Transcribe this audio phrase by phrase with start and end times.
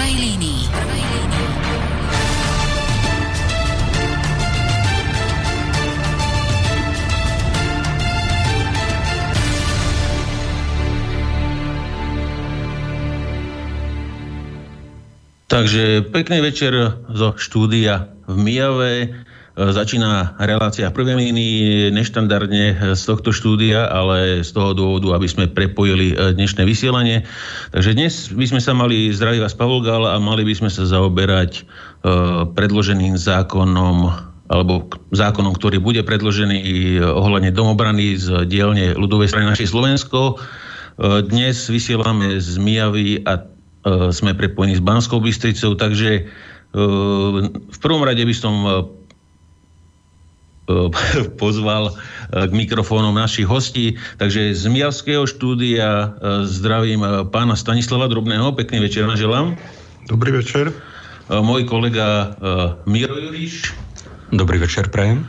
[0.00, 0.62] prvej línii.
[15.50, 16.72] Takže pekný večer
[17.12, 18.92] zo štúdia v Mijave.
[19.58, 25.26] E, začína relácia v prvej línii neštandardne z tohto štúdia, ale z toho dôvodu, aby
[25.26, 27.26] sme prepojili e, dnešné vysielanie.
[27.74, 30.86] Takže dnes by sme sa mali zdraviť vás Pavol Gál a mali by sme sa
[30.86, 31.62] zaoberať e,
[32.54, 40.42] predloženým zákonom alebo zákonom, ktorý bude predložený ohľadne domobrany z dielne ľudovej strany našej Slovensko.
[41.30, 43.46] Dnes vysielame z Mijavy a
[44.10, 46.26] sme prepojení s Banskou Bystricou, takže
[46.74, 48.54] v prvom rade by som
[51.42, 51.92] pozval e,
[52.46, 53.98] k mikrofónom našich hostí.
[54.16, 56.06] Takže z Mijavského štúdia e,
[56.46, 58.54] zdravím pána Stanislava Drobného.
[58.54, 59.58] Pekný večer želám.
[60.08, 60.74] Dobrý večer.
[61.30, 62.34] Môj kolega
[62.90, 63.70] Miro Juriš.
[64.34, 65.22] Dobrý večer, prajem.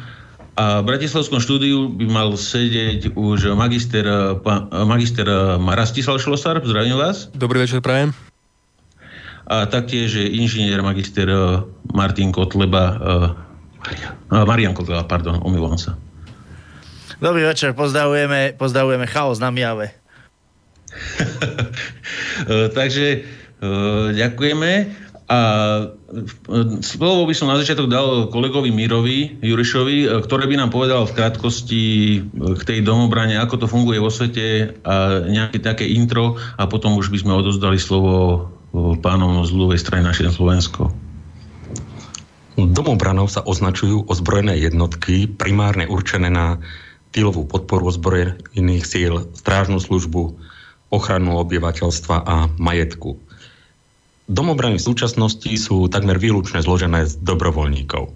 [0.57, 4.03] A v Bratislavskom štúdiu by mal sedieť už magister,
[4.85, 5.25] magister
[5.57, 6.59] Marastislav Šlosar.
[6.61, 7.31] Zdravím vás.
[7.37, 8.13] Dobrý večer, prajem.
[9.47, 11.27] A taktiež inžinier magister
[11.91, 12.99] Martin Kotleba
[14.31, 15.97] Marian Kotleba, pardon, omývam sa.
[17.21, 19.93] Dobrý večer, pozdravujeme, pozdravujeme chaos na Miave.
[22.77, 23.21] Takže
[24.17, 24.71] ďakujeme.
[25.31, 25.39] A
[26.83, 31.83] slovo by som na začiatok dal kolegovi Mirovi Jurišovi, ktorý by nám povedal v krátkosti
[32.35, 37.07] k tej domobrane, ako to funguje vo svete a nejaké také intro a potom už
[37.15, 38.51] by sme odozdali slovo
[38.99, 40.91] pánom z ľudovej strany našej Slovensko.
[42.59, 46.59] Domobranou sa označujú ozbrojené jednotky, primárne určené na
[47.15, 50.35] týlovú podporu ozbrojených síl, strážnu službu,
[50.91, 53.15] ochranu obyvateľstva a majetku.
[54.31, 58.11] Domobrany v súčasnosti sú takmer výlučne zložené z dobrovoľníkov.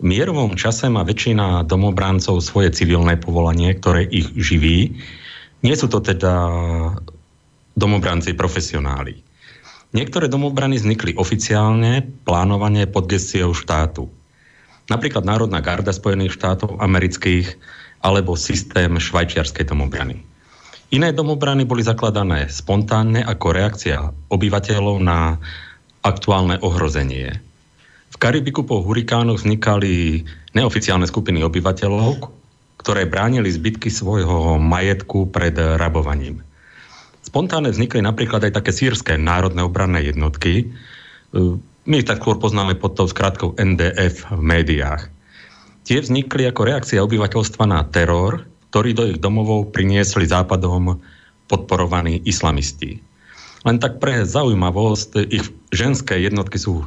[0.00, 5.00] V mierovom čase má väčšina domobrancov svoje civilné povolanie, ktoré ich živí.
[5.64, 6.32] Nie sú to teda
[7.76, 9.33] domobranci profesionáli.
[9.94, 14.10] Niektoré domobrany vznikli oficiálne, plánovanie pod gestiou štátu.
[14.90, 17.54] Napríklad Národná garda Spojených štátov amerických
[18.02, 20.18] alebo systém švajčiarskej domobrany.
[20.90, 23.98] Iné domobrany boli zakladané spontánne ako reakcia
[24.34, 25.38] obyvateľov na
[26.02, 27.38] aktuálne ohrozenie.
[28.12, 30.26] V Karibiku po hurikánoch vznikali
[30.58, 32.30] neoficiálne skupiny obyvateľov,
[32.82, 36.42] ktoré bránili zbytky svojho majetku pred rabovaním.
[37.24, 40.52] Spontánne vznikli napríklad aj také sírske národné obranné jednotky.
[40.60, 40.64] E,
[41.88, 45.08] my ich tak skôr poznáme pod tou skratkou NDF v médiách.
[45.84, 51.00] Tie vznikli ako reakcia obyvateľstva na teror, ktorý do ich domovov priniesli západom
[51.48, 53.00] podporovaní islamisti.
[53.64, 56.84] Len tak pre zaujímavosť, ich ženské jednotky sú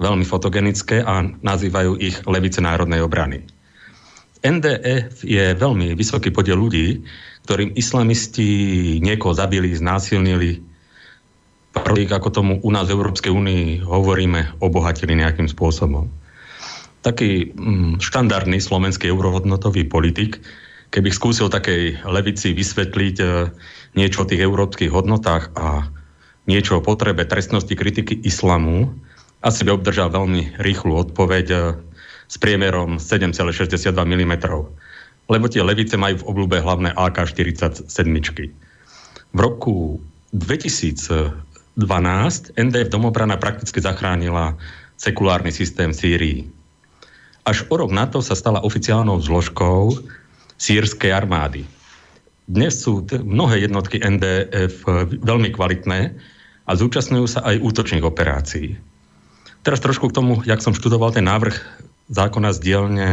[0.00, 3.44] veľmi fotogenické a nazývajú ich levice národnej obrany.
[4.40, 7.04] NDF je veľmi vysoký podiel ľudí,
[7.44, 8.48] ktorým islamisti
[9.04, 10.64] niekoho zabili, znásilnili,
[11.70, 16.10] prvých, ako tomu u nás v Európskej únii hovoríme, obohatili nejakým spôsobom.
[17.00, 20.42] Taký mm, štandardný slovenský eurohodnotový politik,
[20.90, 23.26] keby skúsil takej levici vysvetliť e,
[23.96, 25.88] niečo o tých európskych hodnotách a
[26.50, 28.92] niečo o potrebe trestnosti kritiky islamu,
[29.40, 31.58] asi by obdržal veľmi rýchlu odpoveď e,
[32.30, 34.34] s priemerom 7,62 mm
[35.30, 37.86] lebo tie levice majú v oblúbe hlavné AK-47.
[39.30, 40.02] V roku
[40.34, 41.78] 2012
[42.58, 44.58] NDF domobrana prakticky zachránila
[44.98, 46.50] sekulárny systém Sýrii.
[47.46, 49.94] Až o rok na to sa stala oficiálnou zložkou
[50.58, 51.64] sírskej armády.
[52.50, 54.82] Dnes sú t- mnohé jednotky NDF
[55.22, 56.18] veľmi kvalitné
[56.66, 58.74] a zúčastňujú sa aj útočných operácií.
[59.62, 61.54] Teraz trošku k tomu, jak som študoval ten návrh
[62.10, 63.08] zákona z dielne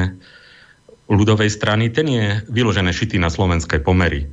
[1.08, 4.28] ľudovej strany, ten je vyložené šitý na slovenské pomery.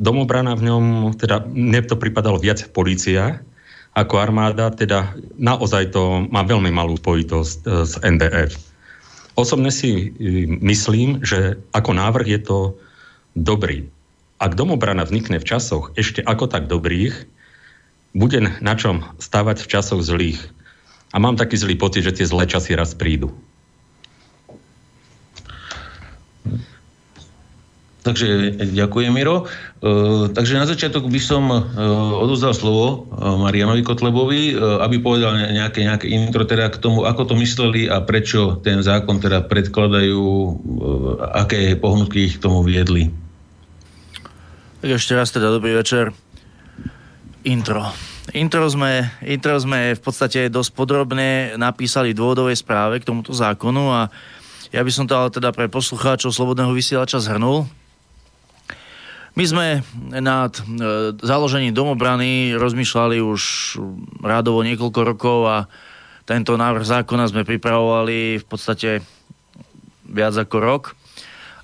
[0.00, 0.84] Domobrana v ňom,
[1.16, 3.40] teda mne to pripadalo viac policia
[3.96, 8.52] ako armáda, teda naozaj to má veľmi malú spojitosť e, s NDF.
[9.40, 12.58] Osobne si e, myslím, že ako návrh je to
[13.32, 13.88] dobrý.
[14.36, 17.24] Ak domobrana vznikne v časoch ešte ako tak dobrých,
[18.12, 20.40] bude na čom stavať v časoch zlých.
[21.12, 23.32] A mám taký zlý pocit, že tie zlé časy raz prídu.
[28.06, 29.50] Takže ďakujem, Miro.
[29.82, 31.58] E, takže na začiatok by som e,
[32.22, 37.34] odozdal slovo e, Marianovi Kotlebovi, aby povedal nejaké, nejaké intro teda k tomu, ako to
[37.42, 40.22] mysleli a prečo ten zákon teda predkladajú,
[41.34, 43.10] aké pohnutky ich k tomu viedli.
[44.86, 46.14] Tak ešte raz teda dobrý večer.
[47.42, 47.90] Intro.
[48.34, 53.90] Intro sme, intro sme v podstate dosť podrobne napísali v dôvodovej správe k tomuto zákonu
[53.90, 54.10] a
[54.74, 57.70] ja by som to ale teda pre poslucháčov Slobodného vysielača zhrnul.
[59.36, 59.66] My sme
[60.16, 60.62] nad e,
[61.20, 63.42] založením domobrany rozmýšľali už
[64.24, 65.56] rádovo niekoľko rokov a
[66.24, 69.04] tento návrh zákona sme pripravovali v podstate
[70.08, 70.82] viac ako rok.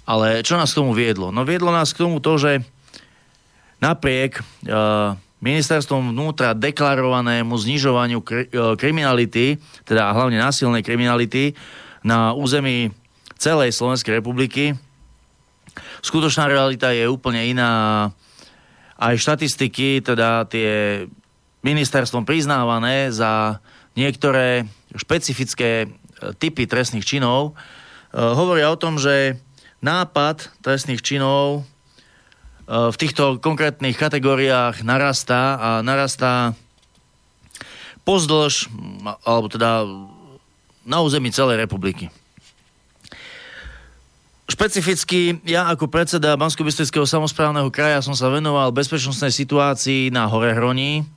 [0.04, 1.32] Ale čo nás k tomu viedlo?
[1.32, 2.60] No viedlo nás k tomu to, že
[3.80, 8.24] napriek uh, ministerstvom vnútra deklarovanému znižovaniu e,
[8.78, 11.58] kriminality, teda hlavne násilnej kriminality
[12.06, 12.94] na území
[13.42, 14.78] celej Slovenskej republiky.
[16.02, 18.10] Skutočná realita je úplne iná.
[18.98, 21.06] Aj štatistiky, teda tie
[21.62, 23.62] ministerstvom priznávané za
[23.94, 25.88] niektoré špecifické e,
[26.38, 27.54] typy trestných činov,
[28.14, 29.38] e, hovoria o tom, že
[29.82, 31.66] nápad trestných činov
[32.72, 36.54] v týchto konkrétnych kategóriách narastá a narastá
[38.06, 38.70] pozdĺž,
[39.26, 39.82] alebo teda
[40.86, 42.10] na území celej republiky.
[44.52, 46.60] Špecificky ja ako predseda bansko
[47.08, 51.08] samozprávneho kraja som sa venoval bezpečnostnej situácii na Hore Hroní,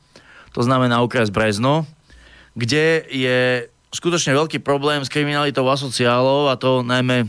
[0.55, 1.83] to znamená okres Brezno,
[2.55, 7.27] kde je skutočne veľký problém s kriminalitou a sociálov a to najmä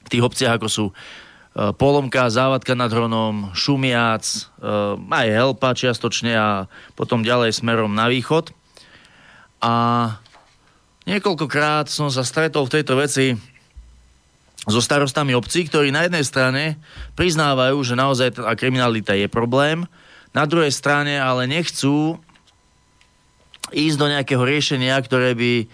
[0.00, 0.84] v tých obciach ako sú
[1.50, 4.38] E, Polomka, Závadka nad Hronom, Šumiac, e,
[5.10, 6.48] aj Helpa čiastočne a
[6.94, 8.54] potom ďalej smerom na východ.
[9.58, 9.74] A
[11.10, 13.34] niekoľkokrát som sa stretol v tejto veci
[14.70, 16.62] so starostami obcí, ktorí na jednej strane
[17.18, 19.84] priznávajú, že naozaj tá kriminalita je problém,
[20.30, 22.18] na druhej strane ale nechcú
[23.70, 25.66] ísť do nejakého riešenia, ktoré by,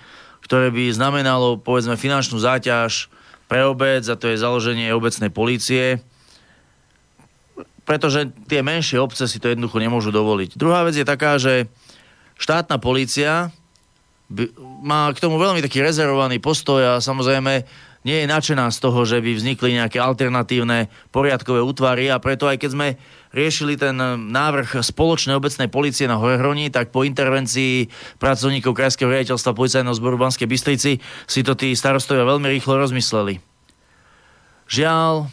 [0.45, 3.09] ktoré by znamenalo povedzme finančnú záťaž
[3.47, 6.01] pre obec a to je založenie obecnej polície,
[7.87, 10.59] pretože tie menšie obce si to jednoducho nemôžu dovoliť.
[10.59, 11.71] Druhá vec je taká, že
[12.37, 13.55] štátna polícia
[14.83, 17.63] má k tomu veľmi taký rezervovaný postoj a samozrejme
[18.07, 22.63] nie je nadšená z toho, že by vznikli nejaké alternatívne poriadkové útvary a preto aj
[22.63, 22.89] keď sme
[23.35, 23.99] riešili ten
[24.31, 27.91] návrh spoločnej obecnej policie na Horehroní, tak po intervencii
[28.23, 33.43] pracovníkov Krajského riaditeľstva policajného zboru Banskej Bystrici si to tí starostovia veľmi rýchlo rozmysleli.
[34.71, 35.27] Žiaľ, e,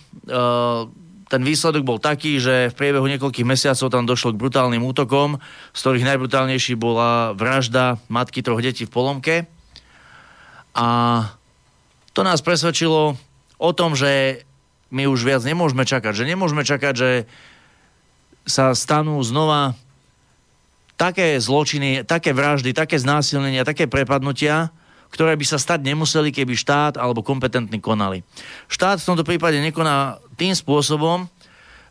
[1.29, 5.37] ten výsledok bol taký, že v priebehu niekoľkých mesiacov tam došlo k brutálnym útokom,
[5.73, 9.35] z ktorých najbrutálnejší bola vražda matky troch detí v Polomke.
[10.73, 10.89] A
[12.13, 13.17] to nás presvedčilo
[13.57, 14.45] o tom, že
[14.93, 16.13] my už viac nemôžeme čakať.
[16.13, 17.11] Že nemôžeme čakať, že
[18.45, 19.73] sa stanú znova
[20.93, 24.69] také zločiny, také vraždy, také znásilnenia, také prepadnutia,
[25.09, 28.21] ktoré by sa stať nemuseli, keby štát alebo kompetentní konali.
[28.69, 31.25] Štát v tomto prípade nekoná tým spôsobom,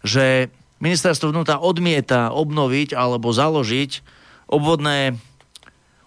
[0.07, 0.51] že
[0.83, 4.03] ministerstvo vnútra odmieta obnoviť alebo založiť
[4.51, 5.19] obvodné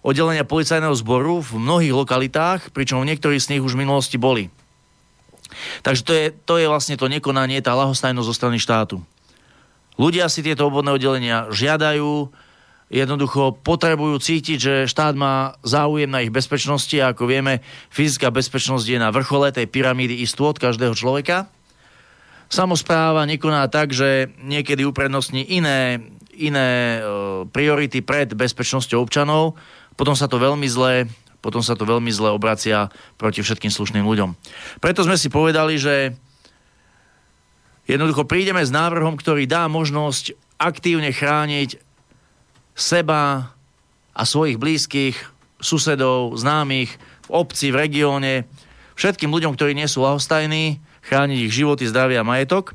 [0.06, 4.54] oddelenia policajného zboru v mnohých lokalitách, pričom v niektorých z nich už v minulosti boli.
[5.81, 9.02] Takže to je, to je vlastne to nekonanie, tá lahostajnosť zo strany štátu.
[9.98, 12.30] Ľudia si tieto obvodné oddelenia žiadajú,
[12.92, 18.86] jednoducho potrebujú cítiť, že štát má záujem na ich bezpečnosti a ako vieme, fyzická bezpečnosť
[18.86, 21.50] je na vrchole tej pyramídy istôt každého človeka.
[22.46, 25.98] Samozpráva nekoná tak, že niekedy uprednostní iné,
[26.38, 27.00] iné e,
[27.50, 29.58] priority pred bezpečnosťou občanov,
[29.95, 31.09] potom sa to veľmi zle
[31.46, 32.89] potom sa to veľmi zle obracia
[33.22, 34.34] proti všetkým slušným ľuďom.
[34.81, 36.17] Preto sme si povedali, že
[37.86, 41.77] Jednoducho prídeme s návrhom, ktorý dá možnosť aktívne chrániť
[42.74, 43.53] seba
[44.17, 45.17] a svojich blízkych,
[45.62, 48.50] susedov, známych v obci, v regióne,
[48.98, 52.74] všetkým ľuďom, ktorí nie sú lahostajní, chrániť ich životy, zdravie a majetok.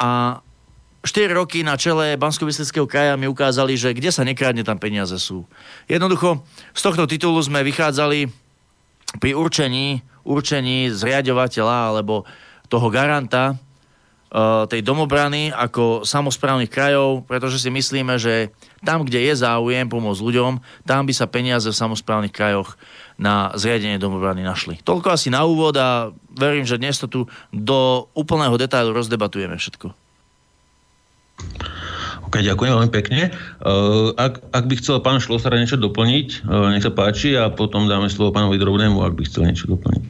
[0.00, 0.40] A
[1.08, 2.44] 4 roky na čele bansko
[2.84, 5.48] kraja mi ukázali, že kde sa nekradne, tam peniaze sú.
[5.88, 6.44] Jednoducho,
[6.76, 8.28] z tohto titulu sme vychádzali
[9.16, 12.28] pri určení, určení zriadovateľa alebo
[12.68, 13.56] toho garanta
[14.28, 18.52] Eh, tej domobrany ako samozprávnych krajov, pretože si myslíme, že
[18.84, 22.76] tam, kde je záujem pomôcť ľuďom, tam by sa peniaze v samozprávnych krajoch
[23.16, 24.84] na zriadenie domobrany našli.
[24.84, 27.24] Toľko asi na úvod a verím, že dnes to tu
[27.56, 29.96] do úplného detailu rozdebatujeme všetko.
[32.28, 33.32] Ok, ďakujem veľmi pekne.
[33.64, 37.88] Uh, ak, ak by chcel pán Šlosar niečo doplniť, uh, nech sa páči a potom
[37.88, 40.04] dáme slovo pánovi Drobnému, ak by chcel niečo doplniť.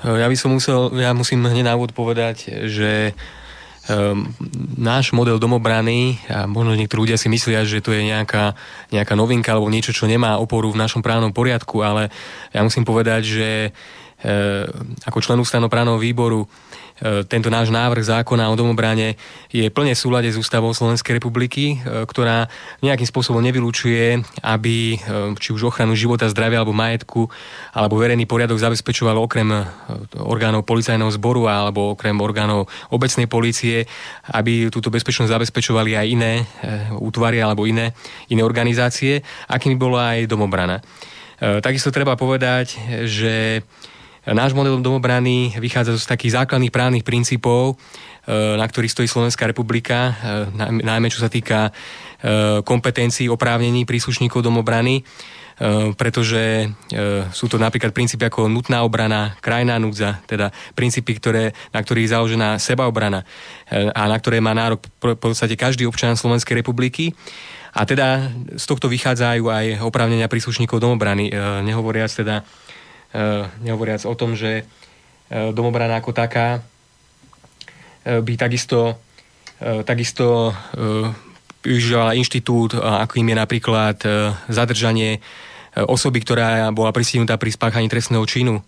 [0.00, 3.12] Ja by som musel, ja musím hneď na úvod povedať, že
[4.78, 8.54] náš model domobrany, a možno niektorí ľudia si myslia, že to je nejaká,
[8.94, 12.12] nejaká novinka alebo niečo, čo nemá oporu v našom právnom poriadku, ale
[12.54, 13.48] ja musím povedať, že
[15.08, 16.44] ako člen ústavnoprávneho výboru
[17.28, 19.16] tento náš návrh zákona o domobrane
[19.48, 22.52] je plne v súlade s ústavou Slovenskej republiky, e, ktorá
[22.84, 25.00] nejakým spôsobom nevylučuje, aby
[25.40, 27.32] či už ochranu života, zdravia alebo majetku
[27.72, 29.48] alebo verejný poriadok zabezpečoval okrem
[30.20, 33.88] orgánov policajného zboru alebo okrem orgánov obecnej policie,
[34.30, 36.32] aby túto bezpečnosť zabezpečovali aj iné
[37.00, 37.96] útvary alebo iné,
[38.28, 40.84] iné organizácie, akými bola aj domobrana.
[41.40, 42.76] Takisto treba povedať,
[43.08, 43.64] že
[44.28, 50.12] Náš model domobrany vychádza z takých základných právnych princípov, e, na ktorých stojí Slovenská republika,
[50.52, 51.72] e, najmä čo sa týka
[52.20, 55.04] e, kompetencií oprávnení príslušníkov domobrany,
[56.00, 56.72] pretože
[57.36, 62.14] sú to napríklad princípy ako nutná obrana, krajná núdza, teda princípy, ktoré, na ktorých je
[62.16, 63.28] založená sebaobrana
[63.68, 67.12] a na ktoré má nárok v podstate každý občan Slovenskej republiky.
[67.76, 71.28] A teda z tohto vychádzajú aj oprávnenia príslušníkov domobrany,
[71.60, 72.40] nehovoriac teda
[73.60, 76.62] nehovoriac o tom, že eh, domobrana ako taká
[78.06, 78.96] eh, by takisto,
[79.60, 80.56] takisto
[81.60, 83.96] využívala inštitút, akým je napríklad
[84.48, 85.20] zadržanie
[85.76, 88.64] osoby, ktorá bola pristihnutá pri spáchaní trestného činu.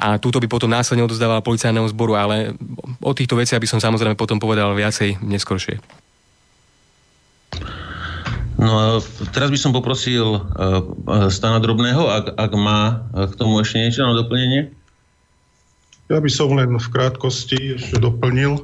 [0.00, 2.56] A túto by potom následne odozdávala policajného zboru, ale
[3.04, 5.76] o týchto veciach by som samozrejme potom povedal viacej neskôršie.
[8.54, 8.86] No a
[9.34, 14.14] teraz by som poprosil uh, Stana Drobného, ak, ak má k tomu ešte niečo na
[14.14, 14.70] doplnenie.
[16.06, 18.60] Ja by som len v krátkosti ešte doplnil,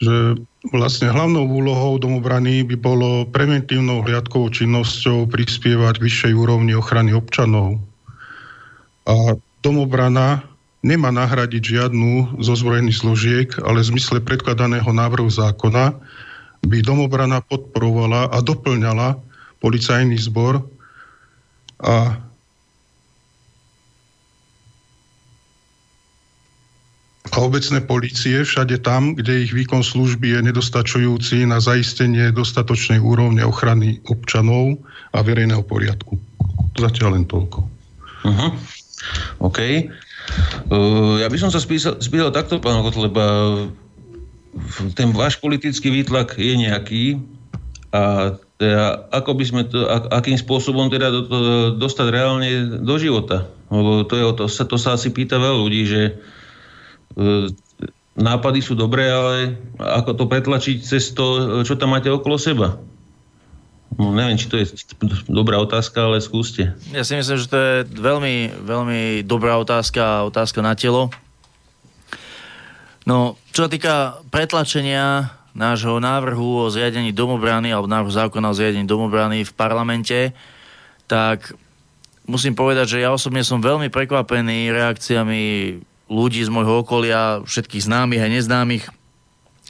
[0.00, 0.40] že
[0.72, 7.82] vlastne hlavnou úlohou domobrany by bolo preventívnou hliadkovou činnosťou prispievať vyššej úrovni ochrany občanov.
[9.04, 10.46] A domobrana
[10.80, 15.92] nemá nahradiť žiadnu zo zbrojených zložiek, ale v zmysle predkladaného návrhu zákona
[16.64, 19.16] by domobrana podporovala a doplňala
[19.60, 20.64] policajný zbor
[21.80, 22.20] a
[27.30, 33.46] a obecné policie všade tam, kde ich výkon služby je nedostačujúci na zaistenie dostatočnej úrovne
[33.46, 34.82] ochrany občanov
[35.14, 36.18] a verejného poriadku.
[36.74, 37.58] Zatiaľ len toľko.
[38.26, 38.50] Uh-huh.
[39.46, 39.58] OK.
[40.70, 43.26] Uh, ja by som sa spýtal, takto, pán Kotleba,
[44.98, 47.04] ten váš politický výtlak je nejaký
[47.90, 51.38] a teda, ako by sme to, akým spôsobom teda to, to
[51.80, 52.50] dostať reálne
[52.84, 53.48] do života.
[53.72, 56.12] Lebo to, je, to, sa, to sa asi pýta veľa ľudí, že e,
[58.20, 62.78] nápady sú dobré, ale ako to pretlačiť cez to, čo tam máte okolo seba.
[63.98, 64.70] No, neviem, či to je
[65.26, 66.70] dobrá otázka, ale skúste.
[66.94, 71.10] Ja si myslím, že to je veľmi, veľmi dobrá otázka, otázka na telo.
[73.10, 78.86] No, čo sa týka pretlačenia nášho návrhu o zriadení domobrany alebo návrhu zákona o zriadení
[78.86, 80.30] domobrany v parlamente,
[81.10, 81.50] tak
[82.30, 85.42] musím povedať, že ja osobne som veľmi prekvapený reakciami
[86.06, 88.86] ľudí z môjho okolia, všetkých známych a neznámych,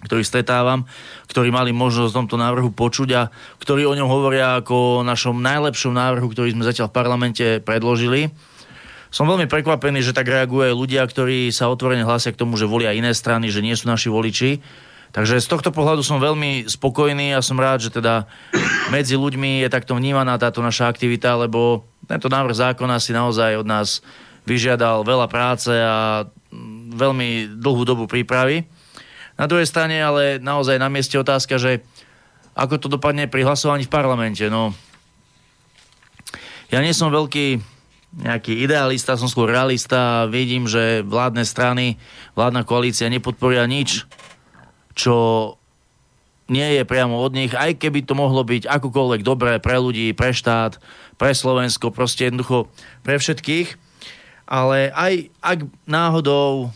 [0.04, 0.84] ktorých stretávam,
[1.32, 5.40] ktorí mali možnosť o tomto návrhu počuť a ktorí o ňom hovoria ako o našom
[5.40, 8.28] najlepšom návrhu, ktorý sme zatiaľ v parlamente predložili.
[9.10, 12.94] Som veľmi prekvapený, že tak reagujú ľudia, ktorí sa otvorene hlásia k tomu, že volia
[12.94, 14.62] iné strany, že nie sú naši voliči.
[15.10, 18.30] Takže z tohto pohľadu som veľmi spokojný a som rád, že teda
[18.94, 23.66] medzi ľuďmi je takto vnímaná táto naša aktivita, lebo tento návrh zákona si naozaj od
[23.66, 23.98] nás
[24.46, 26.30] vyžiadal veľa práce a
[26.94, 28.62] veľmi dlhú dobu prípravy.
[29.34, 31.82] Na druhej strane ale naozaj na mieste otázka, že
[32.54, 34.46] ako to dopadne pri hlasovaní v parlamente.
[34.46, 34.70] No,
[36.70, 37.58] ja nie som veľký
[38.10, 41.94] nejaký idealista, som skôr realista a vidím, že vládne strany,
[42.34, 44.06] vládna koalícia nepodporia nič,
[44.98, 45.14] čo
[46.50, 50.34] nie je priamo od nich, aj keby to mohlo byť akokoľvek dobré pre ľudí, pre
[50.34, 50.82] štát,
[51.14, 52.66] pre Slovensko, proste jednoducho
[53.06, 53.78] pre všetkých.
[54.50, 56.74] Ale aj ak náhodou,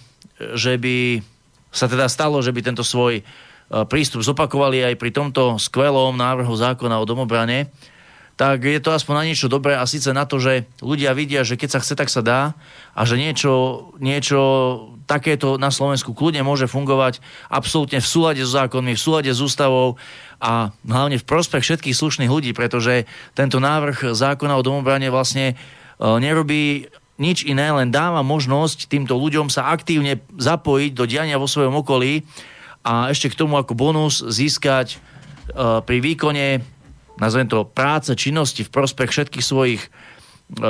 [0.54, 1.26] že by
[1.74, 3.22] sa teda stalo, že by tento svoj e,
[3.90, 7.66] prístup zopakovali aj pri tomto skvelom návrhu zákona o domobrane,
[8.34, 11.54] tak je to aspoň na niečo dobré a síce na to, že ľudia vidia, že
[11.54, 12.58] keď sa chce, tak sa dá
[12.90, 14.40] a že niečo, niečo
[15.06, 20.00] takéto na Slovensku kľudne môže fungovať absolútne v súlade s zákonmi, v súlade s ústavou
[20.42, 23.06] a hlavne v prospech všetkých slušných ľudí, pretože
[23.38, 25.54] tento návrh zákona o domobrane vlastne e,
[26.02, 26.90] nerobí
[27.22, 32.26] nič iné, len dáva možnosť týmto ľuďom sa aktívne zapojiť do diania vo svojom okolí
[32.82, 34.96] a ešte k tomu ako bonus získať e,
[35.86, 36.73] pri výkone
[37.18, 39.88] nazvem to, práce, činnosti v prospech všetkých svojich e,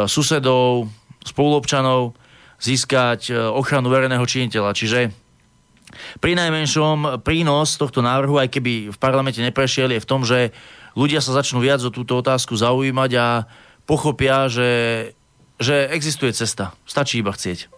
[0.04, 0.90] susedov,
[1.24, 2.16] spoluobčanov,
[2.60, 4.76] získať e, ochranu verejného činiteľa.
[4.76, 5.12] Čiže
[6.18, 10.50] pri najmenšom prínos tohto návrhu, aj keby v parlamente neprešiel, je v tom, že
[10.98, 13.26] ľudia sa začnú viac o túto otázku zaujímať a
[13.84, 15.12] pochopia, že,
[15.60, 16.74] že existuje cesta.
[16.88, 17.70] Stačí iba chcieť.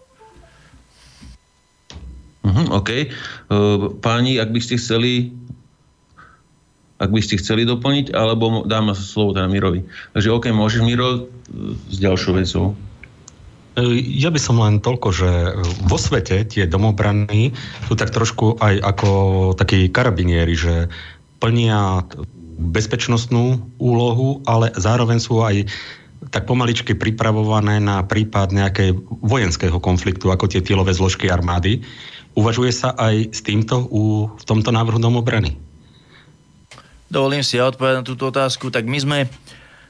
[2.47, 2.91] Uh-huh, OK.
[2.95, 5.35] Uh, páni, ak by ste chceli
[6.97, 9.85] ak by ste chceli doplniť, alebo dám slovo teda Mirovi.
[10.17, 11.29] Takže OK, môžeš Miro
[11.93, 12.73] s ďalšou vecou.
[13.77, 15.31] E, ja by som len toľko, že
[15.85, 17.53] vo svete tie domobrany
[17.85, 19.11] sú tak trošku aj ako
[19.61, 20.75] takí karabinieri, že
[21.37, 22.09] plnia
[22.57, 25.69] bezpečnostnú úlohu, ale zároveň sú aj
[26.33, 31.85] tak pomaličky pripravované na prípad nejakej vojenského konfliktu, ako tie tílové zložky armády.
[32.33, 35.66] Uvažuje sa aj s týmto u, v tomto návrhu domobrany?
[37.07, 38.75] Dovolím si ja odpovedať na túto otázku.
[38.75, 39.19] Tak my sme,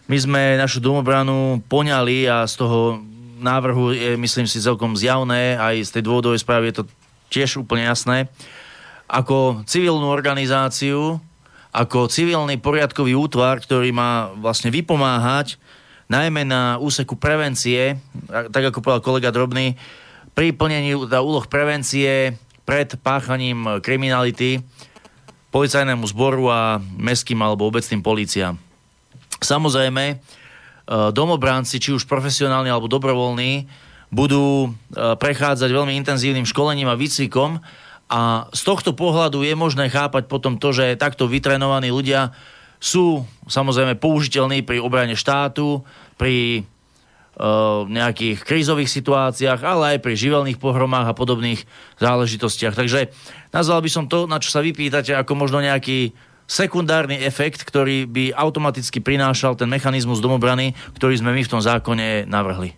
[0.05, 3.01] my sme našu domobranu poňali a z toho
[3.41, 6.85] návrhu je, myslím si, celkom zjavné, aj z tej dôvodovej správy je to
[7.33, 8.29] tiež úplne jasné,
[9.07, 11.21] ako civilnú organizáciu,
[11.73, 15.61] ako civilný poriadkový útvar, ktorý má vlastne vypomáhať
[16.09, 19.77] najmä na úseku prevencie, tak ako povedal kolega Drobný,
[20.33, 22.37] pri plnení úloh prevencie
[22.69, 24.61] pred páchaním kriminality
[25.57, 28.61] policajnému zboru a mestským alebo obecným policiám.
[29.41, 30.21] Samozrejme,
[30.87, 33.67] Eh, domobránci, či už profesionálni alebo dobrovoľní,
[34.15, 37.59] budú eh, prechádzať veľmi intenzívnym školením a výcvikom
[38.07, 42.31] a z tohto pohľadu je možné chápať potom to, že takto vytrenovaní ľudia
[42.79, 45.83] sú samozrejme použiteľní pri obrane štátu,
[46.15, 46.63] pri
[47.87, 51.69] nejakých krízových situáciách, ale aj pri živelných pohromách a podobných
[52.01, 52.73] záležitostiach.
[52.73, 53.13] Takže
[53.53, 56.17] nazval by som to, na čo sa vypýtate, ako možno nejaký
[56.49, 62.25] sekundárny efekt, ktorý by automaticky prinášal ten mechanizmus domobrany, ktorý sme my v tom zákone
[62.25, 62.73] navrhli.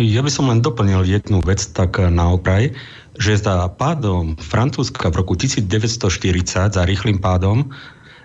[0.00, 2.72] Ja by som len doplnil jednu vec tak na okraj,
[3.20, 7.68] že za pádom Francúzska v roku 1940, za rýchlým pádom,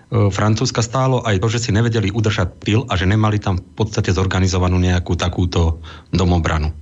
[0.08, 4.08] Francúzska stálo aj to, že si nevedeli udržať tyl a že nemali tam v podstate
[4.08, 6.72] zorganizovanú nejakú takúto domobranu.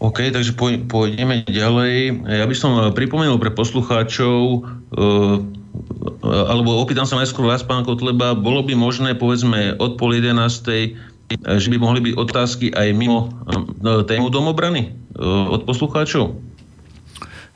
[0.00, 0.56] OK, takže
[0.88, 2.24] pôjdeme ďalej.
[2.24, 4.64] Ja by som eh, pripomenul pre poslucháčov,
[4.96, 5.36] eh,
[6.24, 11.36] alebo opýtam sa najskôr vás, pán Kotleba, bolo by možné, povedzme, od pol jedenástej, eh,
[11.36, 13.28] že by mohli byť otázky aj mimo
[13.84, 16.32] tému domobrany od poslucháčov?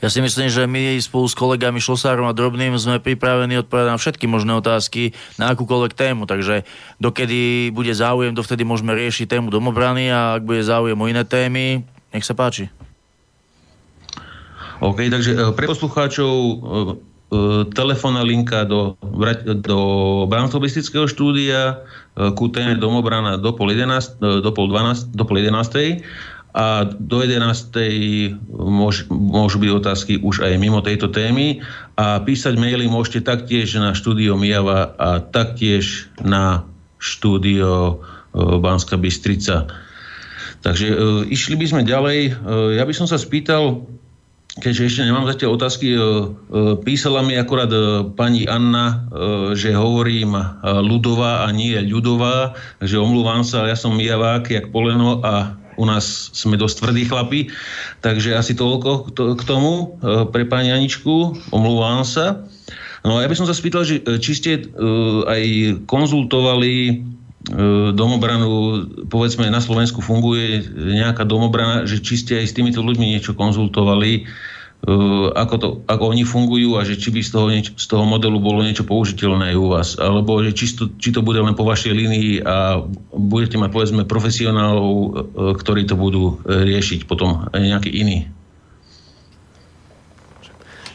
[0.04, 3.96] Ja si myslím, že my spolu s kolegami Šlosárom a Drobným sme pripravení odpovedať na
[3.96, 6.68] všetky možné otázky na akúkoľvek tému, takže
[7.00, 11.88] dokedy bude záujem, dovtedy môžeme riešiť tému domobrany a ak bude záujem o iné témy,
[12.12, 12.68] nech sa páči.
[14.84, 16.56] OK, takže e, pre poslucháčov e, e,
[17.72, 19.00] telefónna linka do,
[19.64, 19.78] do
[20.28, 21.80] Banskobistického štúdia
[22.36, 26.04] ku téme domobrana do pol, 11, do pol, 12, do pol 11.
[26.54, 27.42] A do 11.
[28.54, 31.58] Môž, môžu byť otázky už aj mimo tejto témy.
[31.98, 36.62] A písať maily môžete taktiež na štúdio Mijava a taktiež na
[37.02, 37.98] štúdio
[38.34, 39.66] Banská Bystrica.
[40.64, 40.96] Takže e,
[41.28, 42.20] išli by sme ďalej.
[42.24, 42.32] E,
[42.80, 43.84] ja by som sa spýtal,
[44.54, 46.02] keďže ešte nemám zatiaľ otázky, e, e,
[46.86, 49.10] písala mi akorát e, pani Anna,
[49.58, 55.58] že hovorím ľudová a nie ľudová, že omluvám sa, ja som mijavák, jak poleno a
[55.74, 57.40] u nás sme dosť tvrdí chlapi,
[57.98, 59.98] takže asi toľko k tomu
[60.30, 62.46] pre pani Aničku, omluvám sa.
[63.02, 64.52] No a ja by som sa spýtal, že, či ste
[65.26, 65.42] aj
[65.90, 67.02] konzultovali
[67.92, 68.50] domobranu,
[69.12, 74.12] povedzme na Slovensku funguje nejaká domobrana, že či ste aj s týmito ľuďmi niečo konzultovali,
[74.16, 74.20] e,
[75.28, 78.40] ako, to, ako oni fungujú a že či by z toho, nieč, z toho modelu
[78.40, 81.92] bolo niečo použiteľné u vás, alebo že či to, či to bude len po vašej
[81.92, 82.80] línii a
[83.12, 85.08] budete mať povedzme profesionálov, e,
[85.60, 88.24] ktorí to budú riešiť potom nejaký iný.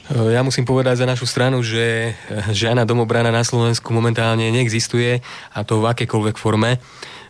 [0.09, 2.13] Eh, ja musím povedať za našu stranu, že eh,
[2.49, 5.21] žiadna domobrana na Slovensku momentálne neexistuje
[5.53, 6.81] a to v akékoľvek forme.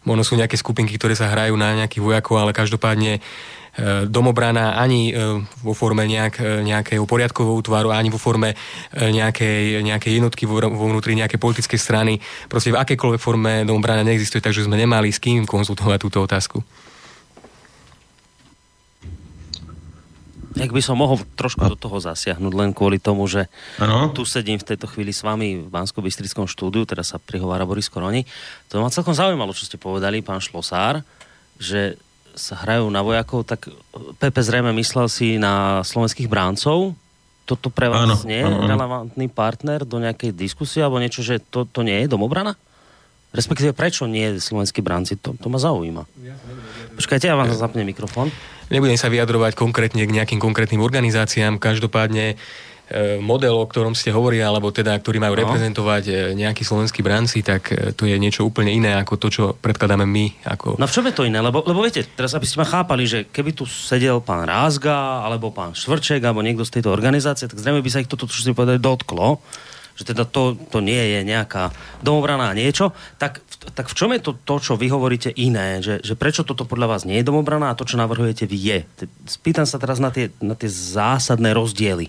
[0.08, 3.24] Možno sú nejaké skupinky, ktoré sa hrajú na nejakých vojakov, ale každopádne eh,
[4.08, 5.12] domobrana ani
[5.60, 8.56] vo forme nejak, nejakého poriadkového útvaru, ani vo forme
[8.96, 12.24] nejakej, nejakej jednotky vo, vo vnútri nejakej politickej strany.
[12.48, 16.64] Proste v akékoľvek forme domobrana neexistuje, takže sme nemali s kým konzultovať túto otázku.
[20.58, 23.46] Ak by som mohol trošku do toho zasiahnuť, len kvôli tomu, že
[23.78, 24.10] ano?
[24.10, 27.86] tu sedím v tejto chvíli s vami v bansko bystrickom štúdiu, teraz sa prihovára Boris
[27.86, 28.26] Koroni.
[28.74, 31.06] To ma celkom zaujímalo, čo ste povedali, pán Šlosár,
[31.62, 32.02] že
[32.34, 33.70] sa hrajú na vojakov, tak
[34.18, 36.98] Pepe zrejme myslel si na slovenských bráncov.
[37.46, 41.66] Toto pre vás ano, nie je relevantný partner do nejakej diskusie alebo niečo, že to,
[41.66, 42.56] to nie je domobrana?
[43.30, 45.18] Respektíve prečo nie slovenskí bránci?
[45.22, 46.02] To, to ma zaujíma.
[46.98, 48.34] Počkajte, ja vám zapnem mikrofón.
[48.70, 52.38] Nebudem sa vyjadrovať konkrétne k nejakým konkrétnym organizáciám, každopádne
[53.22, 55.42] model, o ktorom ste hovorili, alebo teda, ktorí majú no.
[55.46, 60.10] reprezentovať e, nejakí slovenskí branci, tak to je niečo úplne iné ako to, čo predkladáme
[60.10, 60.50] my.
[60.58, 60.82] Ako...
[60.82, 61.38] No v čom je to iné?
[61.38, 65.54] Lebo, lebo viete, teraz aby ste ma chápali, že keby tu sedel pán Rázga, alebo
[65.54, 68.58] pán Švrček, alebo niekto z tejto organizácie, tak zrejme by sa ich toto, čo ste
[68.58, 69.38] povedali, dotklo
[70.00, 74.32] že teda to, to nie je nejaká domobraná niečo, tak, tak v čom je to,
[74.40, 75.84] to, čo vy hovoríte iné?
[75.84, 78.80] Že, že prečo toto podľa vás nie je domobraná a to, čo navrhujete vy je?
[79.28, 82.08] Spýtam sa teraz na tie, na tie zásadné rozdiely.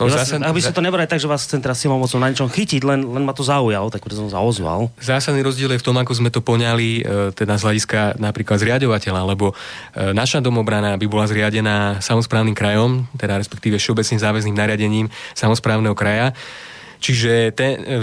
[0.00, 0.40] No, ja zásad...
[0.40, 3.04] Aby sa to nebrali tak, že vás chcem teraz silou mocou na niečom chytiť, len,
[3.04, 4.88] len ma to zaujalo, tak preto som sa ozval.
[4.96, 9.20] Zásadný rozdiel je v tom, ako sme to poňali, e, teda z hľadiska napríklad zriadovateľa,
[9.28, 9.54] lebo e,
[10.16, 16.32] naša domobrana by bola zriadená samozprávnym krajom, teda respektíve všeobecným záväzným nariadením samozprávneho kraja.
[17.04, 18.00] Čiže ten, e,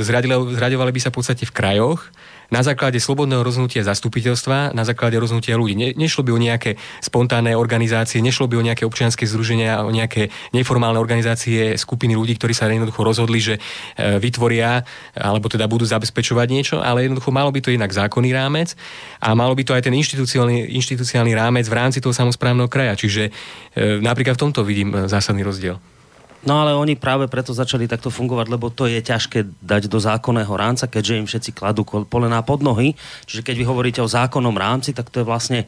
[0.53, 2.13] zriadovali by sa v podstate v krajoch,
[2.47, 5.75] na základe slobodného rozhodnutia zastupiteľstva, na základe rozhodnutia ľudí.
[5.75, 10.31] Ne, nešlo by o nejaké spontánne organizácie, nešlo by o nejaké občianske združenia, o nejaké
[10.55, 14.83] neformálne organizácie, skupiny ľudí, ktorí sa jednoducho rozhodli, že e, vytvoria
[15.15, 18.73] alebo teda budú zabezpečovať niečo, ale jednoducho malo by to inak zákonný rámec
[19.19, 22.95] a malo by to aj ten inštitucionálny, inštitucionálny rámec v rámci toho samozprávneho kraja.
[22.95, 25.96] Čiže e, napríklad v tomto vidím zásadný rozdiel.
[26.45, 30.53] No ale oni práve preto začali takto fungovať, lebo to je ťažké dať do zákonného
[30.53, 32.93] rámca, keďže im všetci kladú polená pod nohy.
[33.25, 35.65] Čiže keď vy hovoríte o zákonnom rámci, tak to je vlastne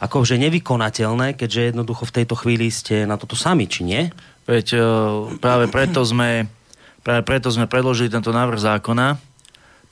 [0.00, 4.02] akože nevykonateľné, keďže jednoducho v tejto chvíli ste na toto sami, či nie?
[4.48, 4.78] Veď e,
[5.40, 6.48] práve preto sme,
[7.04, 9.20] práve preto sme predložili tento návrh zákona,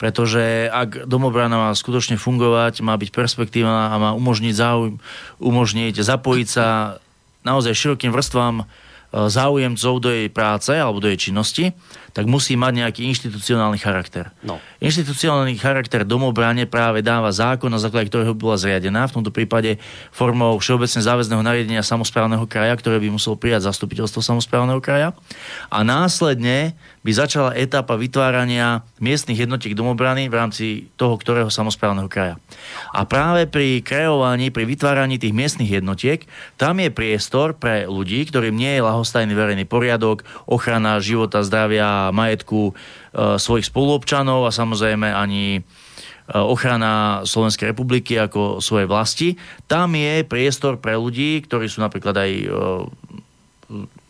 [0.01, 4.97] pretože ak domobrana má skutočne fungovať, má byť perspektívna a má umožniť záujem,
[5.37, 6.97] umožniť zapojiť sa
[7.45, 8.65] naozaj širokým vrstvám
[9.09, 11.73] záujemcov do jej práce alebo do jej činnosti,
[12.13, 14.33] tak musí mať nejaký inštitucionálny charakter.
[14.41, 14.57] No.
[14.81, 19.77] Inštitucionálny charakter domobrane práve dáva zákon, na základe ktorého bola zriadená, v tomto prípade
[20.09, 25.13] formou všeobecne záväzného nariadenia samozprávneho kraja, ktoré by musel prijať zastupiteľstvo samozprávneho kraja.
[25.69, 30.65] A následne by začala etapa vytvárania miestnych jednotiek domobrany v rámci
[30.99, 32.35] toho, ktorého samozprávneho kraja.
[32.91, 36.27] A práve pri kreovaní, pri vytváraní tých miestnych jednotiek,
[36.59, 42.71] tam je priestor pre ľudí, ktorým nie je lahostajný verejný poriadok, ochrana života, zdravia, majetku
[42.71, 42.73] e,
[43.39, 45.61] svojich spoluobčanov a samozrejme ani e,
[46.35, 49.29] ochrana Slovenskej republiky ako svojej vlasti.
[49.71, 52.47] Tam je priestor pre ľudí, ktorí sú napríklad aj e,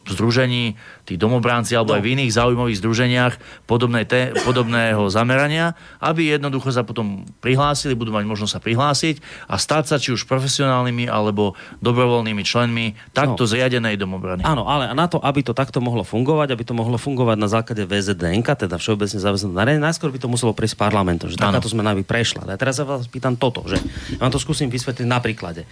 [0.09, 0.73] združení
[1.09, 1.97] tí domobránci alebo no.
[1.97, 3.33] aj v iných zaujímavých združeniach
[3.65, 9.15] podobné te, podobného zamerania, aby jednoducho sa potom prihlásili, budú mať možnosť sa prihlásiť
[9.49, 13.49] a stať sa či už profesionálnymi alebo dobrovoľnými členmi takto no.
[13.49, 14.45] zriadenej domobrany.
[14.45, 17.81] Áno, ale na to, aby to takto mohlo fungovať, aby to mohlo fungovať na základe
[17.89, 22.03] VZDNK, teda Všeobecne záväzné nariadenie, najskôr by to muselo prejsť parlamentom, že takáto zmena by
[22.05, 22.45] prešla.
[22.45, 23.79] A teraz sa vás pýtam toto, že
[24.19, 25.63] ja vám to skúsim vysvetliť na príklade.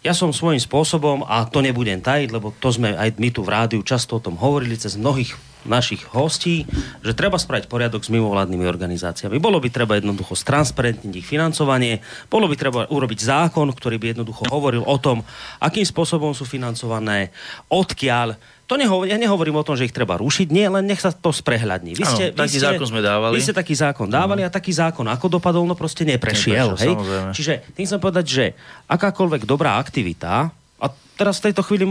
[0.00, 3.52] Ja som svojím spôsobom, a to nebudem tajiť, lebo to sme aj my tu v
[3.52, 5.36] rádiu často o tom hovorili, cez mnohých
[5.68, 6.64] našich hostí,
[7.04, 9.36] že treba spraviť poriadok s mimovládnymi organizáciami.
[9.36, 12.00] Bolo by treba jednoducho stransparentniť ich financovanie,
[12.32, 15.20] bolo by treba urobiť zákon, ktorý by jednoducho hovoril o tom,
[15.60, 17.28] akým spôsobom sú financované,
[17.68, 21.12] odkiaľ, to nehovor, ja nehovorím o tom, že ich treba rušiť, nie, len nech sa
[21.12, 21.98] to sprehľadní.
[21.98, 23.34] Vy ste, ano, taký vy ste, zákon sme dávali.
[23.36, 24.48] Vy ste taký zákon dávali ano.
[24.48, 26.72] a taký zákon, ako dopadol, no proste neprešiel.
[26.72, 27.36] neprešiel hej?
[27.36, 28.44] Čiže tým chcem povedať, že
[28.88, 30.86] akákoľvek dobrá aktivita, a
[31.20, 31.84] teraz v tejto chvíli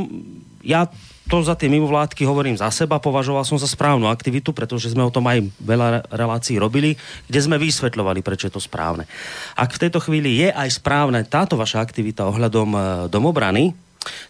[0.66, 0.90] ja
[1.30, 5.14] to za tie mimovládky hovorím za seba, považoval som za správnu aktivitu, pretože sme o
[5.14, 6.98] tom aj veľa relácií robili,
[7.30, 9.06] kde sme vysvetľovali, prečo je to správne.
[9.54, 12.80] Ak v tejto chvíli je aj správne táto vaša aktivita ohľadom e,
[13.14, 13.78] domobrany,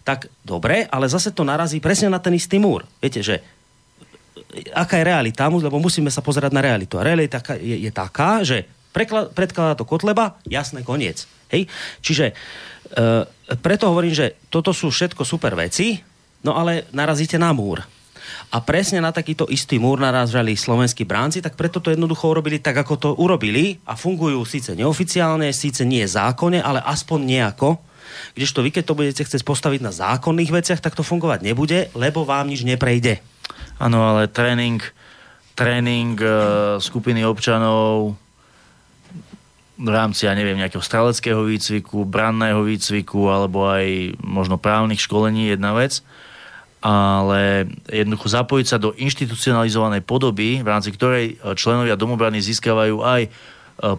[0.04, 2.84] tak dobre, ale zase to narazí presne na ten istý múr.
[3.00, 7.00] Viete, že e, aká je realita, lebo musíme sa pozerať na realitu.
[7.00, 8.68] A realita je, je taká, že
[9.32, 11.24] predkladá to Kotleba, jasné, koniec.
[11.48, 11.64] Hej?
[12.04, 12.34] Čiže e,
[13.56, 16.09] preto hovorím, že toto sú všetko super veci,
[16.40, 17.84] No ale narazíte na múr.
[18.50, 22.82] A presne na takýto istý múr narážali slovenskí bránci, tak preto to jednoducho urobili tak,
[22.82, 27.78] ako to urobili a fungujú síce neoficiálne, síce nie zákonne, ale aspoň nejako.
[28.34, 32.26] Kdežto vy, keď to budete chcieť postaviť na zákonných veciach, tak to fungovať nebude, lebo
[32.26, 33.22] vám nič neprejde.
[33.78, 34.82] Áno, ale tréning,
[35.54, 38.18] tréning uh, skupiny občanov
[39.80, 45.72] v rámci, ja neviem, nejakého streleckého výcviku, branného výcviku alebo aj možno právnych školení jedna
[45.72, 46.04] vec
[46.80, 53.22] ale jednoducho zapojiť sa do inštitucionalizovanej podoby, v rámci ktorej e, členovia domobrany získavajú aj
[53.24, 53.30] e,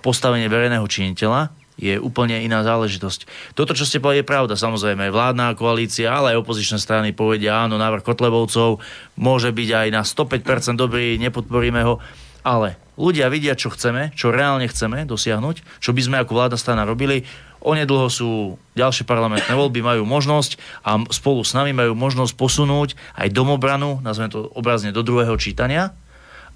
[0.02, 3.54] postavenie verejného činiteľa, je úplne iná záležitosť.
[3.58, 4.54] Toto, čo ste povedali, je pravda.
[4.54, 8.78] Samozrejme, vládna koalícia, ale aj opozičné strany povedia, áno, návrh Kotlebovcov
[9.17, 11.98] môže byť aj na 105% dobrý, nepodporíme ho.
[12.41, 16.86] ale ľudia vidia, čo chceme, čo reálne chceme dosiahnuť, čo by sme ako vláda strana
[16.86, 17.26] robili.
[17.62, 23.30] Onedlho sú ďalšie parlamentné voľby, majú možnosť a spolu s nami majú možnosť posunúť aj
[23.30, 25.93] domobranu, nazveme to obrazne, do druhého čítania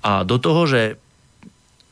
[0.01, 0.97] a do toho, že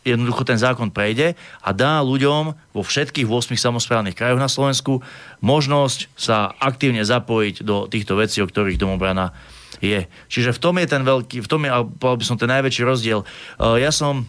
[0.03, 2.43] jednoducho ten zákon prejde a dá ľuďom
[2.75, 4.99] vo všetkých 8 samozprávnych krajoch na Slovensku
[5.39, 9.31] možnosť sa aktívne zapojiť do týchto vecí, o ktorých domobrana
[9.79, 10.07] je.
[10.27, 13.23] Čiže v tom je ten veľký, v tom je, by som, ten najväčší rozdiel.
[13.23, 13.25] E,
[13.79, 14.27] ja som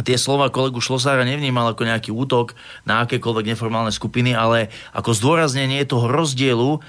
[0.00, 2.56] tie slova kolegu Šlosára nevnímal ako nejaký útok
[2.88, 6.80] na akékoľvek neformálne skupiny, ale ako zdôraznenie toho rozdielu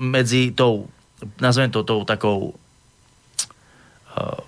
[0.00, 0.88] medzi tou,
[1.36, 2.56] nazvem to tou takou
[4.16, 4.40] uh,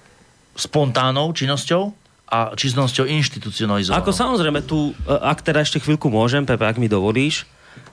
[0.56, 1.92] spontánnou činnosťou
[2.32, 4.00] a činnosťou inštitucionalizovanou.
[4.00, 7.44] Ako samozrejme tu, e, ak teda ešte chvíľku môžem, Pepe, ak mi dovolíš,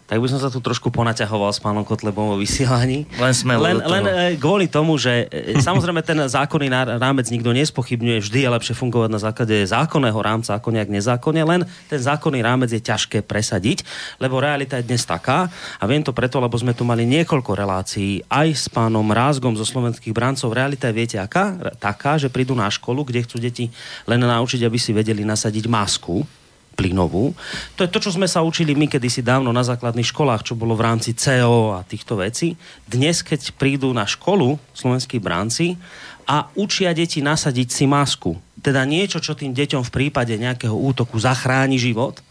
[0.10, 3.06] tak by som sa tu trošku ponaťahoval s pánom Kotlebom vo vysielaní.
[3.22, 8.18] Len sme len, len e, kvôli tomu, že e, samozrejme ten zákonný rámec nikto nespochybňuje,
[8.26, 12.74] vždy je lepšie fungovať na základe zákonného rámca ako nejak nezákonne, len ten zákonný rámec
[12.74, 13.86] je ťažké presadiť,
[14.18, 15.46] lebo realita je dnes taká
[15.78, 19.64] a viem to preto, lebo sme tu mali niekoľko relácií aj s pánom Rázgom zo
[19.68, 20.58] slovenských brancov.
[20.58, 21.54] Realita je, viete, aká?
[21.78, 23.70] Taká, že prídu na školu, kde chcú deti
[24.10, 26.39] len naučiť, aby si vedeli nasadiť masku
[26.80, 27.36] plynovú.
[27.76, 30.80] To je to, čo sme sa učili my kedysi dávno na základných školách, čo bolo
[30.80, 32.56] v rámci CO a týchto vecí.
[32.88, 35.76] Dnes, keď prídu na školu slovenskí bránci
[36.24, 41.20] a učia deti nasadiť si masku, teda niečo, čo tým deťom v prípade nejakého útoku
[41.20, 42.24] zachráni život,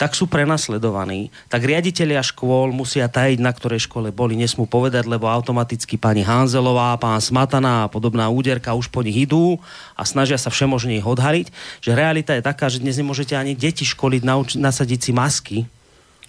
[0.00, 1.30] tak sú prenasledovaní.
[1.46, 6.96] Tak riaditeľia škôl musia tajiť, na ktorej škole boli, nesmú povedať, lebo automaticky pani Hanzelová,
[6.98, 9.60] pán Smatana a podobná úderka už po nich idú
[9.94, 11.52] a snažia sa všemožne ich odhaliť.
[11.84, 15.58] Že realita je taká, že dnes nemôžete ani deti školiť, nauč- nasadiť si masky,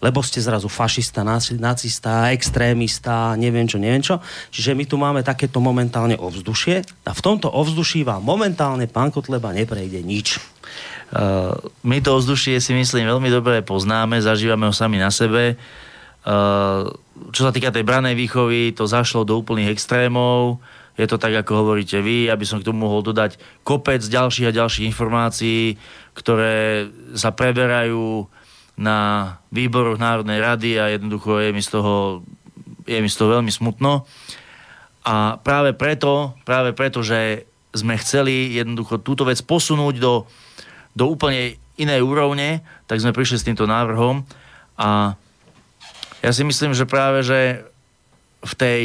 [0.04, 4.20] lebo ste zrazu fašista, nacista, extrémista, neviem čo, neviem čo.
[4.52, 9.56] Čiže my tu máme takéto momentálne ovzdušie a v tomto ovzduší vám momentálne pán Kotleba
[9.56, 10.44] neprejde nič.
[11.14, 11.54] Uh,
[11.86, 15.62] my to ovzdušie si myslím veľmi dobre poznáme, zažívame ho sami na sebe.
[16.26, 16.90] Uh,
[17.30, 20.58] čo sa týka tej branej výchovy, to zašlo do úplných extrémov.
[20.98, 24.58] Je to tak, ako hovoríte vy, aby som k tomu mohol dodať kopec ďalších a
[24.58, 25.78] ďalších informácií,
[26.18, 28.26] ktoré sa preberajú
[28.74, 32.26] na výboroch Národnej rady a jednoducho je mi z toho,
[32.90, 34.10] je mi z toho veľmi smutno.
[35.06, 40.26] A práve preto, práve preto, že sme chceli jednoducho túto vec posunúť do
[40.94, 44.26] do úplne inej úrovne, tak sme prišli s týmto návrhom.
[44.78, 45.18] A
[46.22, 47.66] ja si myslím, že práve, že
[48.44, 48.82] v tej,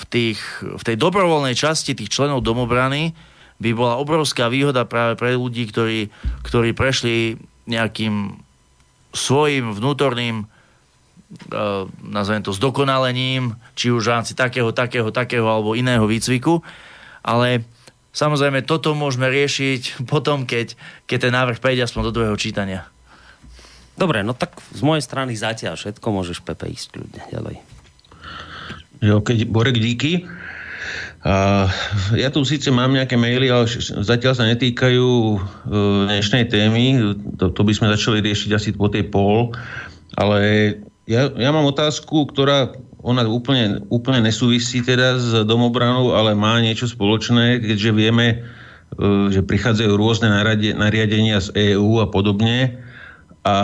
[0.00, 3.12] v, tých, v tej dobrovoľnej časti tých členov domobrany
[3.62, 6.10] by bola obrovská výhoda práve pre ľudí, ktorí,
[6.42, 7.38] ktorí prešli
[7.70, 8.34] nejakým
[9.14, 16.02] svojim vnútorným uh, nazvem to zdokonalením, či už v rámci takého, takého, takého alebo iného
[16.08, 16.58] výcviku,
[17.22, 17.62] ale
[18.12, 20.76] Samozrejme, toto môžeme riešiť potom, keď,
[21.08, 22.84] keď ten návrh prejde aspoň do druhého čítania.
[23.96, 27.56] Dobre, no tak z mojej strany zatiaľ všetko, môžeš Pepe ísť ľudia ďalej.
[29.02, 30.28] Jo, keď Borek, díky.
[31.22, 31.66] A
[32.18, 33.70] ja tu síce mám nejaké maily, ale
[34.02, 35.38] zatiaľ sa netýkajú uh,
[36.10, 36.98] dnešnej témy.
[37.38, 39.54] To, to by sme začali riešiť asi po tej pol.
[40.18, 40.38] Ale
[41.06, 46.86] ja, ja mám otázku, ktorá ona úplne, úplne nesúvisí teda s domobranou, ale má niečo
[46.86, 48.36] spoločné, keďže vieme, e,
[49.34, 50.30] že prichádzajú rôzne
[50.78, 52.78] nariadenia z EÚ a podobne
[53.42, 53.56] a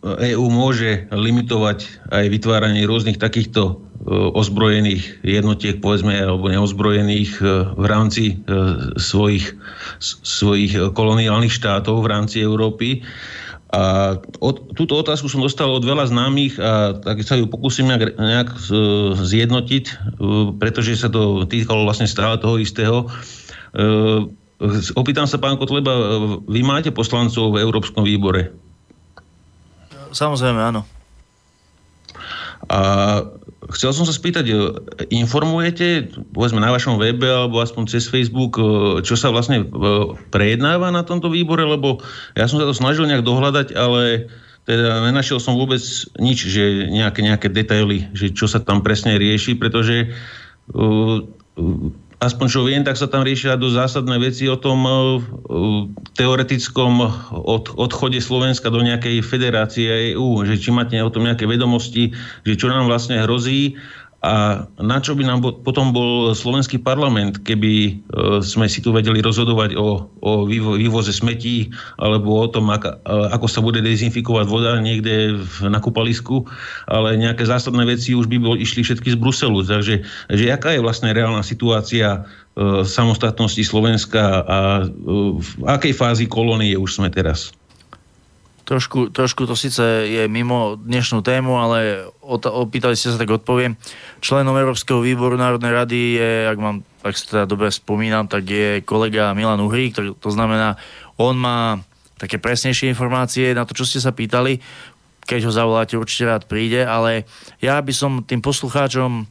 [0.00, 3.74] EÚ môže limitovať aj vytváranie rôznych takýchto e,
[4.14, 8.38] ozbrojených jednotiek, povedzme, alebo neozbrojených e, v rámci
[8.96, 9.58] svojich,
[10.22, 13.02] svojich koloniálnych štátov v rámci Európy.
[13.70, 18.18] A od, túto otázku som dostal od veľa známych a tak sa ju pokúsim nejak,
[18.18, 18.62] nejak e,
[19.14, 19.94] zjednotiť, e,
[20.58, 23.06] pretože sa to týkalo vlastne stále toho istého.
[23.06, 23.86] E,
[24.98, 25.94] opýtam sa, pán Kotleba,
[26.50, 28.50] vy máte poslancov v Európskom výbore?
[30.10, 30.82] Samozrejme, áno.
[32.70, 32.80] A
[33.74, 34.54] chcel som sa spýtať, e,
[35.10, 39.66] informujete, povedzme na vašom webe alebo aspoň cez Facebook, e, čo sa vlastne e,
[40.30, 41.98] prejednáva na tomto výbore, lebo
[42.38, 44.30] ja som sa to snažil nejak dohľadať, ale
[44.70, 45.82] teda nenašiel som vôbec
[46.22, 50.14] nič, že nejaké, nejaké detaily, že čo sa tam presne rieši, pretože
[52.20, 55.18] aspoň čo viem, tak sa tam riešia do zásadné veci o tom uh,
[56.14, 57.00] teoretickom
[57.32, 62.12] od, odchode Slovenska do nejakej federácie EÚ, že či máte o tom nejaké vedomosti,
[62.44, 63.80] že čo nám vlastne hrozí
[64.20, 67.92] A na čo by nám potom bol slovenský parlament, keby e,
[68.44, 73.00] sme si tu vedeli rozhodovať o, o vývoze smetí alebo o tom, ako,
[73.32, 76.44] ako sa bude dezinfikovať voda niekde na kúpalisku,
[76.84, 79.64] ale nejaké zásadné veci už by bol, išli všetky z Bruselu.
[79.64, 84.92] Takže že aká je vlastne reálna situácia e, samostatnosti Slovenska a e,
[85.40, 87.56] v akej fázi kolónie už sme teraz?
[88.70, 93.74] Trošku, trošku to síce je mimo dnešnú tému, ale opýtali ste sa, tak odpoviem.
[94.22, 98.80] Členom Európskeho výboru Národnej rady je, ak, mám, ak si teda dobre spomínam, tak je
[98.86, 100.78] kolega Milan Uhrík, to, to znamená,
[101.18, 101.82] on má
[102.20, 104.60] také presnejšie informácie na to, čo ste sa pýtali.
[105.24, 107.24] Keď ho zavoláte, určite rád príde, ale
[107.64, 109.24] ja by som tým poslucháčom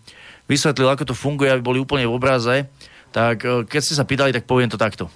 [0.49, 2.65] vysvetlil, ako to funguje, aby boli úplne v obraze.
[3.13, 5.13] Tak eh, keď ste sa pýtali, tak poviem to takto.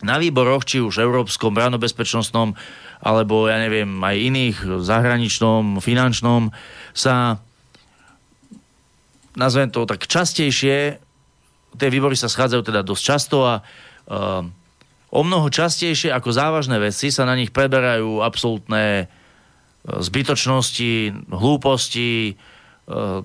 [0.00, 2.56] Na výboroch, či už európskom, bránobezpečnostnom,
[3.00, 6.52] alebo ja neviem, aj iných, zahraničnom, finančnom,
[6.92, 7.40] sa
[9.36, 11.00] nazvem to tak častejšie,
[11.78, 14.42] tie výbory sa schádzajú teda dosť často a uh,
[15.10, 19.08] o mnoho častejšie ako závažné veci sa na nich preberajú absolútne
[19.80, 23.24] zbytočnosti, hlúposti, uh,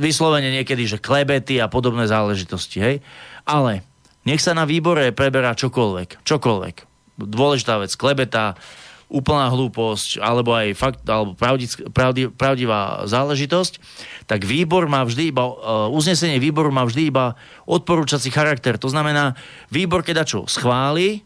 [0.00, 2.78] vyslovene niekedy, že klebety a podobné záležitosti.
[2.80, 2.96] Hej?
[3.44, 3.84] Ale
[4.24, 6.24] nech sa na výbore preberá čokoľvek.
[6.24, 6.76] Čokoľvek.
[7.20, 8.56] Dôležitá vec, klebeta,
[9.14, 13.78] úplná hlúposť alebo aj fakt, alebo pravdic, pravdi, pravdivá záležitosť,
[14.26, 17.38] tak výbor má vždy iba, uh, uznesenie výboru má vždy iba
[17.70, 18.74] odporúčací charakter.
[18.82, 19.38] To znamená,
[19.70, 21.22] výbor keď čo schváli,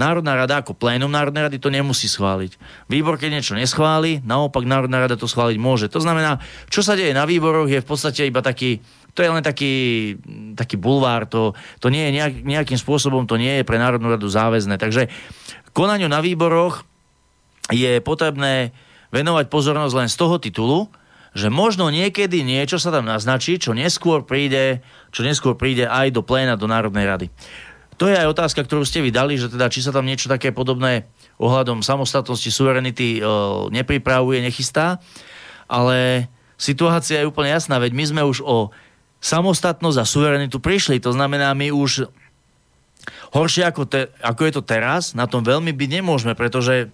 [0.00, 2.56] Národná rada ako plénum Národnej rady to nemusí schváliť.
[2.88, 5.86] Výbor, keď niečo neschváli, naopak Národná rada to schváliť môže.
[5.92, 6.40] To znamená,
[6.72, 8.80] čo sa deje na výboroch je v podstate iba taký,
[9.12, 9.74] to je len taký,
[10.56, 14.32] taký bulvár, to, to nie je nejak, nejakým spôsobom, to nie je pre Národnú radu
[14.32, 14.80] záväzné.
[14.80, 15.12] Takže
[15.76, 16.88] konaniu na výboroch
[17.72, 18.76] je potrebné
[19.12, 20.80] venovať pozornosť len z toho titulu,
[21.32, 26.20] že možno niekedy niečo sa tam naznačí, čo neskôr príde, čo neskôr príde aj do
[26.20, 27.26] pléna, do Národnej rady.
[27.96, 31.08] To je aj otázka, ktorú ste vydali, že teda či sa tam niečo také podobné
[31.40, 33.30] ohľadom samostatnosti, suverenity e,
[33.72, 35.00] nepripravuje, nechystá.
[35.68, 36.28] Ale
[36.60, 38.74] situácia je úplne jasná, veď my sme už o
[39.22, 40.98] samostatnosť a suverenitu prišli.
[41.04, 42.10] To znamená, my už
[43.32, 46.90] horšie ako, te, ako je to teraz, na tom veľmi byť nemôžeme, pretože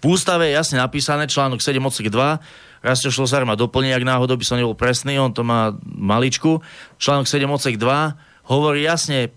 [0.00, 4.38] v ústave je jasne napísané, článok 7 odsek 2, Rastio Šlosár ma doplní, ak náhodou
[4.38, 6.62] by som nebol presný, on to má maličku.
[7.02, 9.34] Článok 7 odsek 2 hovorí jasne,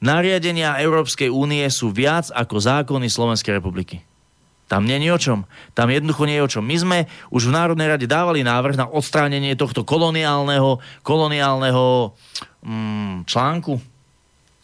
[0.00, 4.00] nariadenia Európskej únie sú viac ako zákony Slovenskej republiky.
[4.64, 5.38] Tam nie je o čom.
[5.76, 6.64] Tam jednoducho nie je o čom.
[6.64, 12.16] My sme už v Národnej rade dávali návrh na odstránenie tohto koloniálneho, koloniálneho
[12.64, 13.76] mm, článku,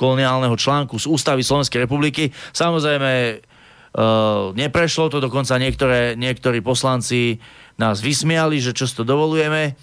[0.01, 2.33] koloniálneho článku z ústavy Slovenskej republiky.
[2.57, 3.45] Samozrejme,
[3.91, 7.43] Uh, neprešlo to, dokonca niektoré, niektorí poslanci
[7.75, 9.75] nás vysmiali, že čo to dovolujeme.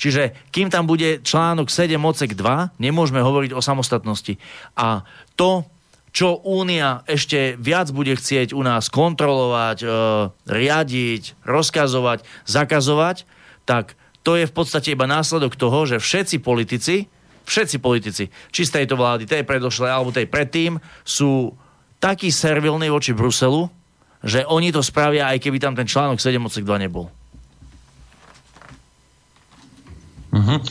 [0.00, 4.40] Čiže kým tam bude článok 7 odsek 2, nemôžeme hovoriť o samostatnosti.
[4.80, 5.04] A
[5.36, 5.68] to,
[6.08, 13.28] čo Únia ešte viac bude chcieť u nás kontrolovať, uh, riadiť, rozkazovať, zakazovať,
[13.68, 13.92] tak
[14.24, 17.12] to je v podstate iba následok toho, že všetci politici,
[17.44, 21.52] všetci politici, či z tejto vlády, tej predošlej alebo tej predtým, sú
[22.00, 23.68] taký servilný voči Bruselu,
[24.24, 27.12] že oni to spravia, aj keby tam ten článok 7 odsek 2 nebol.
[30.30, 30.62] Uh-huh.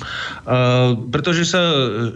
[0.48, 1.60] Uh, pretože sa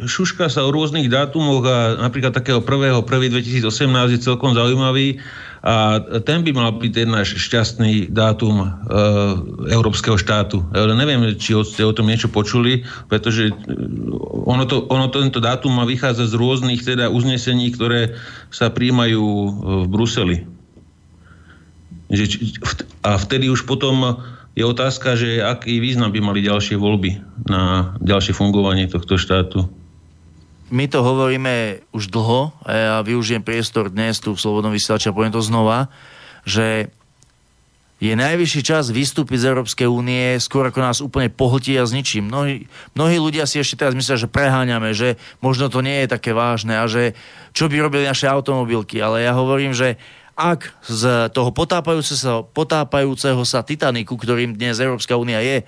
[0.07, 5.19] šuška sa o rôznych dátumoch a napríklad takého 1.1.2018 je celkom zaujímavý
[5.63, 8.67] a ten by mal byť ten náš šťastný dátum uh,
[9.71, 10.59] európskeho štátu.
[10.75, 13.53] Ale neviem, či ste o tom niečo počuli, pretože e,
[14.43, 18.19] ono, to, ono tento dátum má vychádzať z rôznych teda uznesení, ktoré
[18.51, 19.49] sa príjmajú e,
[19.79, 20.37] v Bruseli.
[23.07, 24.19] A vtedy už potom
[24.59, 29.71] je otázka, že aký význam by mali ďalšie voľby na ďalšie fungovanie tohto štátu
[30.73, 35.15] my to hovoríme už dlho a ja využijem priestor dnes tu v Slobodnom vysielači a
[35.15, 35.93] poviem to znova,
[36.49, 36.89] že
[38.01, 42.19] je najvyšší čas vystúpiť z Európskej únie skôr ako nás úplne pohltí a zničí.
[42.19, 46.35] Mnohí, mnohí ľudia si ešte teraz myslia, že preháňame, že možno to nie je také
[46.35, 47.15] vážne a že
[47.55, 48.99] čo by robili naše automobilky.
[48.99, 49.95] Ale ja hovorím, že
[50.33, 55.63] ak z toho potápajúceho sa, potápajúceho sa Titaniku, ktorým dnes Európska únia je,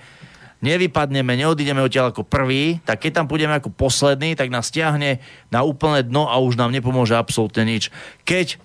[0.64, 5.20] nevypadneme, neodídeme odtiaľ ako prvý, tak keď tam pôjdeme ako posledný, tak nás stiahne
[5.52, 7.92] na úplné dno a už nám nepomôže absolútne nič.
[8.24, 8.56] Keď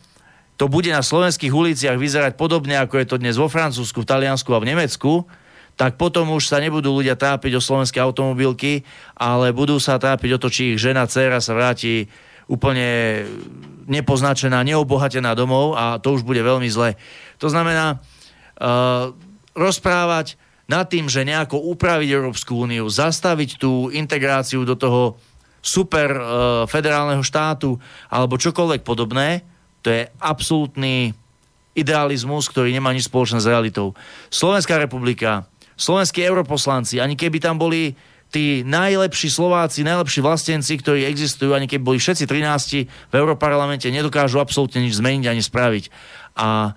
[0.56, 4.54] to bude na slovenských uliciach vyzerať podobne, ako je to dnes vo Francúzsku, v Taliansku
[4.54, 5.26] a v Nemecku,
[5.74, 8.86] tak potom už sa nebudú ľudia trápiť o slovenské automobilky,
[9.18, 12.06] ale budú sa trápiť o to, či ich žena, dcera sa vráti
[12.46, 13.24] úplne
[13.90, 17.00] nepoznačená, neobohatená domov a to už bude veľmi zle.
[17.42, 19.16] To znamená, uh,
[19.58, 20.38] rozprávať
[20.72, 25.20] nad tým, že nejako upraviť Európsku úniu, zastaviť tú integráciu do toho
[25.60, 26.24] super uh,
[26.66, 27.76] federálneho štátu
[28.08, 29.44] alebo čokoľvek podobné,
[29.84, 31.12] to je absolútny
[31.76, 33.94] idealizmus, ktorý nemá nič spoločné s realitou.
[34.32, 37.96] Slovenská republika, slovenskí europoslanci, ani keby tam boli
[38.32, 44.40] tí najlepší Slováci, najlepší vlastenci, ktorí existujú, ani keby boli všetci 13 v Európarlamente, nedokážu
[44.40, 45.84] absolútne nič zmeniť ani spraviť.
[46.40, 46.72] A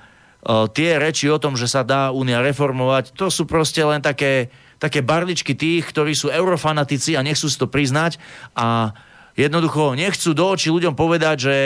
[0.77, 5.01] tie reči o tom, že sa dá Únia reformovať, to sú proste len také, také
[5.01, 8.21] barličky tých, ktorí sú eurofanatici a nechcú si to priznať
[8.53, 8.93] a
[9.35, 11.57] jednoducho nechcú do očí ľuďom povedať, že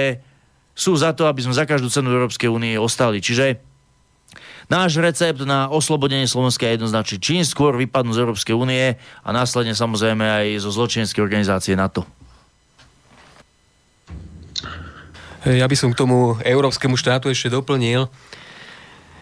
[0.78, 3.18] sú za to, aby sme za každú cenu Európskej únie ostali.
[3.18, 3.58] Čiže
[4.68, 7.16] Náš recept na oslobodenie Slovenska je jednoznačný.
[7.24, 12.04] Čím skôr vypadnú z Európskej únie a následne samozrejme aj zo zločineckej organizácie NATO.
[15.48, 18.12] Ja by som k tomu európskemu štátu ešte doplnil,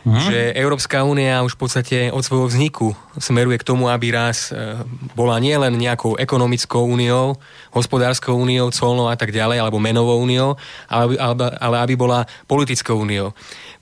[0.07, 0.23] hmm.
[0.31, 4.79] že Európska únia už v podstate od svojho vzniku smeruje k tomu, aby raz e,
[5.19, 7.35] bola nielen nejakou ekonomickou úniou,
[7.75, 10.55] hospodárskou úniou, colnou a tak ďalej, alebo menovou úniou,
[10.87, 13.35] ale, ale, ale aby bola politickou úniou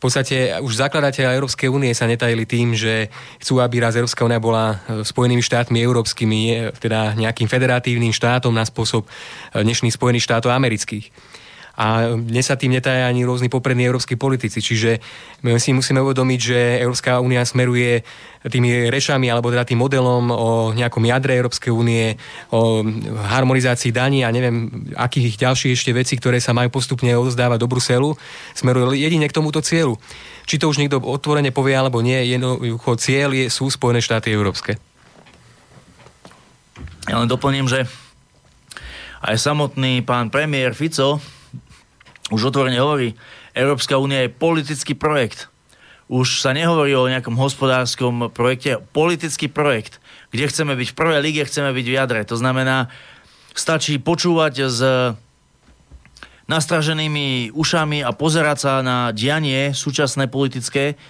[0.04, 3.08] podstate už zakladatelia Európskej únie sa netajili tým, že
[3.40, 8.68] chcú, aby raz Európska únia bola e, Spojenými štátmi európskymi, teda nejakým federatívnym štátom na
[8.68, 11.08] spôsob e, dnešných Spojených štátov amerických.
[11.74, 14.62] A dnes sa tým netaja ani rôzni poprední európsky politici.
[14.62, 15.02] Čiže
[15.42, 18.06] my si musíme uvedomiť, že Európska únia smeruje
[18.46, 22.14] tými rešami alebo teda tým modelom o nejakom jadre Európskej únie,
[22.54, 22.86] o
[23.26, 28.10] harmonizácii daní a neviem akých ďalších ešte vecí, ktoré sa majú postupne odozdávať do Bruselu,
[28.54, 29.98] smeruje jedine k tomuto cieľu.
[30.46, 34.78] Či to už niekto otvorene povie alebo nie, jednoducho cieľ je, sú Spojené štáty európske.
[37.10, 37.88] Ja len doplním, že
[39.24, 41.18] aj samotný pán premiér Fico
[42.32, 43.12] už otvorene hovorí,
[43.52, 45.52] Európska únia je politický projekt.
[46.08, 50.00] Už sa nehovorí o nejakom hospodárskom projekte, politický projekt,
[50.32, 52.20] kde chceme byť v prvej lige, chceme byť v jadre.
[52.28, 52.92] To znamená,
[53.56, 54.80] stačí počúvať s
[56.44, 61.00] nastraženými ušami a pozerať sa na dianie súčasné politické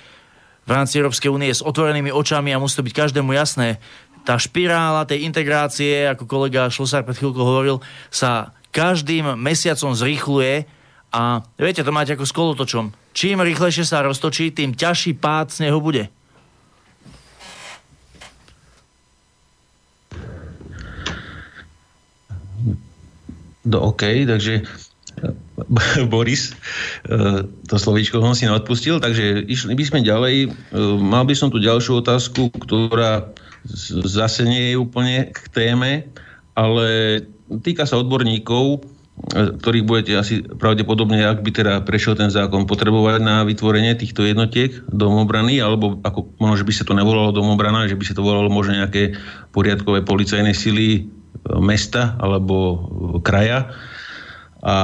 [0.64, 3.82] v rámci Európskej únie s otvorenými očami a musí to byť každému jasné.
[4.24, 10.64] Tá špirála tej integrácie, ako kolega Šlosár pred chvíľkou hovoril, sa každým mesiacom zrýchluje
[11.14, 12.90] a viete, to máte ako s kolotočom.
[13.14, 16.10] Čím rýchlejšie sa roztočí, tým ťažší pád z bude.
[23.62, 24.66] Do OK, takže
[26.12, 26.52] Boris,
[27.06, 30.34] e, to slovíčko som si neodpustil, takže išli by sme ďalej.
[30.44, 30.48] E,
[30.98, 33.30] mal by som tu ďalšiu otázku, ktorá
[34.04, 36.10] zase nie je úplne k téme,
[36.58, 36.86] ale
[37.62, 38.84] týka sa odborníkov,
[39.34, 44.74] ktorých budete asi pravdepodobne, ak by teda prešiel ten zákon, potrebovať na vytvorenie týchto jednotiek
[44.90, 48.50] domobrany, alebo ako možno, že by sa to nevolalo domobrana, že by sa to volalo
[48.50, 49.14] možno nejaké
[49.54, 51.00] poriadkové policajné sily e,
[51.62, 52.78] mesta alebo e,
[53.22, 53.70] kraja.
[54.66, 54.76] A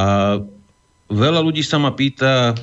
[1.11, 2.55] veľa ľudí sa ma pýta,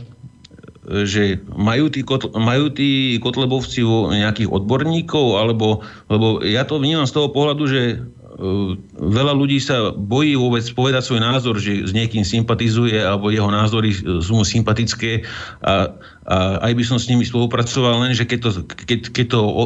[0.87, 3.83] e, že majú tí, kotl- majú tí kotlebovci
[4.15, 8.07] nejakých odborníkov, alebo, lebo ja to vnímam z toho pohľadu, že
[8.97, 13.89] veľa ľudí sa bojí vôbec povedať svoj názor, že s niekým sympatizuje alebo jeho názory
[13.93, 15.25] e, sú mu sympatické
[15.65, 15.89] a,
[16.29, 16.37] a
[16.69, 19.63] aj by som s nimi spolupracoval, len že keď to, keď, keď to o,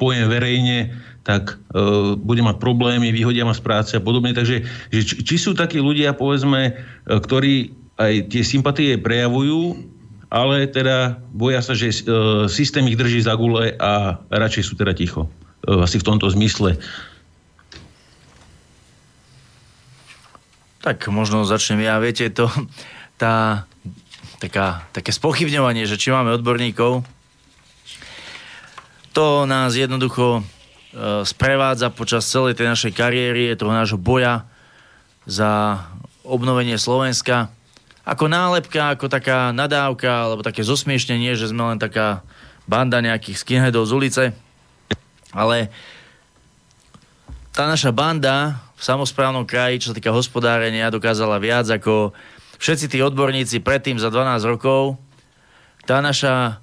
[0.00, 0.96] poviem verejne,
[1.28, 4.32] tak e, bude mať problémy, vyhodia ma z práce a podobne.
[4.32, 9.76] Takže že, či, či sú takí ľudia, povedzme, ktorí aj tie sympatie prejavujú,
[10.28, 11.96] ale teda boja sa, že e,
[12.48, 15.28] systém ich drží za gule a radšej sú teda ticho.
[15.64, 16.76] E, asi v tomto zmysle.
[20.78, 21.98] Tak možno začnem ja.
[21.98, 22.46] Viete, to
[23.20, 23.66] tá,
[24.38, 27.02] taká, také spochybňovanie, že či máme odborníkov,
[29.10, 30.42] to nás jednoducho e,
[31.26, 34.46] sprevádza počas celej tej našej kariéry, toho nášho boja
[35.26, 35.82] za
[36.22, 37.50] obnovenie Slovenska.
[38.06, 42.22] Ako nálepka, ako taká nadávka, alebo také zosmiešnenie, že sme len taká
[42.70, 44.24] banda nejakých skinheadov z ulice.
[45.34, 45.68] Ale
[47.52, 52.14] tá naša banda v samozprávnom kraji, čo sa týka hospodárenia, dokázala viac ako
[52.62, 54.94] všetci tí odborníci predtým za 12 rokov.
[55.82, 56.62] Tá naša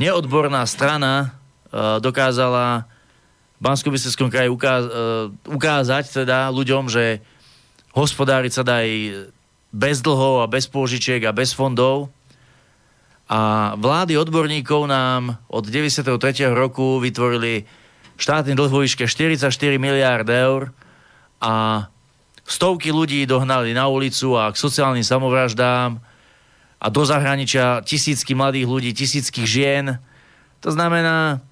[0.00, 1.36] neodborná strana
[1.68, 2.88] uh, dokázala
[3.60, 3.92] v bansko
[4.32, 7.20] kraji ukáz- uh, ukázať teda ľuďom, že
[7.92, 8.90] hospodáriť sa dá aj
[9.72, 12.08] bez dlhov a bez pôžičiek a bez fondov.
[13.28, 16.08] A vlády odborníkov nám od 93.
[16.52, 17.64] roku vytvorili
[18.20, 19.48] štátny dlh vo výške 44
[19.80, 20.60] miliárd eur,
[21.42, 21.86] a
[22.46, 25.98] stovky ľudí dohnali na ulicu a k sociálnym samovraždám
[26.78, 29.98] a do zahraničia tisícky mladých ľudí, tisícky žien.
[30.62, 31.42] To znamená,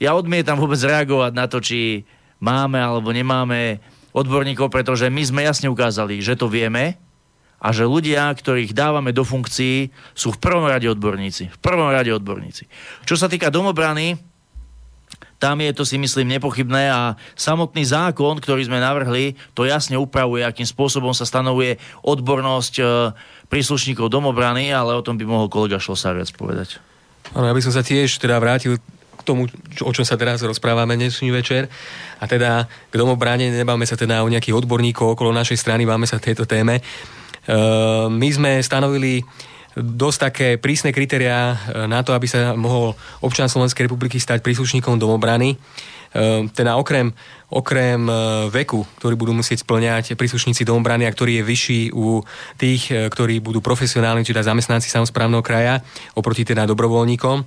[0.00, 2.08] ja odmietam vôbec reagovať na to, či
[2.40, 3.84] máme alebo nemáme
[4.16, 6.96] odborníkov, pretože my sme jasne ukázali, že to vieme
[7.60, 11.52] a že ľudia, ktorých dávame do funkcií, sú v prvom rade odborníci.
[11.52, 12.64] V prvom rade odborníci.
[13.04, 14.16] Čo sa týka domobrany,
[15.40, 20.44] tam je to si myslím nepochybné a samotný zákon, ktorý sme navrhli, to jasne upravuje,
[20.44, 22.84] akým spôsobom sa stanovuje odbornosť e,
[23.48, 26.76] príslušníkov domobrany, ale o tom by mohol kolega viac povedať.
[27.32, 28.76] Áno, ja by som sa tiež teda vrátil
[29.20, 29.48] k tomu,
[29.80, 31.72] o čom sa teraz rozprávame dnešný večer.
[32.20, 36.20] A teda k domobrane nebáme sa teda o nejakých odborníkov okolo našej strany, máme sa
[36.20, 36.80] tejto téme.
[36.80, 36.82] E,
[38.12, 39.24] my sme stanovili
[39.82, 41.56] dosť také prísne kritériá e,
[41.88, 45.56] na to, aby sa mohol občan Slovenskej republiky stať príslušníkom domobrany.
[46.58, 47.14] Teda okrem,
[47.54, 48.14] okrem e,
[48.50, 52.26] veku, ktorý budú musieť splňať príslušníci domobrany a ktorý je vyšší u
[52.58, 55.78] tých, ktorí budú profesionálni, čiže zamestnanci samozprávneho kraja,
[56.18, 57.46] oproti teda dobrovoľníkom.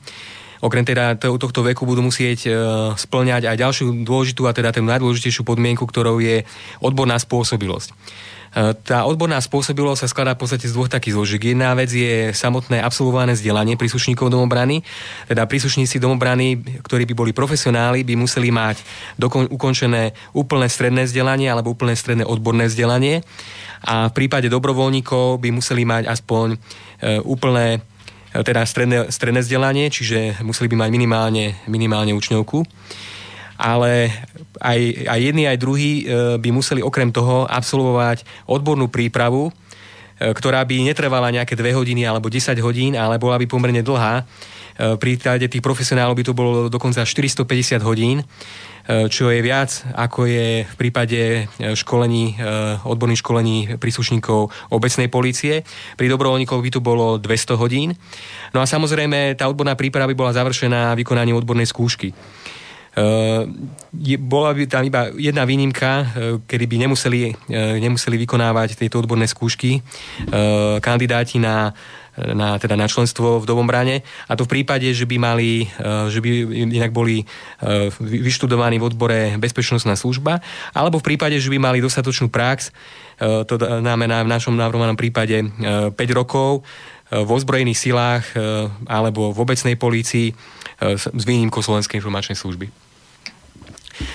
[0.64, 2.48] Okrem teda tohto veku budú musieť
[2.96, 6.48] splňať aj ďalšiu dôležitú a teda tú najdôležitejšiu podmienku, ktorou je
[6.80, 7.92] odborná spôsobilosť.
[8.86, 11.58] Tá odborná spôsobilosť sa skladá v podstate z dvoch takých zložiek.
[11.58, 14.86] Jedna vec je samotné absolvované vzdelanie príslušníkov domobrany.
[15.26, 18.78] Teda príslušníci domobrany, ktorí by boli profesionáli, by museli mať
[19.18, 23.26] dokon- ukončené úplné stredné vzdelanie alebo úplné stredné odborné vzdelanie.
[23.90, 26.58] A v prípade dobrovoľníkov by museli mať aspoň e,
[27.26, 27.82] úplné
[28.38, 32.70] e, teda stredné, stredné vzdelanie, čiže museli by mať minimálne, minimálne učňovku
[33.64, 34.10] ale
[34.62, 34.80] aj,
[35.10, 39.52] aj jedni, aj druhí e, by museli okrem toho absolvovať odbornú prípravu, e,
[40.34, 44.22] ktorá by netrvala nejaké 2 hodiny alebo 10 hodín, ale bola by pomerne dlhá.
[44.22, 44.24] E,
[44.94, 48.22] v prípade tých profesionálov by to bolo dokonca 450 hodín,
[48.84, 52.36] čo je viac, ako je v prípade školení,
[52.84, 55.64] odborných školení príslušníkov obecnej policie.
[55.96, 57.96] Pri dobrovoľníkoch by to bolo 200 hodín.
[58.52, 62.12] No a samozrejme, tá odborná príprava by bola završená vykonaním odbornej skúšky.
[62.94, 63.50] Uh,
[64.22, 66.06] bola by tam iba jedna výnimka, uh,
[66.46, 69.82] kedy by nemuseli, uh, nemuseli vykonávať tieto odborné skúšky
[70.78, 71.74] kandidáti na
[72.14, 75.66] na, teda na členstvo v Domombrane a to v prípade, že by mali,
[76.14, 76.30] že by
[76.78, 77.26] inak boli
[77.98, 80.38] vyštudovaní v odbore bezpečnostná služba
[80.78, 82.70] alebo v prípade, že by mali dostatočnú prax,
[83.18, 86.62] to znamená v našom navrhovanom prípade 5 rokov
[87.10, 88.30] v ozbrojených silách
[88.86, 90.38] alebo v obecnej polícii
[90.86, 92.83] s výnimkou Slovenskej informačnej služby.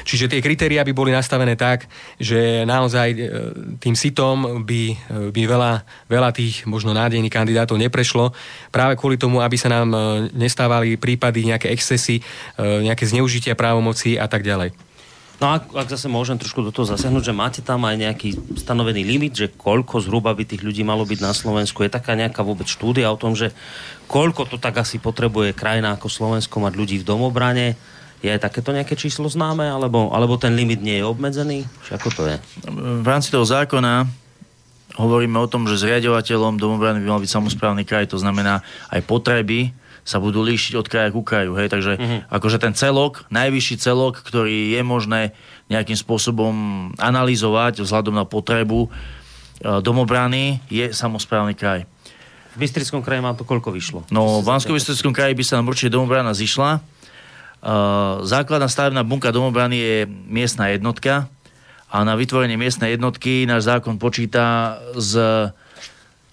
[0.02, 1.86] Čiže tie kritéria by boli nastavené tak,
[2.18, 3.18] že naozaj e,
[3.78, 4.96] tým sitom by, e,
[5.30, 5.72] by veľa,
[6.10, 8.34] veľa tých možno nádejných kandidátov neprešlo
[8.74, 9.98] práve kvôli tomu, aby sa nám e,
[10.34, 12.20] nestávali prípady, nejaké excesy,
[12.58, 14.74] nejaké zneužitia právomoci a tak ďalej.
[15.38, 19.06] No ak, ak zase môžem trošku do toho zasiahnuť, že máte tam aj nejaký stanovený
[19.06, 21.86] limit, že koľko zhruba by tých ľudí malo byť na Slovensku.
[21.86, 23.54] Je taká nejaká vôbec štúdia o tom, že
[24.10, 27.78] koľko to tak asi potrebuje krajina ako Slovensko mať ľudí v domobrane,
[28.18, 31.62] je takéto nejaké číslo známe, alebo, alebo ten limit nie je obmedzený?
[31.86, 32.36] Či ako to je?
[33.02, 34.10] V rámci toho zákona
[34.98, 39.70] hovoríme o tom, že zriadovateľom domobrany by mal byť samozprávny kraj, to znamená aj potreby
[40.02, 41.52] sa budú líšiť od kraja ku kraju.
[41.60, 41.68] Hej?
[41.68, 42.20] Takže uh-huh.
[42.32, 45.36] akože ten celok, najvyšší celok, ktorý je možné
[45.68, 46.52] nejakým spôsobom
[46.96, 51.84] analyzovať vzhľadom na potrebu e, domobrany, je samozprávny kraj.
[52.56, 54.08] V Bystrickom kraji má to koľko vyšlo?
[54.08, 54.72] No, v bansko
[55.12, 56.80] kraji by sa nám určite domobrana zišla
[58.22, 61.26] Základná stavebná bunka domobrany je miestna jednotka
[61.90, 65.16] a na vytvorenie miestnej jednotky náš zákon počíta s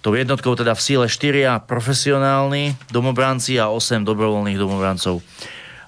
[0.05, 5.25] tou jednotkou teda v síle 4 profesionálni domobranci a 8 dobrovoľných domobrancov.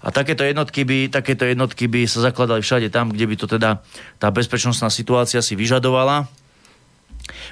[0.02, 3.84] A takéto jednotky, by, takéto jednotky by sa zakladali všade tam, kde by to teda
[4.18, 6.26] tá bezpečnostná situácia si vyžadovala.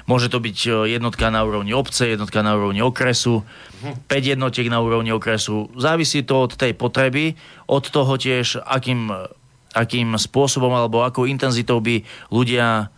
[0.06, 3.42] Môže to byť e, jednotka na úrovni obce, jednotka na úrovni okresu,
[3.82, 5.70] 5 jednotiek na úrovni okresu.
[5.74, 7.34] Závisí to od tej potreby,
[7.66, 9.10] od toho tiež, akým,
[9.74, 12.94] akým spôsobom alebo akou intenzitou by ľudia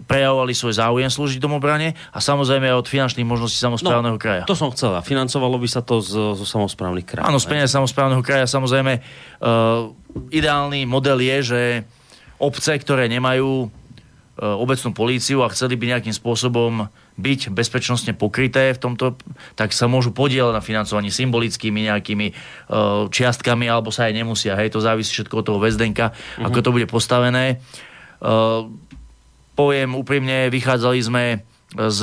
[0.00, 4.48] prejavovali svoj záujem slúžiť domobrane a samozrejme aj od finančných možností samozprávneho no, kraja.
[4.48, 4.96] To som chcel.
[4.96, 7.28] A financovalo by sa to zo, zo samozprávnych krajín.
[7.28, 8.48] Áno, z peniaz samozprávneho kraja.
[8.48, 9.92] Samozrejme, uh,
[10.32, 11.60] ideálny model je, že
[12.40, 13.68] obce, ktoré nemajú
[14.40, 16.88] obecnú políciu a chceli by nejakým spôsobom
[17.20, 19.20] byť bezpečnostne pokryté v tomto,
[19.52, 24.56] tak sa môžu podielať na financovaní symbolickými nejakými uh, čiastkami, alebo sa aj nemusia.
[24.56, 26.48] Hej, to závisí všetko od toho väzdenka, uh-huh.
[26.48, 27.60] ako to bude postavené.
[28.24, 28.72] Uh,
[29.52, 31.24] poviem úprimne, vychádzali sme
[31.76, 32.00] z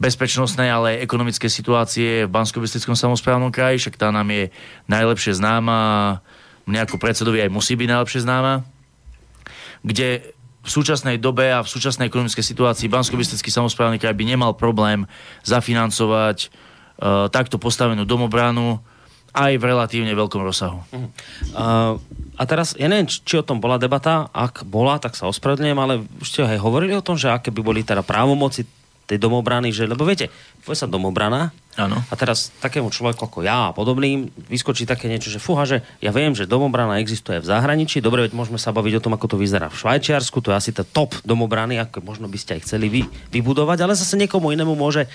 [0.00, 2.62] bezpečnostnej, ale aj ekonomické situácie v bansko
[2.94, 4.48] samozprávnom kraji, však tá nám je
[4.88, 6.22] najlepšie známa
[6.70, 8.62] mne ako predsedovi aj musí byť najlepšie známa
[9.80, 15.08] kde v súčasnej dobe a v súčasnej ekonomickej situácii bansko samozprávny kraj by nemal problém
[15.48, 16.52] zafinancovať
[17.00, 18.84] uh, takto postavenú domobranu
[19.30, 20.82] aj v relatívne veľkom rozsahu.
[20.90, 21.96] Uh,
[22.34, 26.02] a teraz, ja neviem, či o tom bola debata, ak bola, tak sa ospravedlňujem, ale
[26.18, 28.66] už ste aj hovorili o tom, že aké by boli teda právomoci
[29.10, 30.30] tej domobrany, že, lebo viete,
[30.62, 31.98] povie sa domobrana ano.
[31.98, 36.14] a teraz takému človeku ako ja a podobným vyskočí také niečo, že fúha, že ja
[36.14, 39.36] viem, že domobrana existuje v zahraničí, dobre, veď môžeme sa baviť o tom, ako to
[39.42, 42.86] vyzerá v Švajčiarsku, to je asi tá top domobrany, ako možno by ste aj chceli
[42.86, 43.02] vy,
[43.34, 45.10] vybudovať, ale zase niekomu inému môže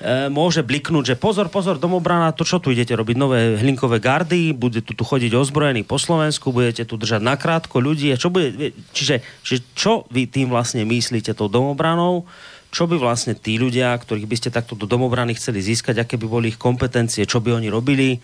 [0.00, 3.16] e, môže bliknúť, že pozor, pozor, domobrana, to čo tu idete robiť?
[3.20, 8.14] Nové hlinkové gardy, bude tu, tu chodiť ozbrojený po Slovensku, budete tu držať nakrátko ľudí.
[8.16, 12.24] Čo bude, čiže, čiže čo vy tým vlastne myslíte tou domobranou?
[12.68, 16.26] Čo by vlastne tí ľudia, ktorých by ste takto do domobrany chceli získať, aké by
[16.28, 18.20] boli ich kompetencie, čo by oni robili,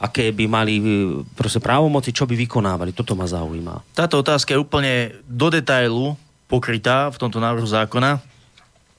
[0.00, 0.82] aké by mali e,
[1.34, 2.94] proste právomoci, čo by vykonávali.
[2.94, 3.92] Toto ma zaujíma.
[3.92, 4.92] Táto otázka je úplne
[5.26, 6.14] do detailu
[6.46, 8.22] pokrytá v tomto návrhu zákona,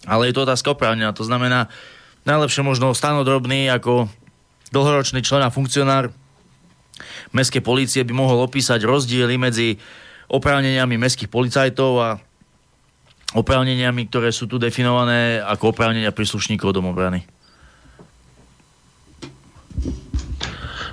[0.05, 1.15] ale je to otázka oprávnená.
[1.15, 1.71] To znamená,
[2.27, 4.11] najlepšie možno stanodrobný ako
[4.71, 6.11] dlhoročný člen a funkcionár
[7.33, 9.79] mestskej policie by mohol opísať rozdiely medzi
[10.31, 12.09] oprávneniami mestských policajtov a
[13.31, 17.23] oprávneniami, ktoré sú tu definované ako oprávnenia príslušníkov domobrany.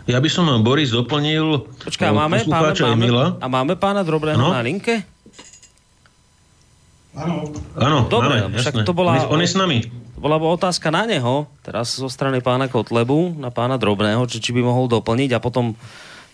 [0.09, 4.57] Ja by som Boris doplnil Počkaj, a máme, pána, máme, a máme pána Drobného no?
[4.57, 5.05] na linke?
[7.13, 7.53] Áno.
[7.77, 9.21] Áno, Dobre, máme, však to bola...
[9.29, 9.85] On je s nami.
[10.17, 14.57] To bola otázka na neho, teraz zo strany pána Kotlebu, na pána Drobného, či, či
[14.57, 15.77] by mohol doplniť a potom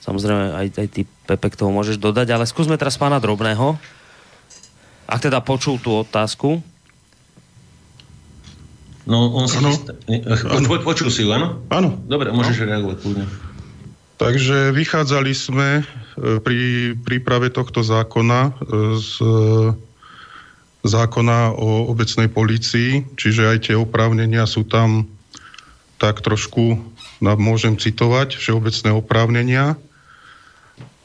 [0.06, 3.74] samozrejme aj, aj ty, Pepe, k tomu môžeš dodať, ale skúsme teraz pána Drobného.
[5.04, 6.60] Ak teda počul tú otázku.
[9.04, 9.60] No, on si...
[9.60, 9.74] Ano.
[10.80, 11.60] Počul si ju, áno?
[11.68, 12.00] Áno.
[12.08, 12.68] Dobre, môžeš no.
[12.72, 13.24] reagovať kľudne.
[14.16, 15.82] Takže vychádzali sme e,
[16.40, 16.58] pri
[16.96, 18.52] príprave tohto zákona e,
[18.96, 19.12] z
[20.84, 25.08] zákona o obecnej policii, čiže aj tie oprávnenia sú tam
[25.96, 26.76] tak trošku,
[27.24, 29.80] môžem citovať, všeobecné oprávnenia.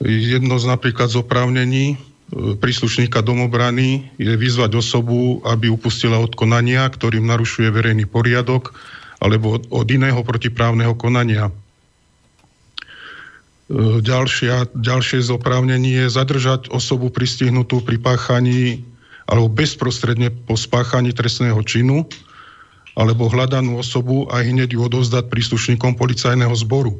[0.03, 1.95] Jedno z napríklad z oprávnení
[2.33, 8.77] príslušníka domobrany je vyzvať osobu, aby upustila od konania, ktorým narušuje verejný poriadok
[9.19, 11.49] alebo od, od iného protiprávneho konania.
[11.49, 11.53] E,
[13.99, 18.85] ďalšia, ďalšie zoprávnenie je zadržať osobu pristihnutú pri páchaní
[19.29, 22.05] alebo bezprostredne po spáchaní trestného činu
[22.97, 26.99] alebo hľadanú osobu a hneď ju odovzdať príslušníkom policajného zboru.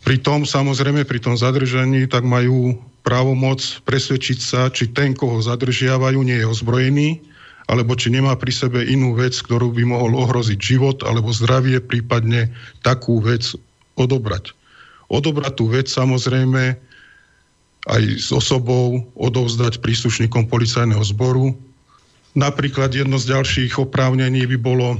[0.00, 6.20] Pri tom, samozrejme, pri tom zadržaní, tak majú právomoc presvedčiť sa, či ten, koho zadržiavajú,
[6.24, 7.08] nie je ozbrojený,
[7.70, 12.50] alebo či nemá pri sebe inú vec, ktorú by mohol ohroziť život alebo zdravie, prípadne
[12.82, 13.54] takú vec
[13.94, 14.56] odobrať.
[15.06, 16.74] Odobrať tú vec samozrejme
[17.88, 21.54] aj s osobou odovzdať príslušníkom policajného zboru.
[22.34, 24.98] Napríklad jedno z ďalších oprávnení by bolo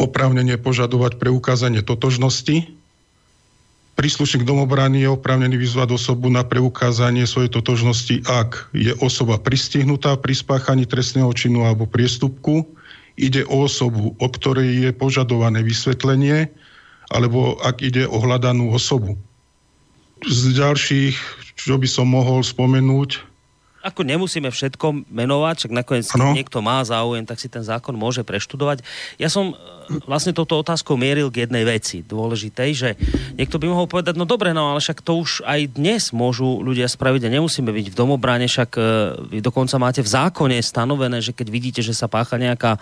[0.00, 2.66] oprávnenie požadovať preukázanie totožnosti,
[3.96, 10.36] Príslušník domobrany je oprávnený vyzvať osobu na preukázanie svojej totožnosti, ak je osoba pristihnutá pri
[10.36, 12.68] spáchaní trestného činu alebo priestupku,
[13.16, 16.52] ide o osobu, o ktorej je požadované vysvetlenie,
[17.08, 19.16] alebo ak ide o hľadanú osobu.
[20.28, 21.16] Z ďalších,
[21.56, 23.24] čo by som mohol spomenúť,
[23.86, 28.26] ako nemusíme všetko menovať, však nakoniec, keď niekto má záujem, tak si ten zákon môže
[28.26, 28.82] preštudovať.
[29.14, 29.54] Ja som
[30.04, 32.88] vlastne touto otázkou mieril k jednej veci dôležitej, že
[33.38, 36.90] niekto by mohol povedať, no dobre, no ale však to už aj dnes môžu ľudia
[36.90, 38.80] spraviť a nemusíme byť v domobrane, však e,
[39.36, 42.78] vy dokonca máte v zákone stanovené, že keď vidíte, že sa pácha nejaká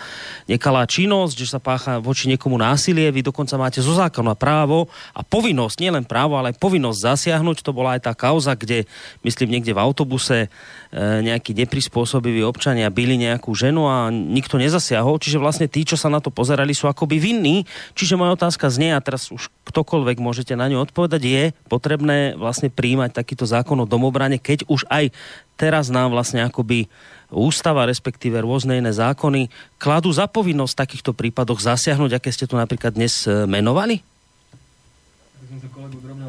[0.49, 5.21] nekalá činnosť, že sa pácha voči niekomu násilie, vy dokonca máte zo zákona právo a
[5.21, 7.61] povinnosť, nielen právo, ale aj povinnosť zasiahnuť.
[7.65, 8.89] To bola aj tá kauza, kde,
[9.23, 10.49] myslím, niekde v autobuse
[10.95, 16.07] E, nejakí neprispôsobiví občania byli nejakú ženu a nikto nezasiahol, čiže vlastne tí, čo sa
[16.07, 17.57] na to pozerali, sú akoby vinní.
[17.99, 22.71] Čiže moja otázka znie, a teraz už ktokoľvek môžete na ňu odpovedať, je potrebné vlastne
[22.71, 25.11] príjmať takýto zákon o domobrane, keď už aj
[25.59, 26.87] teraz nám vlastne akoby
[27.35, 29.51] ústava, respektíve rôzne iné zákony,
[29.83, 34.07] kladú za povinnosť v takýchto prípadoch zasiahnuť, aké ste tu napríklad dnes e, menovali?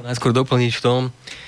[0.01, 1.44] Najskôr doplniť v tom, Eh,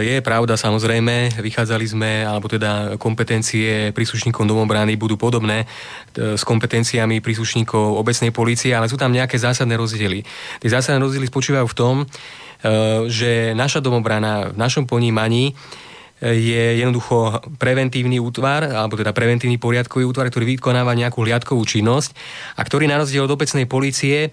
[0.00, 7.20] je pravda, samozrejme, vychádzali sme, alebo teda kompetencie príslušníkov domobrany budú podobné eh, s kompetenciami
[7.20, 10.24] príslušníkov obecnej policie, ale sú tam nejaké zásadné rozdiely.
[10.64, 15.52] Tie zásadné rozdiely spočívajú v tom, eh, že naša domobrana v našom ponímaní
[16.20, 22.12] je jednoducho preventívny útvar, alebo teda preventívny poriadkový útvar, ktorý vykonáva nejakú hliadkovú činnosť
[22.56, 24.28] a ktorý na rozdiel od obecnej policie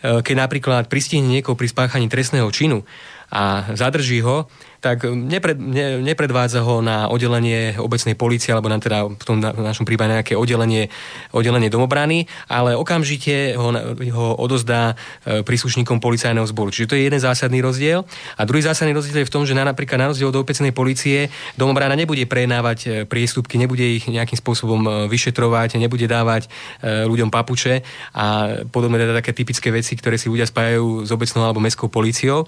[0.00, 2.84] keď napríklad pristihne niekoho pri spáchaní trestného činu
[3.32, 4.46] a zadrží ho,
[4.86, 9.82] tak nepred, ne, nepredvádza ho na oddelenie obecnej policie, alebo na teda v tom našom
[9.82, 10.86] prípade nejaké oddelenie,
[11.34, 13.74] oddelenie domobrany, ale okamžite ho,
[14.14, 14.94] ho odozdá
[15.26, 16.70] e, príslušníkom policajného zboru.
[16.70, 18.06] Čiže to je jeden zásadný rozdiel.
[18.38, 21.34] A druhý zásadný rozdiel je v tom, že na, napríklad na rozdiel od obecnej policie
[21.58, 26.48] domobrana nebude prejednávať e, priestupky, nebude ich nejakým spôsobom e, vyšetrovať, nebude dávať
[26.84, 27.82] ľuďom papuče
[28.14, 28.24] a
[28.70, 32.46] podobné teda také typické veci, ktoré si ľudia spájajú s obecnou alebo mestskou políciou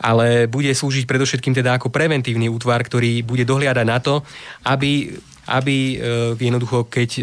[0.00, 4.26] ale bude slúžiť predovšetkým teda ako preventívny útvar, ktorý bude dohliadať na to,
[4.66, 5.14] aby,
[5.46, 5.96] aby e,
[6.34, 7.22] jednoducho, keď e,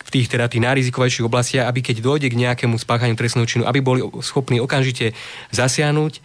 [0.00, 3.78] v tých, teda tých najrizikovejších oblastiach, aby keď dojde k nejakému spáchaniu trestného činu, aby
[3.78, 5.14] boli schopní okamžite
[5.54, 6.20] zasiahnuť, e,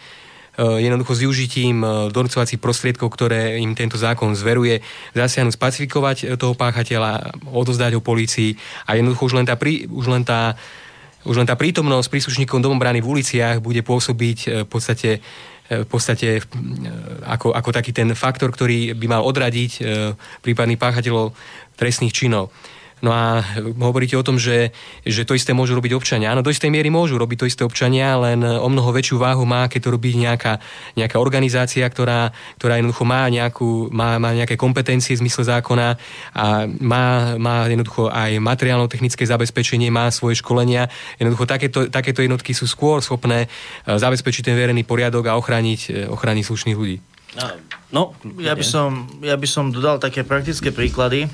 [0.89, 4.81] jednoducho s využitím donúcovacích prostriedkov, ktoré im tento zákon zveruje,
[5.13, 8.57] zasiahnuť, spacifikovať toho páchateľa, odozdať ho policii
[8.89, 9.53] a jednoducho už len tá,
[9.85, 10.57] už len tá
[11.25, 15.11] už len tá prítomnosť príslušníkov domobrany v uliciach bude pôsobiť e, v podstate
[15.67, 16.41] e, v podstate e,
[17.25, 19.81] ako, ako taký ten faktor, ktorý by mal odradiť
[20.45, 21.33] prípadných páchateľov
[21.73, 22.53] trestných činov.
[23.03, 23.43] No a
[23.83, 24.71] hovoríte o tom, že,
[25.03, 26.31] že to isté môžu robiť občania.
[26.31, 29.67] Áno, do istej miery môžu robiť to isté občania, len o mnoho väčšiu váhu má,
[29.67, 30.63] keď to robí nejaká,
[30.95, 35.99] nejaká organizácia, ktorá, ktorá jednoducho má, nejakú, má, má nejaké kompetencie v zmysle zákona
[36.31, 40.87] a má, má jednoducho aj materiálno-technické zabezpečenie, má svoje školenia.
[41.19, 43.47] Jednoducho takéto, takéto jednotky sú skôr schopné e,
[43.91, 46.97] zabezpečiť ten verejný poriadok a ochrániť, e, ochrániť slušných ľudí.
[47.91, 51.27] No, ja by, som, ja by som dodal také praktické príklady.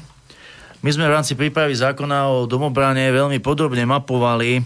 [0.82, 4.66] My sme v rámci prípravy zákona o domobrane veľmi podrobne mapovali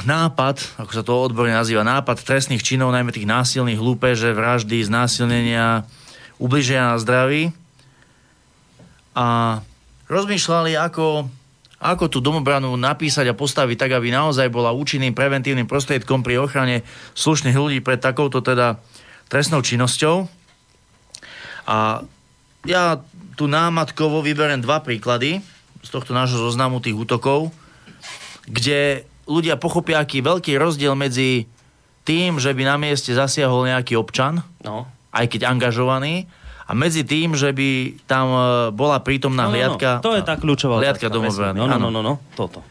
[0.00, 5.84] nápad, ako sa to odborne nazýva, nápad trestných činov, najmä tých násilných hlúpeže, vraždy, znásilnenia,
[6.40, 7.52] ubliženia na zdraví.
[9.12, 9.60] A
[10.08, 11.28] rozmýšľali, ako,
[11.84, 16.80] ako tú domobranu napísať a postaviť tak, aby naozaj bola účinným preventívnym prostriedkom pri ochrane
[17.12, 18.80] slušných ľudí pred takouto teda
[19.28, 20.24] trestnou činnosťou.
[21.68, 22.08] A
[22.64, 23.04] ja
[23.34, 25.42] tu námatkovo vyberiem dva príklady
[25.80, 27.54] z tohto nášho zoznamu tých útokov,
[28.44, 31.46] kde ľudia pochopia, aký veľký rozdiel medzi
[32.02, 34.90] tým, že by na mieste zasiahol nejaký občan, no.
[35.14, 36.26] aj keď angažovaný,
[36.70, 39.98] a medzi tým, že by tam e, bola prítomná no, hliadka...
[39.98, 40.06] No, no.
[40.06, 41.58] To je tá kľúčová hliadka domobrany.
[41.58, 42.62] No, no, no, no, no, toto.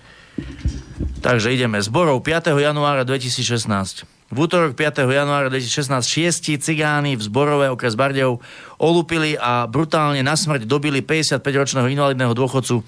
[1.20, 1.84] Takže ideme.
[1.84, 2.56] Zborov 5.
[2.56, 4.08] januára 2016.
[4.32, 5.04] V útorok 5.
[5.04, 8.40] januára 2016 šiesti cigáni v zborové okres Bardejov
[8.80, 12.82] olúpili a brutálne na smrť dobili 55-ročného invalidného dôchodcu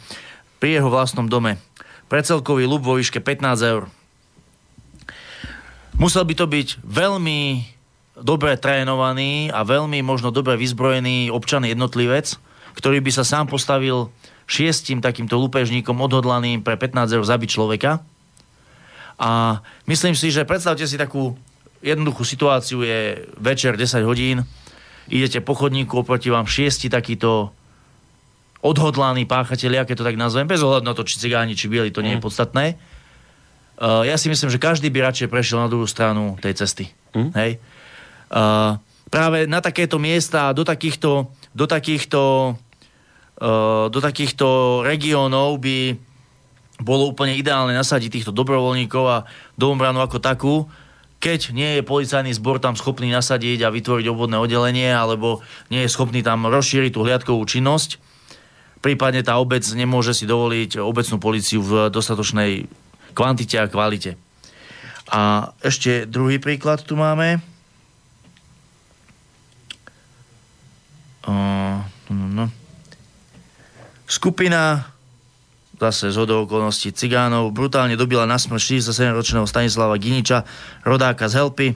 [0.58, 1.60] pri jeho vlastnom dome.
[2.08, 3.92] Precelkový ľub vo výške 15 eur.
[6.00, 7.68] Musel by to byť veľmi
[8.18, 12.40] dobre trénovaný a veľmi možno dobre vyzbrojený občan jednotlivec,
[12.80, 14.10] ktorý by sa sám postavil
[14.48, 18.02] šiestim takýmto lupežníkom odhodlaným pre 15 eur zabiť človeka
[19.22, 21.38] a myslím si, že predstavte si takú
[21.86, 24.42] jednoduchú situáciu, je večer 10 hodín,
[25.12, 27.52] idete po chodníku, oproti vám šiesti takíto
[28.62, 32.06] odhodlaní páchatelia, keď to tak nazvem, bez ohľadu na to, či cigáni, či bieli, to
[32.06, 32.26] nie je mm.
[32.26, 32.66] podstatné.
[33.82, 36.94] Uh, ja si myslím, že každý by radšej prešiel na druhú stranu tej cesty.
[37.18, 37.34] Mm.
[37.34, 37.52] Hej?
[38.30, 38.78] Uh,
[39.10, 42.54] práve na takéto miesta, do takýchto, do takýchto,
[43.42, 45.98] uh, do takýchto regiónov by
[46.82, 49.26] bolo úplne ideálne nasadiť týchto dobrovoľníkov a
[49.58, 50.56] domobranu ako takú,
[51.22, 55.94] keď nie je policajný zbor tam schopný nasadiť a vytvoriť obvodné oddelenie, alebo nie je
[55.94, 58.02] schopný tam rozšíriť tú hliadkovú činnosť,
[58.82, 62.66] prípadne tá obec nemôže si dovoliť obecnú policiu v dostatočnej
[63.14, 64.18] kvantite a kvalite.
[65.14, 67.38] A ešte druhý príklad tu máme.
[71.22, 72.46] Uh, no, no.
[74.10, 74.90] Skupina
[75.82, 80.46] zase z hodou okolností cigánov, brutálne dobila na smrť 67-ročného Stanislava Giniča,
[80.86, 81.68] rodáka z Helpy.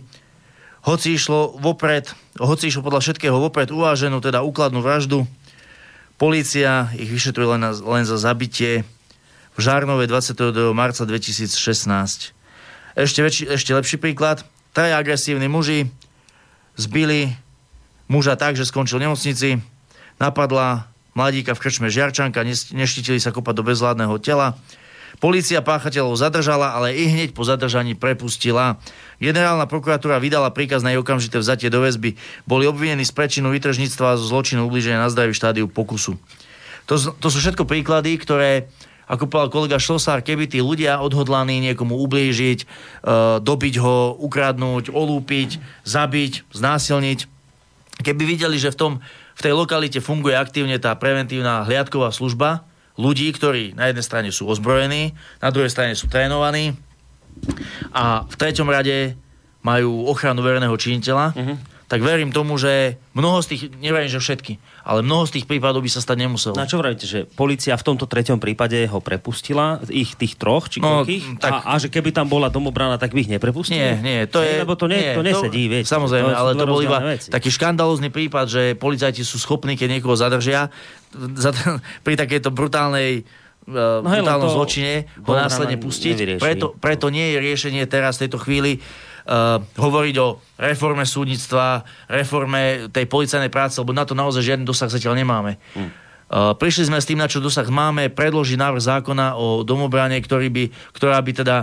[0.85, 5.25] Hoci išlo vopred, hoci išlo podľa všetkého vopred uváženú, teda úkladnú vraždu,
[6.15, 8.87] Polícia ich vyšetruje len, len za zabitie
[9.51, 10.71] v Žárnove 22.
[10.71, 11.51] marca 2016.
[12.95, 14.47] Ešte, väčší, ešte lepší príklad.
[14.71, 15.91] Traja agresívni muži
[16.79, 17.35] zbili
[18.07, 19.59] muža tak, že skončil v nemocnici.
[20.15, 22.43] Napadla mladíka v krčme Žiarčanka,
[22.75, 24.59] neštítili sa kopať do bezvládneho tela.
[25.23, 28.83] Polícia páchateľov zadržala, ale i hneď po zadržaní prepustila.
[29.15, 32.19] Generálna prokuratúra vydala príkaz na jej okamžité vzatie do väzby.
[32.43, 36.19] Boli obvinení z prečinu vytržníctva a zločinu ubliženia na zdraví štádiu pokusu.
[36.91, 38.67] To, to sú všetko príklady, ktoré,
[39.07, 42.65] ako povedal kolega Šlosár, keby tí ľudia odhodlaní niekomu ublížiť, e,
[43.39, 47.19] dobiť ho, ukradnúť, olúpiť, zabiť, znásilniť,
[48.03, 48.93] keby videli, že v tom
[49.35, 52.63] v tej lokalite funguje aktívne tá preventívna hliadková služba
[52.95, 55.11] ľudí, ktorí na jednej strane sú ozbrojení,
[55.43, 56.79] na druhej strane sú trénovaní
[57.91, 59.19] a v treťom rade
[59.59, 61.57] majú ochranu verejného činiteľa, uh-huh.
[61.85, 65.85] Tak verím tomu, že mnoho z tých, neviem, že všetky, ale mnoho z tých prípadov
[65.85, 66.57] by sa stať nemuselo.
[66.57, 70.81] Na čo vravíte, že policia v tomto treťom prípade ho prepustila, ich tých troch, či
[70.81, 71.05] no,
[71.37, 71.51] tak...
[71.61, 73.77] a, a, že keby tam bola domobrana, tak by ich neprepustili?
[73.77, 74.65] Nie, nie, to je...
[74.65, 75.87] Lebo to, nie, nie, to nesedí, to, viete.
[75.87, 77.29] Samozrejme, to ale to bol iba veci.
[77.29, 80.73] taký škandalózny prípad, že policajti sú schopní, keď niekoho zadržia,
[81.13, 81.53] za,
[82.01, 83.23] pri takejto brutálnej
[83.69, 86.41] uh, no brutálnom zločine ho následne pustiť.
[86.41, 88.81] Preto, preto nie je riešenie teraz v tejto chvíli
[89.75, 95.17] hovoriť o reforme súdnictva, reforme tej policajnej práce, lebo na to naozaj žiadny dosah zatiaľ
[95.17, 95.57] nemáme.
[96.25, 100.49] Uh, prišli sme s tým, na čo dosah máme, predložiť návrh zákona o domobrane, ktorý
[100.49, 100.63] by,
[100.93, 101.57] ktorá by teda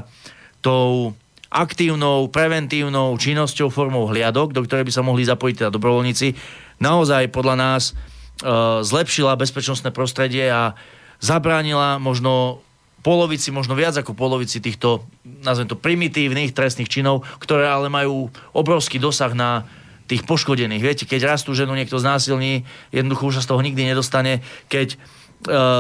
[0.62, 1.14] tou
[1.50, 6.38] aktívnou, preventívnou činnosťou formou hliadok, do ktorej by sa mohli zapojiť teda dobrovoľníci,
[6.78, 10.78] naozaj podľa nás uh, zlepšila bezpečnostné prostredie a
[11.18, 12.62] zabránila možno
[13.02, 15.02] polovici, možno viac ako polovici týchto,
[15.42, 19.66] nazvem to, primitívnych trestných činov, ktoré ale majú obrovský dosah na
[20.06, 20.82] tých poškodených.
[20.82, 22.62] Viete, keď rastú ženu niekto znásilní,
[22.94, 24.44] jednoducho už sa z toho nikdy nedostane.
[24.68, 25.00] Keď uh,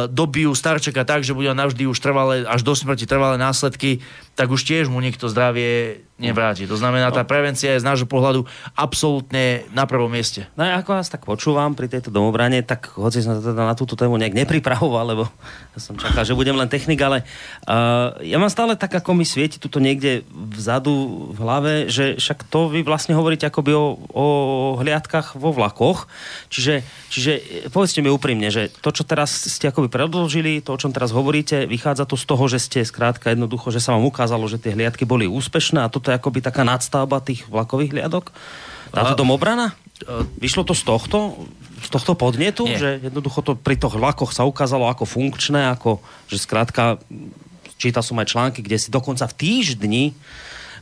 [0.08, 4.00] dobijú starčeka tak, že bude navždy už trvalé, až do smrti trvalé následky,
[4.32, 6.70] tak už tiež mu niekto zdravie nevráti.
[6.70, 8.46] To znamená, tá prevencia je z nášho pohľadu
[8.78, 10.46] absolútne na prvom mieste.
[10.54, 13.98] No a ako vás tak počúvam pri tejto domobrane, tak hoci som teda na túto
[13.98, 15.24] tému nejak nepripravoval, lebo
[15.74, 17.26] ja som čakal, že budem len technik, ale
[17.66, 22.46] uh, ja mám stále tak, ako mi svieti tuto niekde vzadu v hlave, že však
[22.46, 24.26] to vy vlastne hovoríte akoby o, o
[24.78, 26.06] hliadkach vo vlakoch.
[26.54, 27.32] Čiže, čiže
[27.74, 31.66] povedzte mi úprimne, že to, čo teraz ste akoby predložili, to, o čom teraz hovoríte,
[31.66, 35.02] vychádza to z toho, že ste skrátka jednoducho, že sa vám ukázalo, že tie hliadky
[35.02, 38.30] boli úspešné a toto je akoby taká nadstavba tých vlakových hliadok?
[38.94, 39.74] Táto domobrana?
[40.38, 41.42] Vyšlo to z tohto,
[41.82, 42.78] z tohto podnetu, Nie.
[42.78, 45.98] že jednoducho to pri tých vlakoch sa ukázalo ako funkčné, ako,
[46.30, 47.02] že skrátka,
[47.82, 50.04] čítal som aj články, kde si dokonca v týždni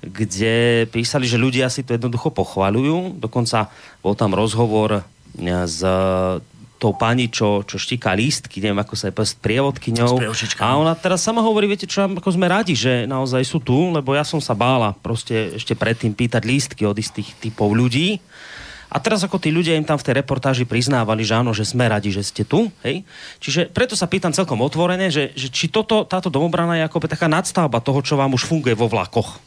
[0.00, 3.20] kde písali, že ľudia si to jednoducho pochvaľujú.
[3.20, 3.68] Dokonca
[4.00, 5.04] bol tam rozhovor
[5.36, 5.80] s
[6.80, 10.32] tou pani, čo, čo štíka lístky, neviem, ako sa je s prievodkyňou.
[10.64, 14.16] A ona teraz sama hovorí, viete čo, ako sme radi, že naozaj sú tu, lebo
[14.16, 18.16] ja som sa bála proste ešte predtým pýtať lístky od istých typov ľudí.
[18.90, 21.86] A teraz ako tí ľudia im tam v tej reportáži priznávali, že áno, že sme
[21.86, 22.66] radi, že ste tu.
[22.82, 23.06] Hej?
[23.38, 27.30] Čiže preto sa pýtam celkom otvorene, že, že či toto, táto domobrana je ako taká
[27.30, 29.38] nadstavba toho, čo vám už funguje vo vlakoch.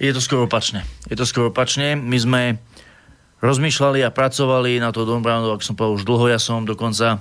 [0.00, 0.84] Je to skoro opačne.
[1.08, 1.96] Je to skoro opačne.
[1.96, 2.40] My sme
[3.40, 7.18] rozmýšľali a pracovali na to domobranu, ak som povedal, už dlho ja som dokonca e,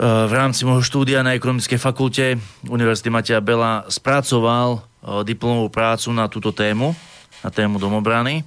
[0.00, 4.80] v rámci môjho štúdia na ekonomickej fakulte Univerzity Matia Bela spracoval e,
[5.28, 6.96] diplomovú prácu na túto tému,
[7.44, 8.40] na tému domobrany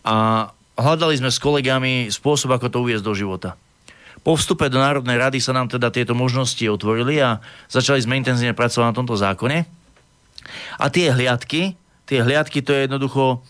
[0.00, 0.48] a
[0.80, 3.60] hľadali sme s kolegami spôsob, ako to uviezť do života.
[4.24, 7.38] Po vstupe do Národnej rady sa nám teda tieto možnosti otvorili a
[7.70, 9.68] začali sme intenzívne pracovať na tomto zákone.
[10.80, 11.76] A tie hliadky,
[12.08, 13.44] tie hliadky to je jednoducho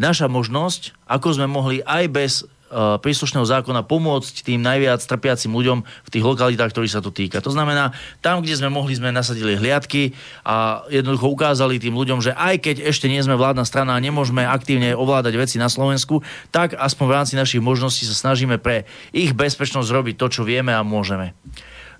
[0.00, 5.86] naša možnosť, ako sme mohli aj bez uh, príslušného zákona pomôcť tým najviac trpiacim ľuďom
[5.86, 7.38] v tých lokalitách, ktorých sa to týka.
[7.38, 12.34] To znamená, tam, kde sme mohli, sme nasadili hliadky a jednoducho ukázali tým ľuďom, že
[12.34, 16.74] aj keď ešte nie sme vládna strana a nemôžeme aktívne ovládať veci na Slovensku, tak
[16.74, 20.82] aspoň v rámci našich možností sa snažíme pre ich bezpečnosť robiť to, čo vieme a
[20.82, 21.38] môžeme.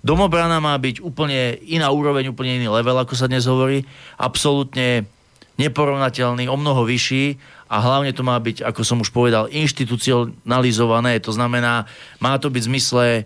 [0.05, 3.81] Domobrana má byť úplne iná úroveň, úplne iný level, ako sa dnes hovorí.
[4.21, 5.09] Absolútne
[5.57, 11.33] neporovnateľný, o mnoho vyšší a hlavne to má byť, ako som už povedal, inštitucionalizované, to
[11.33, 11.89] znamená,
[12.21, 13.23] má to byť v zmysle e,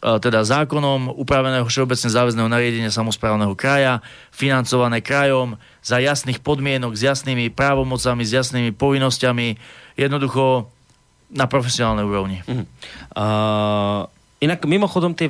[0.00, 7.48] teda zákonom upraveného všeobecne záväzného nariadenia samozprávneho kraja, financované krajom, za jasných podmienok, s jasnými
[7.48, 9.56] právomocami, s jasnými povinnosťami,
[9.96, 10.68] jednoducho
[11.32, 12.44] na profesionálnej úrovni.
[12.44, 12.64] Uh-huh.
[13.12, 14.04] Uh,
[14.40, 15.28] inak mimochodom tie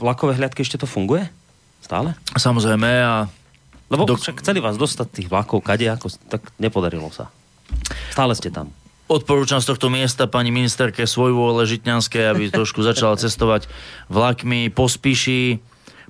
[0.00, 1.28] vlakové hľadky ešte to funguje?
[1.80, 2.16] Stále?
[2.36, 3.28] Samozrejme a...
[3.88, 4.16] Lebo do...
[4.16, 7.32] však chceli vás dostať tých vlakov kade, ako, tak nepodarilo sa.
[8.10, 8.70] Stále ste tam.
[9.10, 13.66] Odporúčam z tohto miesta pani ministerke Svojvôle Žitňanskej, aby trošku začala cestovať
[14.06, 15.58] vlakmi po Spiši,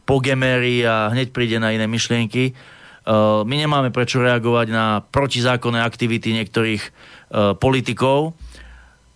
[0.05, 2.53] po Gemery a hneď príde na iné myšlienky.
[3.01, 8.37] Uh, my nemáme prečo reagovať na protizákonné aktivity niektorých uh, politikov.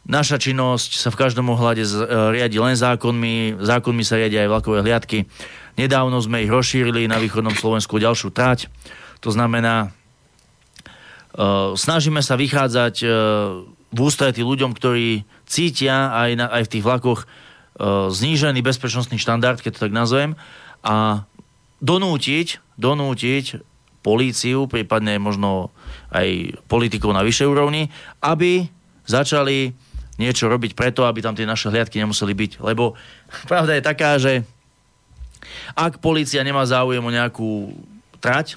[0.09, 4.81] Naša činnosť sa v každom ohľade uh, riadi len zákonmi, zákonmi sa riadia aj vlakové
[4.81, 5.29] hliadky.
[5.77, 8.73] Nedávno sme ich rozšírili na východnom Slovensku ďalšiu trať.
[9.21, 9.93] To znamená,
[11.75, 13.11] snažíme sa vychádzať eh,
[13.95, 17.29] v ústretí ľuďom, ktorí cítia aj, na, aj v tých vlakoch eh,
[18.11, 20.39] znížený bezpečnostný štandard, keď to tak nazvem,
[20.85, 21.27] a
[21.83, 23.45] donútiť, donútiť
[24.05, 25.73] políciu, prípadne možno
[26.13, 27.89] aj politikov na vyššej úrovni,
[28.21, 28.69] aby
[29.09, 29.73] začali
[30.21, 32.53] niečo robiť preto, aby tam tie naše hliadky nemuseli byť.
[32.63, 32.95] Lebo
[33.51, 34.47] pravda je taká, že
[35.75, 37.75] ak policia nemá záujem o nejakú
[38.23, 38.57] trať,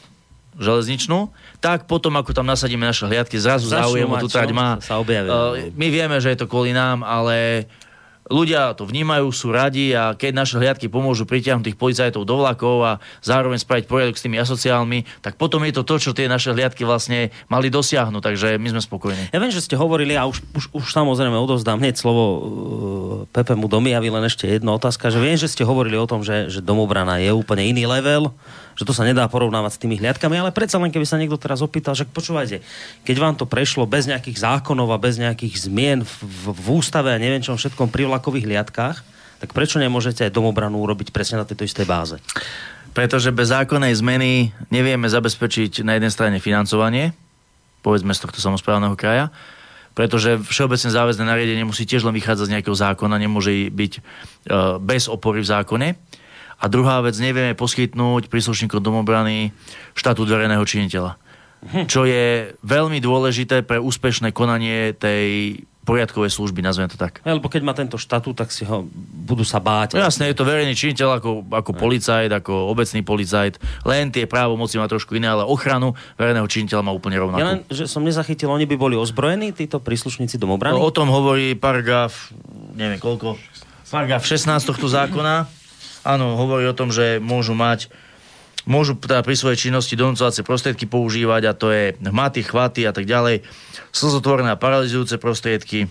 [0.58, 1.30] železničnú,
[1.62, 4.82] tak potom, ako tam nasadíme naše hliadky, zrazu záujem o tú trať má.
[4.82, 5.30] Sa objavia.
[5.30, 7.70] Uh, my vieme, že je to kvôli nám, ale
[8.28, 12.76] ľudia to vnímajú, sú radi a keď naše hliadky pomôžu pritiahnuť tých policajtov do vlakov
[12.84, 12.92] a
[13.24, 16.84] zároveň spraviť poriadok s tými asociálmi, tak potom je to to, čo tie naše hliadky
[16.84, 19.32] vlastne mali dosiahnuť, takže my sme spokojní.
[19.32, 22.40] Ja viem, že ste hovorili a už, už, už samozrejme odovzdám hneď slovo uh,
[23.32, 26.52] Pepe mu domijavi, len ešte jedna otázka, že viem, že ste hovorili o tom, že,
[26.52, 28.36] že domobrana je úplne iný level,
[28.78, 31.66] že to sa nedá porovnávať s tými hliadkami, ale predsa len keby sa niekto teraz
[31.66, 32.62] opýtal, že počúvajte,
[33.02, 36.14] keď vám to prešlo bez nejakých zákonov a bez nejakých zmien v,
[36.54, 38.98] v, ústave a neviem čom všetkom pri vlakových hliadkách,
[39.42, 42.22] tak prečo nemôžete aj domobranu urobiť presne na tejto istej báze?
[42.94, 47.18] Pretože bez zákonnej zmeny nevieme zabezpečiť na jednej strane financovanie,
[47.82, 49.34] povedzme z tohto samozprávneho kraja,
[49.98, 54.02] pretože všeobecne záväzné nariadenie musí tiež len vychádzať z nejakého zákona, nemôže byť e,
[54.78, 55.88] bez opory v zákone.
[56.58, 59.54] A druhá vec, nevieme poskytnúť príslušníkom domobrany
[59.94, 61.18] štátu verejného činiteľa.
[61.58, 61.86] Hm.
[61.90, 67.24] Čo je veľmi dôležité pre úspešné konanie tej poriadkovej služby, nazveme to tak.
[67.24, 68.84] Lebo keď má tento štatút, tak si ho
[69.24, 69.96] budú sa báť.
[69.96, 73.56] No, jasne, je to verejný činiteľ ako, ako policajt, ako obecný policajt.
[73.88, 77.40] Len tie právomoci má trošku iné, ale ochranu verejného činiteľa má úplne rovnako.
[77.40, 80.76] Ja len, že som nezachytil, oni by boli ozbrojení, títo príslušníci domobrany?
[80.76, 82.36] O, o tom hovorí paragraf,
[82.76, 83.40] neviem koľko,
[83.88, 85.48] paragraf 16 tohto zákona
[86.08, 87.92] áno, hovorí o tom, že môžu mať
[88.68, 93.08] môžu teda pri svojej činnosti donúcovacie prostriedky používať a to je hmaty, chvaty a tak
[93.08, 93.48] ďalej,
[93.96, 95.88] slzotvorné a paralizujúce prostriedky,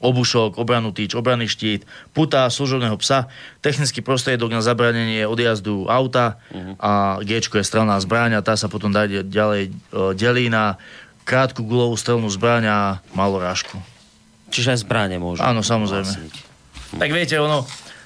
[0.00, 1.84] obušok, obranu týč, obranný štít,
[2.16, 3.28] puta, služobného psa,
[3.60, 6.76] technický prostriedok na zabranenie odjazdu auta uh-huh.
[6.80, 9.70] a G je strelná zbraň a tá sa potom dá ďalej e,
[10.16, 10.80] delí na
[11.24, 12.78] krátku gulovú strelnú zbraň a
[13.16, 13.80] malorážku.
[14.52, 15.40] Čiže aj zbranie môžu.
[15.40, 16.04] Áno, samozrejme.
[16.04, 16.34] Vlastniť.
[17.00, 17.64] Tak viete, ono,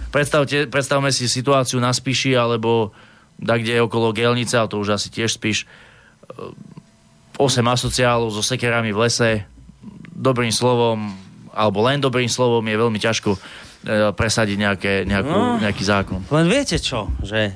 [0.08, 2.96] Predstavte, predstavme si situáciu na Spiši alebo
[3.38, 5.68] da kde je okolo Gelnice, ale to už asi tiež Spiš.
[7.38, 9.30] 8 asociálov so sekerami v lese,
[10.10, 11.14] dobrým slovom,
[11.54, 13.38] alebo len dobrým slovom je veľmi ťažko e,
[14.10, 16.26] presadiť nejaké, nejakú, no, nejaký zákon.
[16.34, 17.54] Len viete čo, že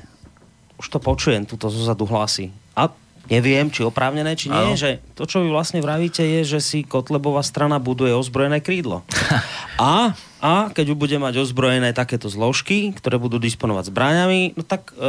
[0.79, 2.55] už to počujem, túto zozadu hlasy.
[2.79, 2.87] A
[3.27, 4.79] neviem, či oprávnené, či nie, ano.
[4.79, 9.03] že to, čo vy vlastne vravíte, je, že si Kotlebová strana buduje ozbrojené krídlo.
[9.79, 15.07] A, a keď bude mať ozbrojené takéto zložky, ktoré budú disponovať zbraňami, no tak e,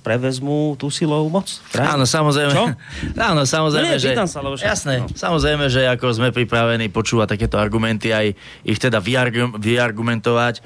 [0.00, 1.44] prevezmú tú silovú moc.
[1.76, 2.52] Áno, samozrejme.
[2.56, 2.64] Čo?
[3.30, 4.16] Áno, samozrejme, no nie, že...
[4.24, 5.12] Sa, lebo jasné, no.
[5.12, 8.32] samozrejme, že ako sme pripravení počúvať takéto argumenty, aj
[8.64, 10.64] ich teda vyargumentovať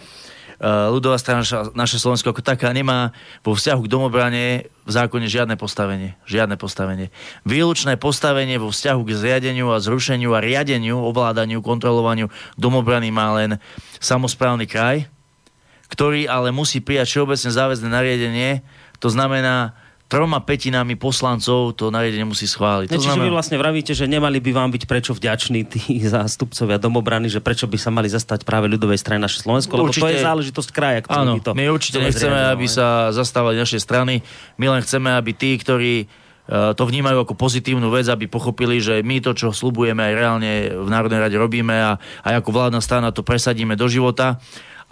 [0.62, 1.42] ľudová strana,
[1.74, 3.10] naše Slovensko ako taká nemá
[3.42, 4.44] vo vzťahu k domobrane
[4.84, 6.14] v zákone žiadne postavenie.
[6.28, 7.10] Žiadne postavenie.
[7.42, 13.58] Výlučné postavenie vo vzťahu k zriadeniu a zrušeniu a riadeniu, ovládaniu, kontrolovaniu domobrany má len
[13.98, 15.10] samozprávny kraj,
[15.90, 18.50] ktorý ale musí prijať všeobecne záväzné nariadenie,
[18.98, 22.92] to znamená troma petinami poslancov to nariadenie musí schváliť.
[22.92, 23.24] To čiže znamená...
[23.24, 25.80] vy vlastne vravíte, že nemali by vám byť prečo vďační tí
[26.14, 30.04] zástupcovia domobrany, že prečo by sa mali zastať práve ľudovej strany naše Slovensko, lebo určite...
[30.04, 31.50] to je záležitosť kraja, ktorý Áno, by to...
[31.56, 34.20] my určite nechceme, aby sa zastávali naše strany,
[34.60, 36.06] my len chceme, aby tí, ktorí e,
[36.76, 40.88] to vnímajú ako pozitívnu vec, aby pochopili, že my to, čo slubujeme aj reálne v
[40.92, 41.96] Národnej rade robíme a
[42.28, 44.36] aj ako vládna strana to presadíme do života.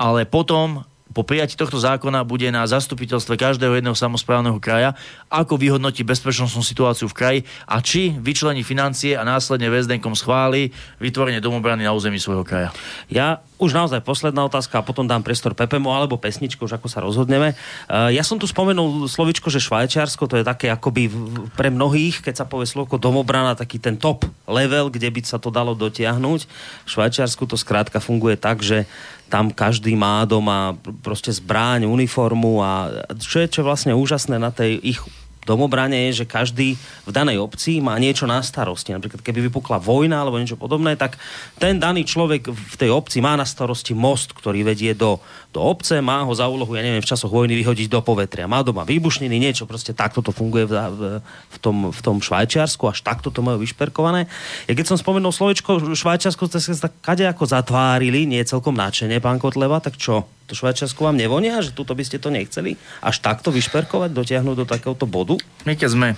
[0.01, 4.97] Ale potom po prijatí tohto zákona bude na zastupiteľstve každého jedného samozprávneho kraja,
[5.29, 11.45] ako vyhodnotí bezpečnostnú situáciu v kraji a či vyčlení financie a následne väzdenkom schváli vytvorenie
[11.45, 12.73] domobrany na území svojho kraja.
[13.13, 16.99] Ja už naozaj posledná otázka a potom dám priestor Pepemu alebo pesničku, už ako sa
[16.99, 17.55] rozhodneme.
[17.87, 21.07] Uh, ja som tu spomenul slovičko, že Švajčiarsko, to je také akoby
[21.55, 25.55] pre mnohých, keď sa povie slovko domobrana, taký ten top level, kde by sa to
[25.55, 26.41] dalo dotiahnuť.
[26.83, 28.91] V Švajčiarsku to skrátka funguje tak, že
[29.33, 34.77] tam každý má doma proste zbráň, uniformu a čo je čo vlastne úžasné na tej
[34.85, 35.01] ich
[35.43, 38.95] domobrane je, že každý v danej obci má niečo na starosti.
[38.95, 41.19] Napríklad, keby vypukla vojna alebo niečo podobné, tak
[41.59, 45.19] ten daný človek v tej obci má na starosti most, ktorý vedie do,
[45.53, 48.49] do obce, má ho za úlohu, ja neviem, v časoch vojny vyhodiť do povetria.
[48.49, 52.89] Má doma výbušniny, niečo, proste takto to funguje v, v, v, tom, v tom Švajčiarsku,
[52.89, 54.25] až takto to majú vyšperkované.
[54.65, 59.37] Ja keď som spomenul slovečko Švajčiarsko, tak sa kade ako zatvárili, nie celkom načene, pán
[59.37, 60.25] Kotleva, tak čo?
[60.49, 64.67] To Švajčiarsko vám nevonia, že tuto by ste to nechceli až takto vyšperkovať, dotiahnuť do
[64.67, 65.37] takéhoto bodu?
[65.69, 66.09] My keď sme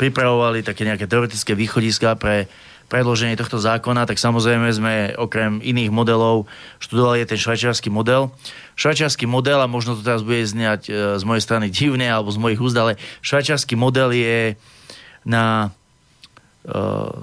[0.00, 2.48] pripravovali také nejaké teoretické východiska pre
[2.90, 6.50] predloženie tohto zákona, tak samozrejme sme okrem iných modelov
[6.82, 8.34] študovali ten švajčiarsky model.
[8.74, 12.42] Švajčiarsky model, a možno to teraz bude zňať e, z mojej strany divne alebo z
[12.42, 14.58] mojich úzd, ale švajčiarsky model je
[15.22, 15.70] na
[16.66, 16.68] e,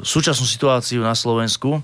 [0.08, 1.84] súčasnú situáciu na Slovensku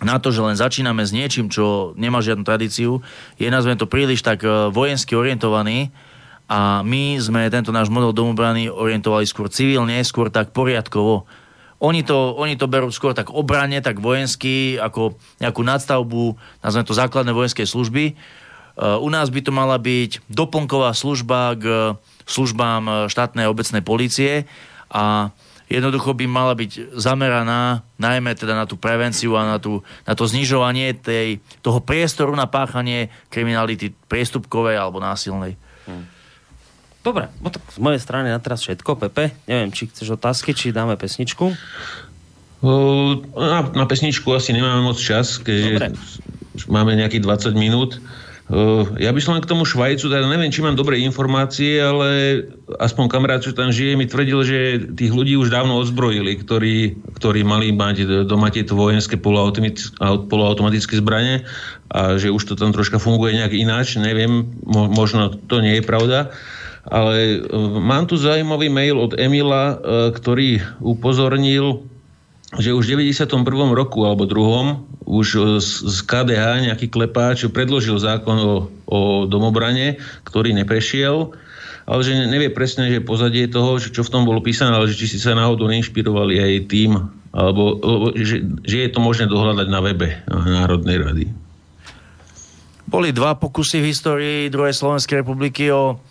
[0.00, 3.04] na to, že len začíname s niečím, čo nemá žiadnu tradíciu,
[3.36, 5.92] je nazvem to príliš tak e, vojensky orientovaný
[6.50, 11.28] a my sme tento náš model domobrany orientovali skôr civilne, skôr tak poriadkovo.
[11.80, 16.92] Oni to, oni to berú skôr tak obrane, tak vojensky, ako nejakú nadstavbu, nazveme to
[16.92, 18.20] základné vojenské služby.
[18.76, 21.64] U nás by to mala byť doplnková služba k
[22.28, 24.44] službám štátnej obecnej policie
[24.92, 25.32] a
[25.70, 30.26] jednoducho by mala byť zameraná najmä teda na tú prevenciu a na, tú, na to
[30.26, 35.54] znižovanie tej, toho priestoru na páchanie kriminality priestupkovej alebo násilnej.
[35.86, 36.19] Hmm.
[37.00, 39.08] Dobre, no tak z mojej strany na teraz všetko.
[39.08, 41.56] Pepe, neviem, či chceš otázky, či dáme pesničku?
[43.40, 45.96] Na, na pesničku asi nemáme moc čas, keď
[46.68, 47.96] máme nejakých 20 minút.
[48.98, 52.42] Ja by som len k tomu Švajcu, teda neviem, či mám dobré informácie, ale
[52.82, 54.58] aspoň kamarát, čo tam žije, mi tvrdil, že
[54.90, 61.46] tých ľudí už dávno ozbrojili, ktorí, ktorí mali mať doma tieto vojenské poloautomatické zbranie
[61.94, 66.34] a že už to tam troška funguje nejak ináč, neviem, možno to nie je pravda.
[66.88, 67.44] Ale
[67.76, 69.76] mám tu zaujímavý mail od Emila,
[70.16, 71.84] ktorý upozornil,
[72.58, 73.46] že už v 91.
[73.76, 78.54] roku alebo druhom už e, z KDH nejaký klepáč predložil zákon o,
[78.90, 78.98] o
[79.30, 81.30] domobrane, ktorý neprešiel,
[81.86, 85.14] ale že nevie presne, že pozadie toho, čo v tom bolo písané, ale že či
[85.14, 86.98] si sa náhodou neinšpirovali aj tým,
[87.30, 87.78] alebo
[88.18, 91.24] že, že je to možné dohľadať na webe Národnej rady.
[92.90, 96.02] Boli dva pokusy v histórii druhej Slovenskej republiky o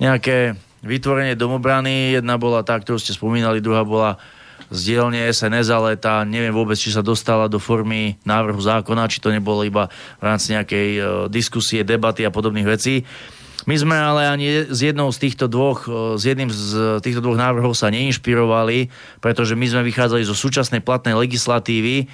[0.00, 2.16] nejaké vytvorenie domobrany.
[2.16, 4.16] Jedna bola tá, ktorú ste spomínali, druhá bola
[4.70, 9.18] z dielne SNS, ale tá neviem vôbec, či sa dostala do formy návrhu zákona, či
[9.18, 13.02] to nebolo iba v rámci nejakej uh, diskusie, debaty a podobných vecí.
[13.68, 17.36] My sme ale ani z jednou z týchto dvoch, e, z jedným z týchto dvoch
[17.36, 18.88] návrhov sa neinšpirovali,
[19.20, 22.08] pretože my sme vychádzali zo súčasnej platnej legislatívy,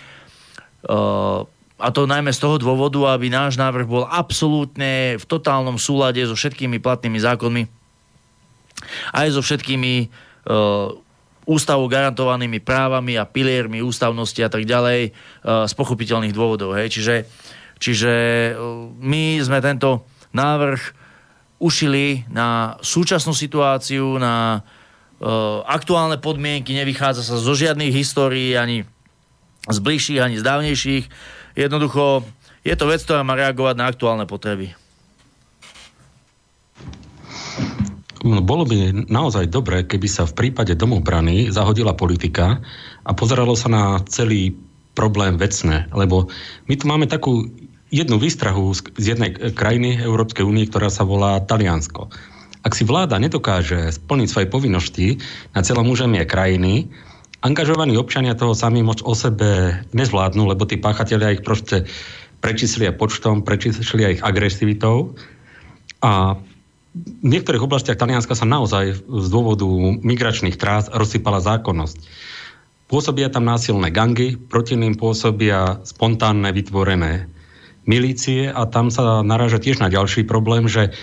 [0.90, 6.24] uh, a to najmä z toho dôvodu, aby náš návrh bol absolútne v totálnom súlade
[6.24, 7.75] so všetkými platnými zákonmi,
[9.12, 10.94] aj so všetkými uh,
[11.46, 15.10] ústavu garantovanými právami a piliermi ústavnosti a tak ďalej e,
[15.46, 16.74] z pochopiteľných dôvodov.
[16.74, 16.98] Hej.
[16.98, 17.14] Čiže,
[17.78, 18.52] čiže e,
[18.98, 20.02] my sme tento
[20.34, 21.06] návrh
[21.62, 24.60] ušili na súčasnú situáciu, na
[25.64, 28.84] aktuálne podmienky, nevychádza sa zo žiadnych histórií, ani
[29.64, 31.04] z bližších, ani z dávnejších.
[31.56, 32.20] Jednoducho
[32.60, 34.76] je to vec, ktorá má reagovať na aktuálne potreby.
[38.12, 42.58] No, bolo by naozaj dobré, keby sa v prípade domobrany zahodila politika
[43.06, 44.56] a pozeralo sa na celý
[44.96, 46.26] problém vecné, lebo
[46.66, 47.46] my tu máme takú
[47.92, 52.10] jednu výstrahu z jednej krajiny Európskej únie, ktorá sa volá Taliansko.
[52.66, 55.22] Ak si vláda nedokáže splniť svoje povinnosti
[55.54, 56.90] na celom územie krajiny,
[57.46, 61.86] angažovaní občania toho sami moc o sebe nezvládnu, lebo tí páchatelia ich proste
[62.42, 65.14] prečíslia počtom, prečíslia ich agresivitou
[66.02, 66.34] a
[66.96, 69.68] v niektorých oblastiach Talianska sa naozaj z dôvodu
[70.00, 71.98] migračných trás rozsypala zákonnosť.
[72.86, 77.28] Pôsobia tam násilné gangy, proti ním pôsobia spontánne vytvorené
[77.84, 80.94] milície a tam sa naráža tiež na ďalší problém, že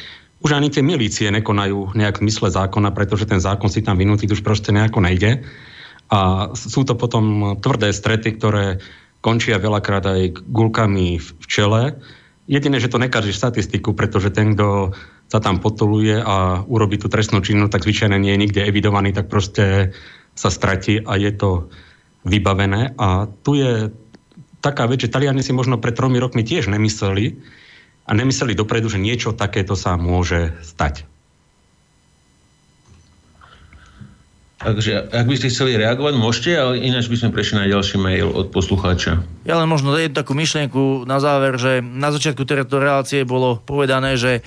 [0.44, 4.34] už ani tie milície nekonajú nejak v mysle zákona, pretože ten zákon si tam vynútiť
[4.36, 5.48] už proste nejako nejde.
[6.12, 8.84] A sú to potom tvrdé strety, ktoré
[9.24, 10.22] končia veľakrát aj
[10.52, 11.96] gulkami v čele.
[12.44, 14.92] Jediné, že to nekáže štatistiku, pretože ten, kto
[15.34, 19.34] sa tam potoluje a urobí tú trestnú činu, tak zvyčajne nie je nikde evidovaný, tak
[19.34, 19.90] proste
[20.38, 21.74] sa stratí a je to
[22.22, 22.94] vybavené.
[23.02, 23.90] A tu je
[24.62, 27.42] taká vec, že Taliani si možno pred tromi rokmi tiež nemysleli
[28.06, 31.10] a nemysleli dopredu, že niečo takéto sa môže stať.
[34.62, 38.30] Takže ak by ste chceli reagovať, môžete, ale ináč by sme prešli na ďalší mail
[38.32, 39.20] od poslucháča.
[39.50, 44.16] Ja len možno jednu takú myšlienku na záver, že na začiatku tejto relácie bolo povedané,
[44.16, 44.46] že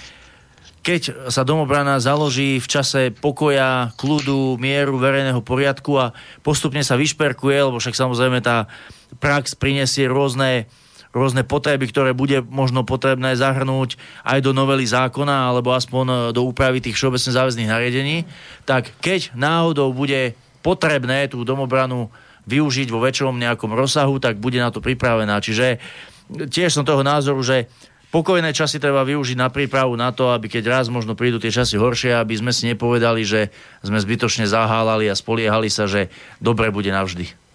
[0.87, 6.14] keď sa domobrana založí v čase pokoja, kľudu, mieru, verejného poriadku a
[6.47, 8.70] postupne sa vyšperkuje, lebo však samozrejme tá
[9.18, 10.70] prax prinesie rôzne,
[11.11, 16.78] rôzne potreby, ktoré bude možno potrebné zahrnúť aj do novely zákona alebo aspoň do úpravy
[16.78, 18.16] tých všeobecne záväzných nariadení,
[18.62, 22.14] tak keď náhodou bude potrebné tú domobranu
[22.47, 25.43] využiť vo väčšom nejakom rozsahu, tak bude na to pripravená.
[25.43, 25.82] Čiže
[26.30, 27.66] tiež som toho názoru, že
[28.11, 31.78] pokojné časy treba využiť na prípravu na to, aby keď raz možno prídu tie časy
[31.78, 36.11] horšie, aby sme si nepovedali, že sme zbytočne zahálali a spoliehali sa, že
[36.42, 37.45] dobre bude navždy.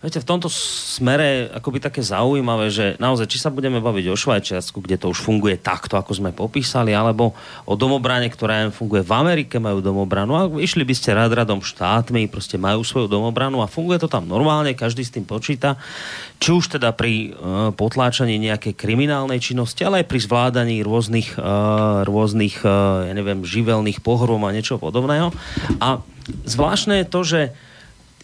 [0.00, 4.80] Viete, v tomto smere akoby také zaujímavé, že naozaj, či sa budeme baviť o Švajčiarsku,
[4.80, 7.36] kde to už funguje takto, ako sme popísali, alebo
[7.68, 12.32] o domobrane, ktorá funguje v Amerike, majú domobranu a išli by ste rád radom štátmi,
[12.32, 15.76] proste majú svoju domobranu a funguje to tam normálne, každý s tým počíta.
[16.40, 22.08] Či už teda pri uh, potláčaní nejakej kriminálnej činnosti, ale aj pri zvládaní rôznych, uh,
[22.08, 25.28] rôznych uh, ja neviem, živelných pohrom a niečo podobného.
[25.76, 26.00] A
[26.48, 27.40] zvláštne je to, že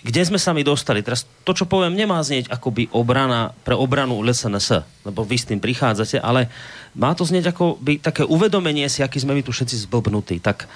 [0.07, 1.03] kde sme sa my dostali.
[1.03, 5.59] Teraz to, čo poviem, nemá znieť akoby obrana pre obranu LSNS, lebo vy s tým
[5.59, 6.47] prichádzate, ale
[6.95, 10.39] má to znieť ako by také uvedomenie si, aký sme my tu všetci zblbnutí.
[10.39, 10.71] Tak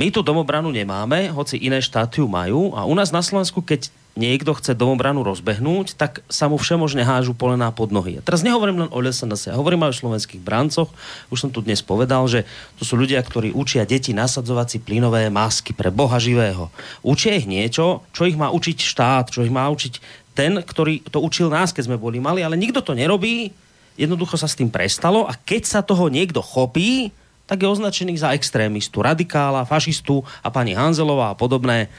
[0.00, 3.92] my tu domobranu nemáme, hoci iné štáty ju majú a u nás na Slovensku, keď
[4.12, 8.20] niekto chce domobranu rozbehnúť, tak sa mu všemožne hážu polená pod nohy.
[8.20, 10.92] A teraz nehovorím len o LSNS, ja hovorím aj o slovenských brancoch.
[11.32, 12.44] Už som tu dnes povedal, že
[12.76, 16.68] to sú ľudia, ktorí učia deti nasadzovať si plynové masky pre Boha živého.
[17.00, 21.20] Učia ich niečo, čo ich má učiť štát, čo ich má učiť ten, ktorý to
[21.20, 23.52] učil nás, keď sme boli mali, ale nikto to nerobí,
[23.96, 27.12] jednoducho sa s tým prestalo a keď sa toho niekto chopí,
[27.44, 31.92] tak je označený za extrémistu, radikála, fašistu a pani Hanzelová a podobné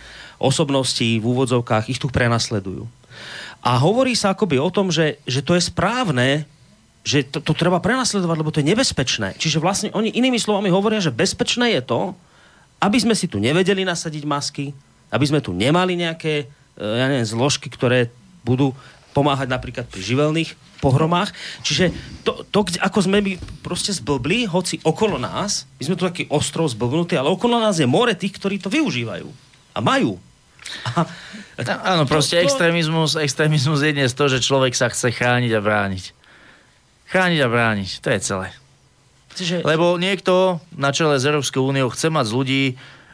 [0.44, 2.84] osobnosti v úvodzovkách ich tu prenasledujú.
[3.64, 6.44] A hovorí sa akoby o tom, že, že to je správne,
[7.08, 9.40] že to, to treba prenasledovať, lebo to je nebezpečné.
[9.40, 12.02] Čiže vlastne oni inými slovami hovoria, že bezpečné je to,
[12.84, 14.76] aby sme si tu nevedeli nasadiť masky,
[15.08, 18.12] aby sme tu nemali nejaké e, ja neviem, zložky, ktoré
[18.44, 18.76] budú
[19.16, 20.52] pomáhať napríklad pri živelných
[20.84, 21.32] pohromách.
[21.64, 21.96] Čiže
[22.28, 26.68] to, to ako sme my proste zblbli, hoci okolo nás, my sme tu taký ostrov
[26.68, 29.30] zblbnutí, ale okolo nás je more tých, ktorí to využívajú.
[29.72, 30.20] A majú.
[30.94, 35.62] No, áno, proste to, extrémizmus, extrémizmus je dnes to, že človek sa chce chrániť a
[35.62, 36.04] brániť.
[37.14, 38.48] Chrániť a brániť, to je celé.
[39.34, 39.56] Čiže...
[39.66, 42.64] Lebo niekto na čele z Európskej úniou chce mať z ľudí,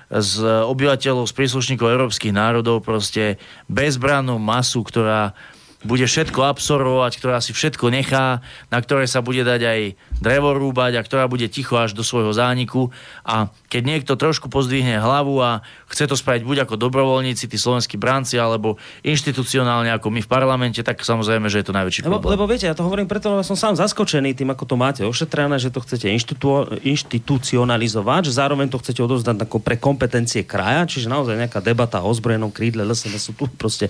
[0.10, 0.34] z
[0.66, 3.38] obyvateľov, z príslušníkov európskych národov proste
[3.70, 5.38] bezbrannú masu, ktorá
[5.80, 9.80] bude všetko absorbovať, ktorá si všetko nechá, na ktoré sa bude dať aj
[10.20, 12.92] drevo rúbať a ktorá bude ticho až do svojho zániku.
[13.24, 17.96] A keď niekto trošku pozdvihne hlavu a chce to spraviť buď ako dobrovoľníci, tí slovenskí
[17.96, 18.76] bránci, alebo
[19.08, 22.20] inštitucionálne ako my v parlamente, tak samozrejme, že je to najväčší problém.
[22.20, 25.02] Lebo, lebo viete, ja to hovorím preto, lebo som sám zaskočený tým, ako to máte
[25.08, 30.84] ošetrené, že to chcete inštitu, inštitucionalizovať, že zároveň to chcete odovzdať ako pre kompetencie kraja,
[30.84, 33.88] čiže naozaj nejaká debata o ozbrojenom krídle LSNS tu proste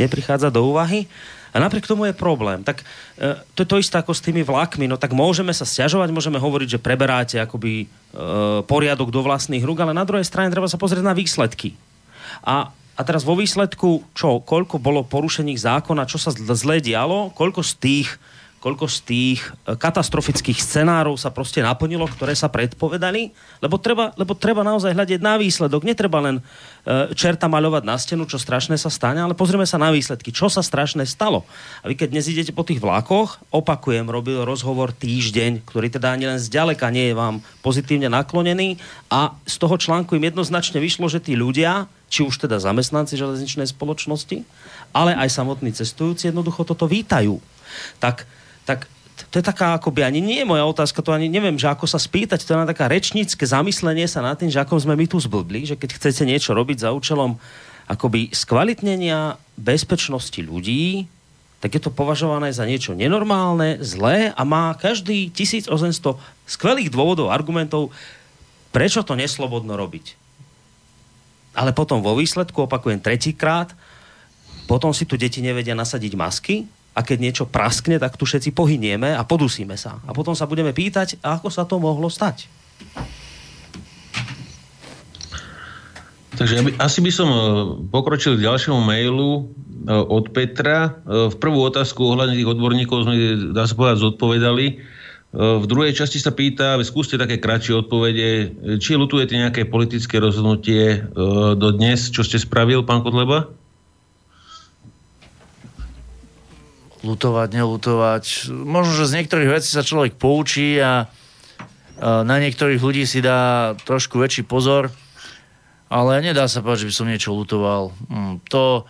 [0.00, 1.04] neprichádza do úvahy.
[1.56, 2.60] A napriek tomu je problém.
[2.60, 2.84] Tak
[3.16, 4.84] e, to je to isté ako s tými vlakmi.
[4.84, 7.86] No tak môžeme sa stiažovať, môžeme hovoriť, že preberáte akoby e,
[8.68, 11.72] poriadok do vlastných rúk, ale na druhej strane treba sa pozrieť na výsledky.
[12.44, 17.64] A, a teraz vo výsledku, čo, koľko bolo porušení zákona, čo sa zle dialo, koľko
[17.64, 18.08] z tých
[18.66, 23.30] koľko z tých e, katastrofických scenárov sa proste naplnilo, ktoré sa predpovedali,
[23.62, 25.86] lebo treba, lebo treba naozaj hľadiť na výsledok.
[25.86, 29.94] Netreba len e, čerta maľovať na stenu, čo strašné sa stane, ale pozrieme sa na
[29.94, 31.46] výsledky, čo sa strašné stalo.
[31.86, 36.26] A vy keď dnes idete po tých vlakoch, opakujem, robil rozhovor týždeň, ktorý teda ani
[36.26, 41.22] len zďaleka nie je vám pozitívne naklonený a z toho článku im jednoznačne vyšlo, že
[41.22, 44.42] tí ľudia, či už teda zamestnanci železničnej spoločnosti,
[44.90, 47.38] ale aj samotní cestujúci jednoducho toto vítajú.
[48.02, 48.26] Tak
[49.16, 51.96] to je taká akoby ani nie je moja otázka, to ani neviem, že ako sa
[51.96, 55.16] spýtať, to je na taká rečnícke zamyslenie sa nad tým, že ako sme my tu
[55.16, 57.40] zblbli, že keď chcete niečo robiť za účelom
[57.88, 61.08] akoby skvalitnenia bezpečnosti ľudí,
[61.64, 65.72] tak je to považované za niečo nenormálne, zlé a má každý 1800
[66.44, 67.96] skvelých dôvodov, argumentov,
[68.68, 70.12] prečo to neslobodno robiť.
[71.56, 73.72] Ale potom vo výsledku, opakujem tretíkrát,
[74.68, 79.12] potom si tu deti nevedia nasadiť masky, a keď niečo praskne, tak tu všetci pohynieme
[79.12, 80.00] a podusíme sa.
[80.08, 82.48] A potom sa budeme pýtať, ako sa to mohlo stať.
[86.36, 87.40] Takže asi by som e,
[87.88, 89.42] pokročil k ďalšiemu mailu e,
[89.92, 91.00] od Petra.
[91.04, 93.16] E, v prvú otázku ohľadne tých odborníkov sme,
[93.56, 94.66] dá sa povedať, zodpovedali.
[95.36, 98.28] V druhej časti sa pýta, skúste také kratšie odpovede,
[98.80, 101.12] či lutujete nejaké politické rozhodnutie
[101.60, 103.52] do dnes, čo ste spravil, pán Kotleba?
[107.06, 108.24] Lutovať, nelutovať.
[108.50, 111.06] Možno, že z niektorých vecí sa človek poučí a
[112.02, 114.92] na niektorých ľudí si dá trošku väčší pozor,
[115.88, 117.94] ale nedá sa povedať, že by som niečo lutoval.
[118.10, 118.84] Hm, to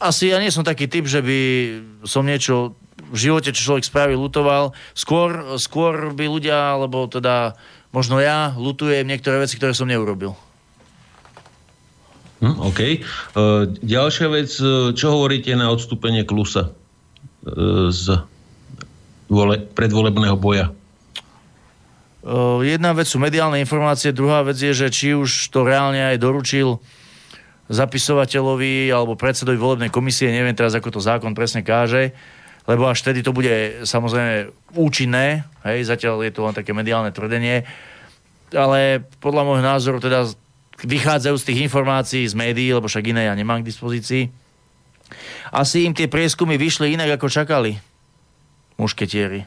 [0.00, 1.40] asi ja nie som taký typ, že by
[2.04, 2.74] som niečo
[3.12, 4.74] v živote, čo človek spraví, lutoval.
[4.96, 7.54] Skôr, skôr by ľudia, alebo teda
[7.94, 10.34] možno ja, lutujem niektoré veci, ktoré som neurobil.
[12.36, 12.80] Hm, OK.
[12.80, 18.20] Uh, ďalšia vec, e, čo hovoríte na odstúpenie Klusa uh, z
[19.32, 20.68] vole, predvolebného boja?
[22.66, 26.82] Jedna vec sú mediálne informácie, druhá vec je, že či už to reálne aj doručil
[27.70, 32.10] zapisovateľovi alebo predsedovi volebnej komisie, neviem teraz, ako to zákon presne káže,
[32.66, 37.62] lebo až vtedy to bude samozrejme účinné, hej, zatiaľ je to len také mediálne tvrdenie,
[38.50, 40.26] ale podľa môjho názoru teda
[40.84, 44.28] vychádzajú z tých informácií z médií, lebo však iné ja nemám k dispozícii.
[45.54, 47.78] Asi im tie prieskumy vyšli inak, ako čakali
[48.76, 49.46] mušketieri.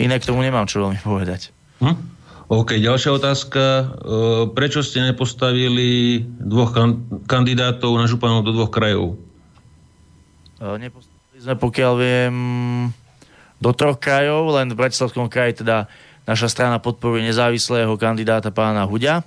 [0.00, 1.52] Inak tomu nemám čo veľmi povedať.
[1.82, 1.96] Hm?
[2.50, 3.62] OK, ďalšia otázka.
[4.56, 6.74] Prečo ste nepostavili dvoch
[7.30, 9.20] kandidátov na županov do dvoch krajov?
[10.58, 12.34] Nepostavili sme, pokiaľ viem,
[13.62, 15.86] do troch krajov, len v Bratislavskom kraji teda
[16.24, 19.24] naša strana podporuje nezávislého kandidáta pána Hudia.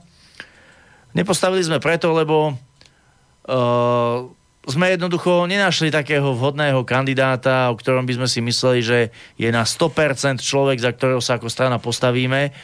[1.13, 4.17] Nepostavili sme preto, lebo uh,
[4.63, 8.99] sme jednoducho nenašli takého vhodného kandidáta, o ktorom by sme si mysleli, že
[9.35, 12.55] je na 100% človek, za ktorého sa ako strana postavíme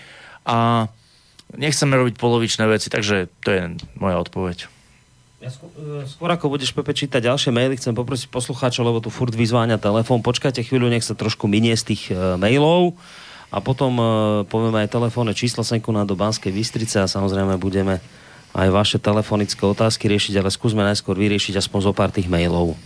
[0.47, 0.87] a
[1.59, 3.61] nechceme robiť polovičné veci, takže to je
[3.99, 4.71] moja odpoveď.
[5.39, 9.31] Ja e, skôr ako budeš Pepe čítať ďalšie maily, chcem poprosiť poslucháčov, lebo tu furt
[9.31, 10.19] vyzváňa telefón.
[10.19, 12.95] Počkajte chvíľu, nech sa trošku minie z tých e, mailov
[13.49, 14.07] a potom uh,
[14.45, 17.97] povieme aj telefónne číslo senku na do Banskej Bystrice a samozrejme budeme
[18.53, 22.77] aj vaše telefonické otázky riešiť, ale skúsme najskôr vyriešiť aspoň zo pár tých mailov.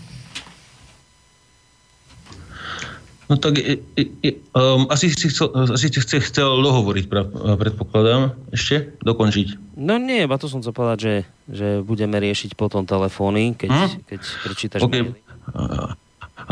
[3.31, 7.05] No tak um, asi, si chcel, asi si chce, chcel dohovoriť,
[7.55, 9.79] predpokladám, ešte dokončiť.
[9.79, 11.15] No nie, iba to som chcel povedať, že,
[11.47, 13.87] že budeme riešiť potom telefóny, keď, hm?
[14.05, 15.07] keď prečítaš okay.
[15.07, 15.15] maily.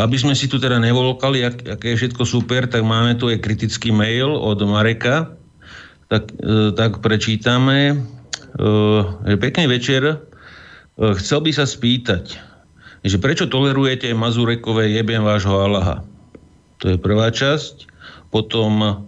[0.02, 3.38] Aby sme si tu teda nevolokali, ak, aké je všetko super, tak máme tu aj
[3.38, 5.38] kritický mail od Mareka.
[6.10, 8.02] Tak, e, tak prečítame.
[8.60, 9.07] Uh,
[9.40, 10.03] pekný večer.
[10.99, 12.36] Uh, chcel by sa spýtať,
[12.99, 16.03] že prečo tolerujete Mazurekové jebem vášho Allaha?
[16.84, 17.88] To je prvá časť.
[18.28, 18.99] Potom uh,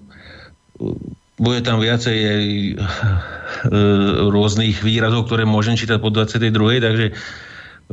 [1.35, 2.45] bude tam viacej aj,
[2.77, 6.79] uh, rôznych výrazov, ktoré môžem čítať po 22.
[6.79, 7.05] Takže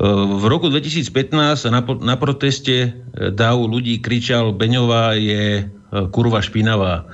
[0.00, 7.04] v roku 2015 na, na proteste dav ľudí kričal Beňová je kurva špinavá.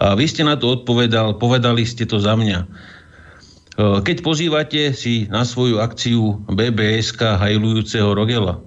[0.00, 2.58] A vy ste na to odpovedal, povedali ste to za mňa.
[2.64, 2.66] E,
[4.00, 8.62] keď pozývate si na svoju akciu BBSK hajlujúceho Rogela,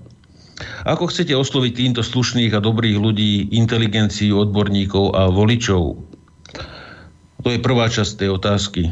[0.85, 5.83] ako chcete osloviť týmto slušných a dobrých ľudí, inteligenciu, odborníkov a voličov?
[7.43, 8.83] To je prvá časť tej otázky.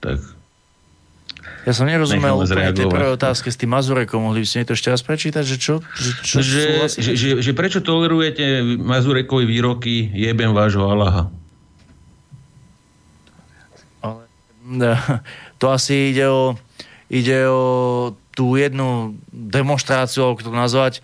[0.00, 0.33] Tak.
[1.64, 4.20] Ja som nerozumel úplne tej prvej otázke s tým Mazurekom.
[4.20, 5.44] Mohli by ste mi to ešte raz prečítať?
[5.44, 5.74] Že čo?
[5.80, 6.64] Že, čo že,
[7.00, 11.32] že, že, že prečo tolerujete Mazurekovi výroky jebem vášho Allaha?
[14.04, 14.28] Ale,
[15.60, 16.54] to asi ide o,
[17.08, 17.62] ide o
[18.36, 21.00] tú jednu demonstráciu, alebo to nazvať,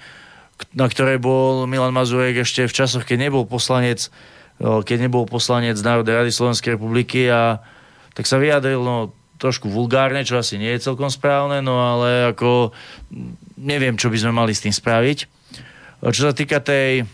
[0.77, 4.13] na ktorej bol Milan Mazurek ešte v časoch, keď nebol poslanec
[4.61, 7.65] keď nebol poslanec Národnej rady Slovenskej republiky a
[8.13, 12.77] tak sa vyjadril no, trošku vulgárne, čo asi nie je celkom správne, no ale ako
[13.57, 15.19] neviem, čo by sme mali s tým spraviť.
[16.05, 17.09] Čo sa týka tej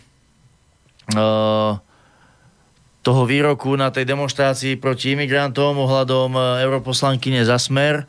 [1.15, 1.79] uh,
[3.07, 8.03] toho výroku na tej demonstrácii proti imigrantom ohľadom e, europoslankyne za smer,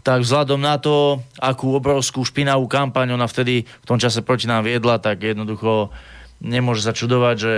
[0.00, 4.64] tak vzhľadom na to, akú obrovskú špinavú kampaň ona vtedy v tom čase proti nám
[4.64, 5.92] viedla, tak jednoducho
[6.40, 7.54] nemôže sa čudovať, že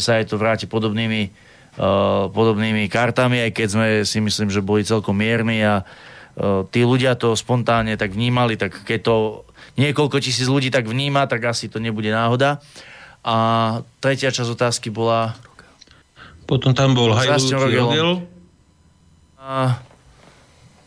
[0.00, 1.28] sa jej to vráti podobnými,
[2.30, 7.18] podobnými kartami, aj keď sme si myslím, že boli celkom mierni a uh, tí ľudia
[7.18, 9.14] to spontánne tak vnímali, tak keď to
[9.74, 12.62] niekoľko tisíc ľudí tak vníma, tak asi to nebude náhoda.
[13.24, 13.36] A
[13.98, 15.34] tretia časť otázky bola...
[16.44, 18.22] Potom tam bol hajlujúci Rogel.
[19.40, 19.80] A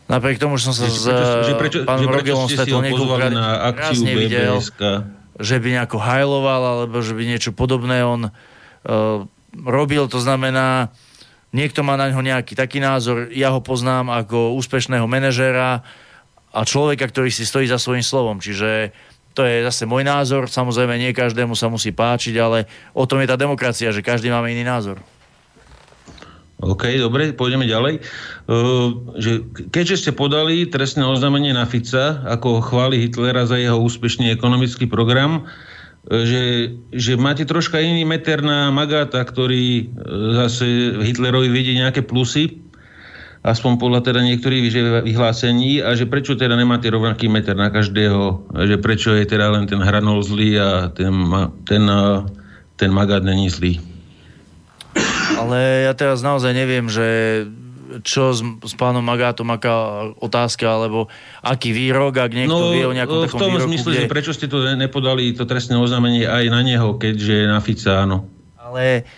[0.08, 1.06] napriek tomu, že som sa že, s
[1.46, 4.62] že prečo, pánom Rogelom stretol niekoľkokrát, na akciu nevidel,
[5.38, 9.26] že by nejako hajloval, alebo že by niečo podobné on uh,
[9.64, 10.06] robil.
[10.10, 10.92] To znamená,
[11.54, 15.82] niekto má na ňo nejaký taký názor, ja ho poznám ako úspešného manažera
[16.52, 18.38] a človeka, ktorý si stojí za svojím slovom.
[18.40, 18.92] Čiže
[19.38, 20.50] to je zase môj názor.
[20.50, 24.50] Samozrejme, nie každému sa musí páčiť, ale o tom je tá demokracia, že každý máme
[24.50, 24.98] iný názor.
[26.58, 28.02] OK, dobre, pôjdeme ďalej.
[28.50, 34.34] Uh, že keďže ste podali trestné oznámenie na Fica, ako chváli Hitlera za jeho úspešný
[34.34, 35.46] ekonomický program,
[36.08, 42.64] že, že máte troška iný meter na Magáta, ktorý uh, zase Hitlerovi vidí nejaké plusy,
[43.44, 44.64] aspoň podľa teda niektorých
[45.04, 49.68] vyhlásení, a že prečo teda nemáte rovnaký meter na každého, že prečo je teda len
[49.68, 51.14] ten hranol zlý a ten,
[51.68, 51.84] ten,
[52.74, 53.78] ten Magát není zlý.
[55.38, 57.06] Ale ja teraz naozaj neviem, že
[58.04, 61.06] čo s, s pánom Magátom, aká otázka, alebo
[61.40, 64.00] aký výrok, ak niekto no, vie o nejakom takom v tom výroku, zmysle, kde...
[64.04, 68.04] že prečo ste to nepodali, to trestné oznámenie aj na neho, keďže je na Fica,
[68.04, 68.28] áno.
[68.58, 69.08] Ale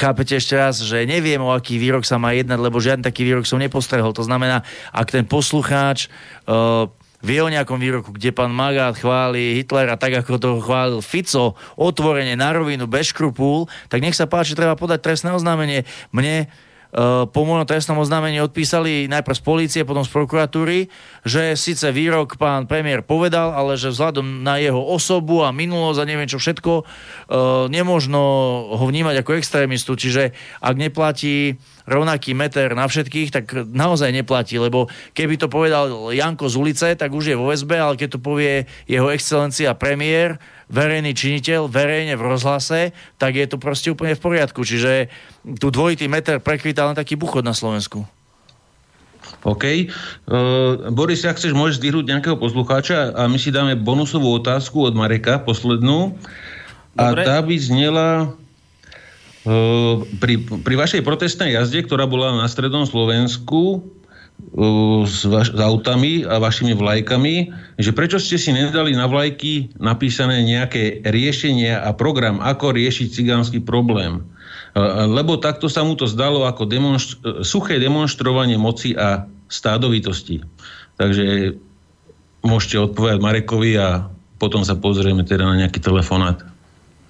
[0.00, 3.44] chápete ešte raz, že neviem, o aký výrok sa má jednať, lebo žiadny taký výrok
[3.44, 4.16] som nepostrehol.
[4.16, 4.64] To znamená,
[4.96, 6.08] ak ten poslucháč
[6.48, 6.88] uh,
[7.20, 12.38] vie o nejakom výroku, kde pán Magát chváli Hitlera tak, ako to chválil Fico, otvorene
[12.38, 15.82] na rovinu, bez škrupul, tak nech sa páči, treba podať trestné oznámenie.
[16.14, 16.46] Mne
[17.28, 20.78] po môjom trestnom oznámení odpísali najprv z polície, potom z prokuratúry,
[21.20, 26.08] že síce výrok pán premiér povedal, ale že vzhľadom na jeho osobu a minulosť a
[26.08, 26.84] neviem čo všetko, uh,
[27.68, 28.20] nemôžno
[28.72, 30.00] ho vnímať ako extrémistu.
[30.00, 30.32] Čiže
[30.64, 36.54] ak neplatí rovnaký meter na všetkých, tak naozaj neplatí, lebo keby to povedal Janko z
[36.60, 40.36] ulice, tak už je vo SB, ale keď to povie jeho excelencia premiér,
[40.68, 44.60] verejný činiteľ, verejne v rozhlase, tak je to proste úplne v poriadku.
[44.62, 45.08] Čiže
[45.56, 48.04] tu dvojitý meter prekvita len taký buchod na Slovensku.
[49.44, 49.64] OK.
[50.28, 54.94] Uh, Boris, ak chceš, môžeš zdvihnúť nejakého poslucháča a my si dáme bonusovú otázku od
[54.98, 56.16] Mareka, poslednú.
[56.98, 57.22] Dobre.
[57.22, 58.34] A tá by znela,
[60.20, 63.80] pri, pri vašej protestnej jazde, ktorá bola na strednom Slovensku
[65.08, 67.34] s, vaš, s autami a vašimi vlajkami,
[67.80, 73.58] že prečo ste si nedali na vlajky napísané nejaké riešenia a program, ako riešiť cigánsky
[73.58, 74.22] problém.
[75.10, 80.44] Lebo takto sa mu to zdalo ako demonstr- suché demonstrovanie moci a stádovitosti.
[81.00, 81.56] Takže
[82.46, 84.06] môžete odpovedať Marekovi a
[84.38, 86.46] potom sa pozrieme teda na nejaký telefonát.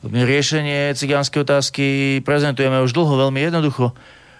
[0.07, 1.87] Riešenie cigánskej otázky
[2.23, 3.91] prezentujeme už dlho, veľmi jednoducho.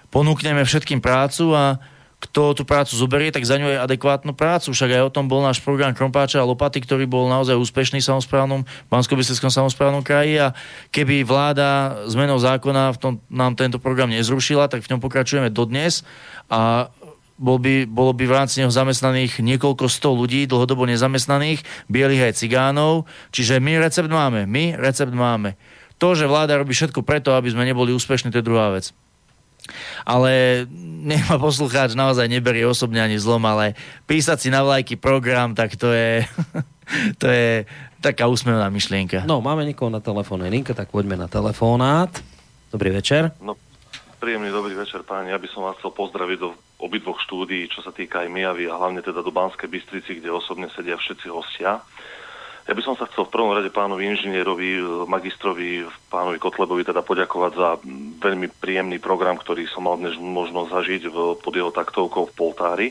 [0.07, 1.83] Ponúkneme všetkým prácu a
[2.19, 4.75] kto tú prácu zoberie, tak za ňu je adekvátnu prácu.
[4.75, 8.07] Však aj o tom bol náš program Krompáča a Lopaty, ktorý bol naozaj úspešný v
[8.11, 8.61] samozprávnom,
[8.91, 9.15] bansko
[9.47, 10.47] samozprávnom kraji a
[10.91, 16.03] keby vláda zmenou zákona v tom, nám tento program nezrušila, tak v ňom pokračujeme dodnes
[16.51, 16.91] a
[17.39, 22.33] bol by, bolo by v rámci neho zamestnaných niekoľko sto ľudí, dlhodobo nezamestnaných, bielých aj
[22.43, 23.07] cigánov.
[23.31, 25.55] Čiže my recept máme, my recept máme.
[26.03, 28.91] To, že vláda robí všetko preto, aby sme neboli úspešní, to je druhá vec.
[30.03, 30.63] Ale
[31.03, 35.79] nech ma poslucháč naozaj neberie osobne ani zlom, ale písať si na vlajky program, tak
[35.79, 36.27] to je,
[37.21, 37.63] to je
[38.03, 39.23] taká úsmevná myšlienka.
[39.23, 42.11] No, máme niekoho na telefónnej linke, tak poďme na telefonát.
[42.71, 43.35] Dobrý večer.
[43.43, 43.59] No,
[44.19, 45.31] príjemný dobrý večer, páni.
[45.31, 46.51] Ja by som vás chcel pozdraviť do
[46.83, 50.67] obidvoch štúdií, čo sa týka aj Mijavy a hlavne teda do Banskej Bystrici, kde osobne
[50.75, 51.79] sedia všetci hostia.
[52.67, 54.77] Ja by som sa chcel v prvom rade pánovi inžinierovi,
[55.09, 57.69] magistrovi, pánovi Kotlebovi teda poďakovať za
[58.21, 62.87] veľmi príjemný program, ktorý som mal dnes možnosť zažiť v, pod jeho taktovkou v Poltári.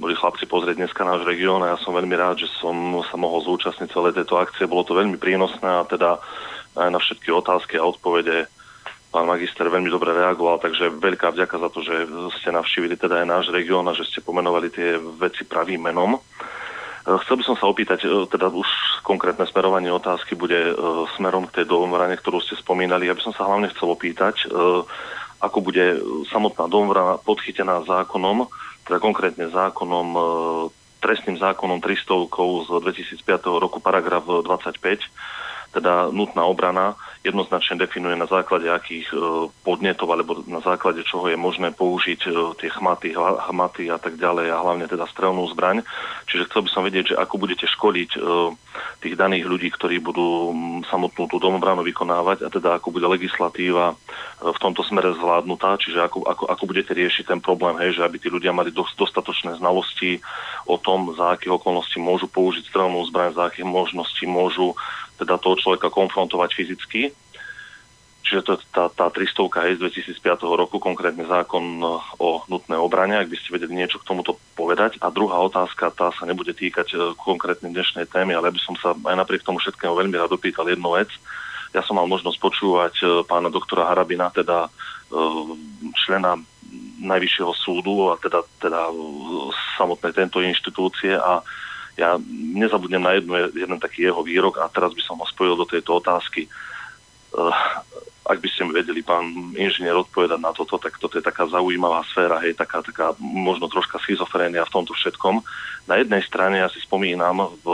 [0.00, 2.74] Boli chlapci pozrieť dneska náš región a ja som veľmi rád, že som
[3.06, 4.66] sa mohol zúčastniť celej tejto akcie.
[4.66, 6.18] Bolo to veľmi prínosné a teda
[6.76, 8.55] aj na všetky otázky a odpovede
[9.16, 12.04] pán magister veľmi dobre reagoval, takže veľká vďaka za to, že
[12.36, 16.20] ste navštívili teda aj náš región a že ste pomenovali tie veci pravým menom.
[16.20, 16.20] E,
[17.24, 18.68] chcel by som sa opýtať, e, teda už
[19.00, 20.72] konkrétne smerovanie otázky bude e,
[21.16, 23.08] smerom k tej domvrane, ktorú ste spomínali.
[23.08, 24.52] Ja by som sa hlavne chcel opýtať,
[25.40, 25.96] ako bude
[26.28, 28.52] samotná domvrana podchytená zákonom,
[28.84, 30.08] teda konkrétne zákonom,
[31.00, 32.68] trestným zákonom 300 z
[33.24, 34.76] 2005 roku, paragraf 25,
[35.72, 39.16] teda nutná obrana, jednoznačne definuje na základe akých e,
[39.66, 42.30] podnetov alebo na základe čoho je možné použiť e,
[42.62, 45.82] tie chmaty, hmaty a tak ďalej a hlavne teda strelnú zbraň.
[46.30, 48.18] Čiže chcel by som vedieť, že ako budete školiť e,
[49.02, 50.54] tých daných ľudí, ktorí budú
[50.86, 53.98] samotnú tú domobranu vykonávať a teda ako bude legislatíva
[54.36, 58.20] v tomto smere zvládnutá, čiže ako, ako, ako budete riešiť ten problém, hej, že aby
[58.20, 60.20] tí ľudia mali dostatočné znalosti
[60.68, 64.76] o tom, za akých okolností môžu použiť strelnú zbraň, za akých možností môžu
[65.16, 67.02] teda toho človeka konfrontovať fyzicky.
[68.26, 70.18] Čiže to je tá, tá 300 z 2005
[70.58, 71.86] roku, konkrétne zákon e,
[72.18, 74.98] o nutné obrane, ak by ste vedeli niečo k tomuto povedať.
[74.98, 78.98] A druhá otázka, tá sa nebude týkať e, konkrétne dnešnej témy, ale by som sa
[78.98, 81.06] aj napriek tomu všetkému veľmi rád dopýtal jednu vec.
[81.70, 84.66] Ja som mal možnosť počúvať e, pána doktora Harabina, teda
[86.02, 86.34] člena
[86.98, 88.90] Najvyššieho súdu a teda, teda
[89.78, 91.46] samotnej tento inštitúcie a
[91.96, 92.20] ja
[92.52, 95.96] nezabudnem na jednu, jeden taký jeho výrok a teraz by som ho spojil do tejto
[95.96, 96.44] otázky.
[97.32, 97.52] Uh,
[98.26, 102.02] ak by ste mi vedeli, pán inžinier, odpovedať na toto, tak toto je taká zaujímavá
[102.10, 105.40] sféra, hej, taká, taká možno troška schizofrénia v tomto všetkom.
[105.86, 107.68] Na jednej strane, ja si spomínam, v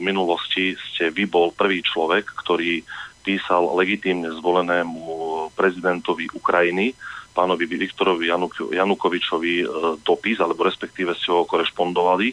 [0.00, 2.80] minulosti ste vy bol prvý človek, ktorý
[3.20, 5.04] písal legitímne zvolenému
[5.52, 6.96] prezidentovi Ukrajiny,
[7.36, 9.66] pánovi Viktorovi Januk- Janukovičovi e,
[10.00, 12.32] dopis, alebo respektíve ste ho korešpondovali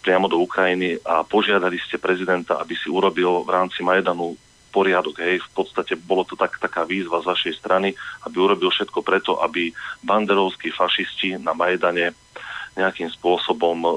[0.00, 4.32] priamo do Ukrajiny a požiadali ste prezidenta, aby si urobil v rámci Majdanu
[4.72, 5.20] poriadok.
[5.20, 5.44] Hej.
[5.52, 7.92] V podstate bolo to tak, taká výzva z vašej strany,
[8.24, 9.72] aby urobil všetko preto, aby
[10.04, 12.16] banderovskí fašisti na Majdane
[12.78, 13.90] nejakým spôsobom e,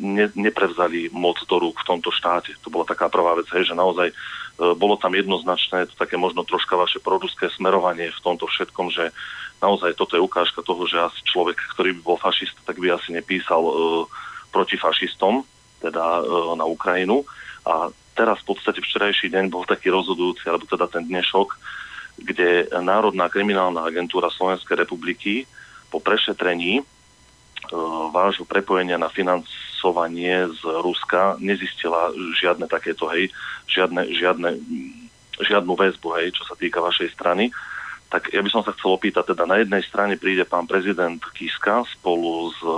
[0.00, 2.56] ne, neprevzali moc do rúk v tomto štáte.
[2.64, 4.10] To bola taká prvá vec, hej, že naozaj
[4.76, 9.08] bolo tam jednoznačné, to také možno troška vaše proruské smerovanie v tomto všetkom, že
[9.64, 13.16] naozaj toto je ukážka toho, že asi človek, ktorý by bol fašista, tak by asi
[13.16, 14.04] nepísal uh,
[14.50, 15.42] proti fašistom,
[15.80, 17.24] teda uh, na Ukrajinu.
[17.64, 21.48] A teraz v podstate včerajší deň bol taký rozhodujúci, alebo teda ten dnešok,
[22.20, 25.48] kde Národná kriminálna agentúra Slovenskej republiky
[25.88, 26.84] po prešetrení uh,
[28.12, 33.32] vášho prepojenia na financovanie z Ruska nezistila žiadne takéto, hej,
[33.70, 34.50] žiadne, žiadne,
[35.40, 37.48] žiadnu väzbu, hej, čo sa týka vašej strany
[38.10, 41.86] tak ja by som sa chcel opýtať, teda na jednej strane príde pán prezident Kiska
[41.86, 42.70] spolu s e,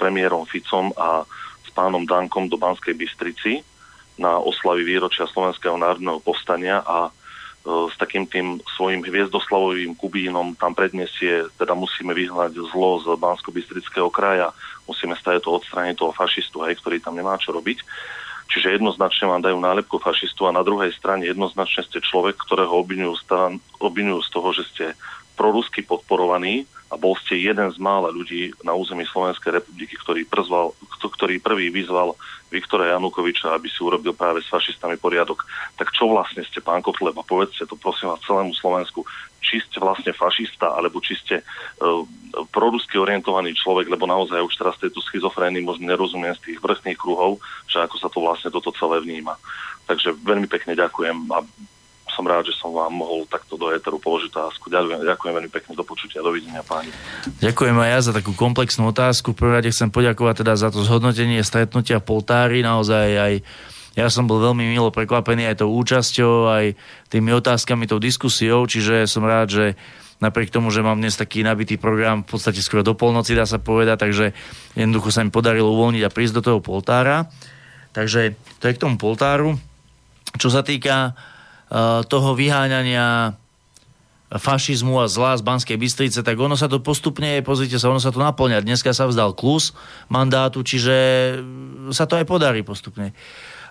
[0.00, 1.28] premiérom Ficom a
[1.60, 3.60] s pánom Dankom do Banskej Bystrici
[4.16, 7.10] na oslavy výročia Slovenského národného povstania a e,
[7.92, 14.48] s takým tým svojim hviezdoslavovým kubínom tam predniesie, teda musíme vyhnať zlo z Bansko-Bystrického kraja,
[14.88, 17.84] musíme stať to odstrániť toho fašistu, hej, ktorý tam nemá čo robiť.
[18.50, 23.14] Čiže jednoznačne vám dajú nálepku fašistu a na druhej strane jednoznačne ste človek, ktorého obvinujú,
[23.78, 24.84] obvinujú z toho, že ste
[25.38, 30.74] prorusky podporovaní a bol ste jeden z mála ľudí na území Slovenskej republiky, ktorý, przval,
[30.98, 32.18] ktorý prvý vyzval
[32.50, 35.46] Viktora Janukoviča, aby si urobil práve s fašistami poriadok.
[35.78, 37.22] Tak čo vlastne ste, pán Kotleba?
[37.22, 39.06] Povedzte to prosím vás celému Slovensku.
[39.38, 42.02] Či ste vlastne fašista, alebo či ste uh,
[42.50, 47.38] prorusky orientovaný človek, lebo naozaj už teraz tejto schizofrénii možno nerozumiem z tých vrchných kruhov,
[47.70, 49.38] že ako sa to vlastne toto celé vníma.
[49.86, 51.46] Takže veľmi pekne ďakujem a
[52.12, 54.68] som rád, že som vám mohol takto do éteru položiť otázku.
[54.68, 56.20] Ďakujem, ďakujem veľmi pekne do počutia.
[56.20, 56.90] Dovidenia, páni.
[57.38, 59.32] Ďakujem aj ja za takú komplexnú otázku.
[59.32, 62.60] V prvom rade chcem poďakovať teda za to zhodnotenie stretnutia Poltári.
[62.60, 63.32] Naozaj aj
[63.98, 66.64] ja som bol veľmi milo prekvapený aj tou účasťou, aj
[67.10, 69.66] tými otázkami, tou diskusiou, čiže som rád, že
[70.22, 73.58] napriek tomu, že mám dnes taký nabitý program, v podstate skoro do polnoci dá sa
[73.58, 74.26] povedať, takže
[74.78, 77.26] jednoducho sa mi podarilo uvoľniť a prísť do toho poltára.
[77.90, 79.58] Takže to je k tomu poltáru.
[80.38, 81.18] Čo sa týka
[82.10, 83.38] toho vyháňania
[84.30, 88.14] fašizmu a zla z Banskej Bystrice, tak ono sa to postupne, pozrite sa, ono sa
[88.14, 88.62] to naplňa.
[88.62, 89.74] Dneska sa vzdal klus
[90.06, 90.94] mandátu, čiže
[91.90, 93.10] sa to aj podarí postupne.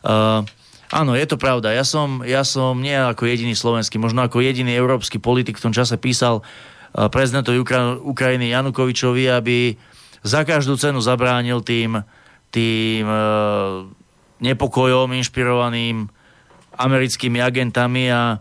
[0.03, 0.43] Uh,
[0.91, 1.71] áno, je to pravda.
[1.71, 5.73] Ja som, ja som nie ako jediný slovenský, možno ako jediný európsky politik v tom
[5.76, 9.80] čase písal uh, prezidentovi Ukra- Ukrajiny Janukovičovi, aby
[10.27, 12.03] za každú cenu zabránil tým,
[12.51, 13.88] tým uh,
[14.43, 16.18] nepokojom inšpirovaným
[16.80, 18.38] americkými agentami a e,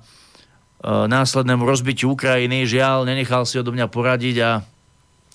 [0.86, 2.62] následnému rozbitiu Ukrajiny.
[2.70, 4.50] Žiaľ, nenechal si odo mňa poradiť a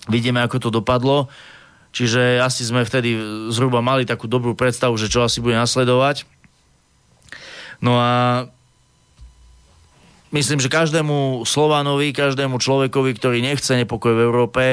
[0.07, 1.27] vidíme, ako to dopadlo.
[1.93, 3.13] Čiže asi sme vtedy
[3.53, 6.25] zhruba mali takú dobrú predstavu, že čo asi bude nasledovať.
[7.83, 8.47] No a
[10.33, 14.63] myslím, že každému Slovánovi, každému človekovi, ktorý nechce nepokoj v Európe,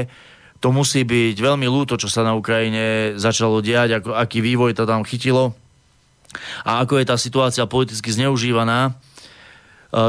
[0.65, 4.89] to musí byť veľmi ľúto, čo sa na Ukrajine začalo diať, ako, aký vývoj to
[4.89, 5.60] tam chytilo
[6.63, 8.91] a ako je tá situácia politicky zneužívaná.
[8.91, 8.91] E,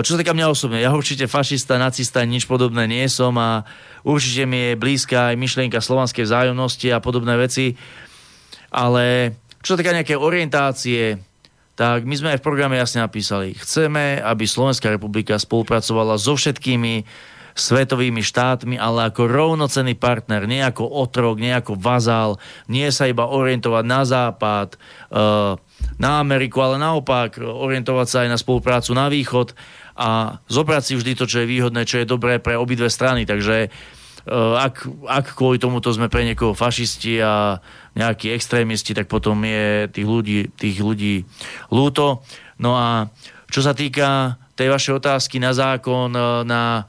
[0.06, 3.66] čo sa týka mňa osobne, ja určite fašista, nacista, nič podobné nie som a
[4.06, 7.74] určite mi je blízka aj myšlienka slovanskej vzájomnosti a podobné veci,
[8.70, 11.22] ale čo sa týka nejaké orientácie,
[11.78, 17.06] tak my sme aj v programe jasne napísali, chceme, aby Slovenská republika spolupracovala so všetkými
[17.52, 22.40] svetovými štátmi, ale ako rovnocenný partner, nie ako otrok, nie ako vazál,
[22.72, 24.80] nie sa iba orientovať na západ,
[25.12, 25.60] uh,
[25.98, 29.58] na Ameriku, ale naopak orientovať sa aj na spoluprácu na východ
[29.98, 33.28] a zobrať si vždy to, čo je výhodné, čo je dobré pre obidve strany.
[33.28, 33.70] Takže e,
[34.56, 37.60] ak, ak kvôli tomuto sme pre niekoho fašisti a
[37.94, 41.28] nejakí extrémisti, tak potom je tých ľudí, tých ľudí
[41.70, 42.24] lúto.
[42.62, 43.12] No a
[43.52, 46.84] čo sa týka tej vašej otázky na zákon, e, na e,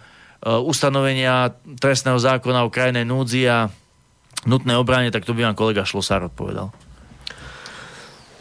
[0.57, 1.53] ustanovenia
[1.83, 3.67] trestného zákona o krajnej núdzi a
[4.47, 6.71] nutné obrane, tak to by vám kolega Šlosár odpovedal.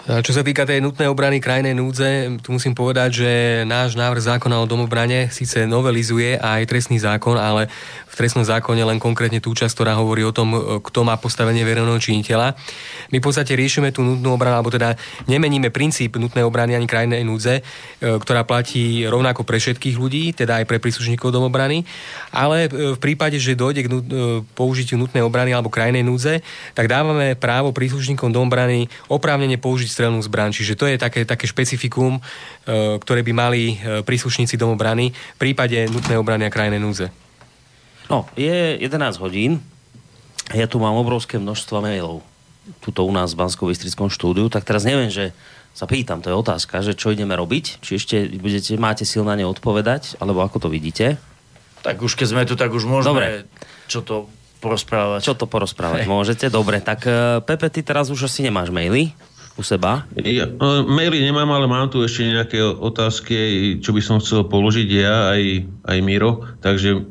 [0.02, 3.32] Čo sa týka tej nutnej obrany krajnej núdze, tu musím povedať, že
[3.70, 7.70] náš návrh zákona o domobrane síce novelizuje aj trestný zákon, ale
[8.12, 12.02] v trestnom zákone len konkrétne tú časť, ktorá hovorí o tom, kto má postavenie verejného
[12.02, 12.58] činiteľa.
[13.14, 14.98] My v podstate riešime tú nutnú obranu, alebo teda
[15.30, 17.64] nemeníme princíp nutnej obrany ani krajnej núdze, e,
[18.02, 21.86] ktorá platí rovnako pre všetkých ľudí, teda aj pre príslušníkov domobrany,
[22.34, 23.96] ale e, v prípade, že dojde k e,
[24.58, 26.42] použitiu nutnej obrany alebo krajnej núdze,
[26.74, 30.56] tak dávame právo príslušníkom domobrany oprávnene použiť strelnú zbraň.
[30.56, 32.24] Čiže to je také, také špecifikum,
[33.04, 33.76] ktoré by mali
[34.08, 37.12] príslušníci domobrany v prípade nutnej obrany a krajnej núdze.
[38.08, 39.60] No, je 11 hodín.
[40.52, 42.24] Ja tu mám obrovské množstvo mailov.
[42.84, 43.68] Tuto u nás v bansko
[44.12, 44.48] štúdiu.
[44.52, 45.36] Tak teraz neviem, že
[45.72, 47.80] sa pýtam, to je otázka, že čo ideme robiť?
[47.80, 50.20] Či ešte budete, máte sil na ne odpovedať?
[50.20, 51.16] Alebo ako to vidíte?
[51.82, 53.28] Tak už keď sme tu, tak už môžeme Dobre.
[53.88, 54.28] čo to
[54.60, 55.24] porozprávať.
[55.24, 56.12] Čo to porozprávať Hej.
[56.16, 56.46] môžete?
[56.52, 59.16] Dobre, tak uh, Pepe, ty teraz už asi nemáš maily.
[59.58, 60.08] U seba?
[60.16, 63.36] Ja, no, maily nemám, ale mám tu ešte nejaké otázky,
[63.84, 65.44] čo by som chcel položiť ja, aj,
[65.88, 66.48] aj Miro.
[66.64, 67.04] Takže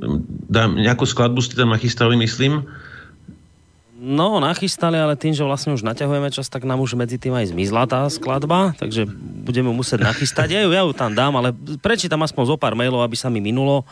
[0.49, 2.65] dám, nejakú skladbu ste tam nachystali, myslím.
[4.01, 7.53] No, nachystali, ale tým, že vlastne už naťahujeme čas, tak nám už medzi tým aj
[7.53, 9.05] zmizla tá skladba, takže
[9.45, 10.57] budeme musieť nachystať.
[10.57, 11.53] Ja ju, ja ju tam dám, ale
[11.85, 13.85] prečítam aspoň zo pár mailov, aby sa mi minulo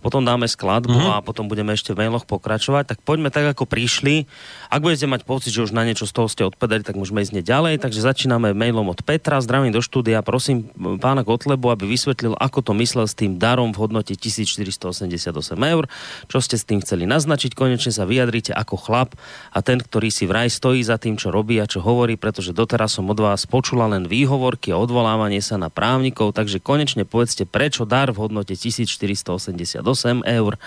[0.00, 1.16] potom dáme skladbu mm-hmm.
[1.20, 2.96] a potom budeme ešte v mailoch pokračovať.
[2.96, 4.24] Tak poďme tak, ako prišli.
[4.72, 7.44] Ak budete mať pocit, že už na niečo z toho ste odpovedali, tak môžeme ísť
[7.44, 7.84] ďalej.
[7.84, 9.38] Takže začíname mailom od Petra.
[9.44, 10.24] Zdravím do štúdia.
[10.24, 15.84] Prosím pána Kotlebu, aby vysvetlil, ako to myslel s tým darom v hodnote 1488 eur.
[16.26, 17.52] Čo ste s tým chceli naznačiť?
[17.52, 19.12] Konečne sa vyjadrite ako chlap
[19.52, 22.96] a ten, ktorý si vraj stojí za tým, čo robí a čo hovorí, pretože doteraz
[22.96, 27.84] som od vás počula len výhovorky a odvolávanie sa na právnikov, takže konečne povedzte, prečo
[27.84, 29.89] dar v hodnote 1488
[30.24, 30.58] eur,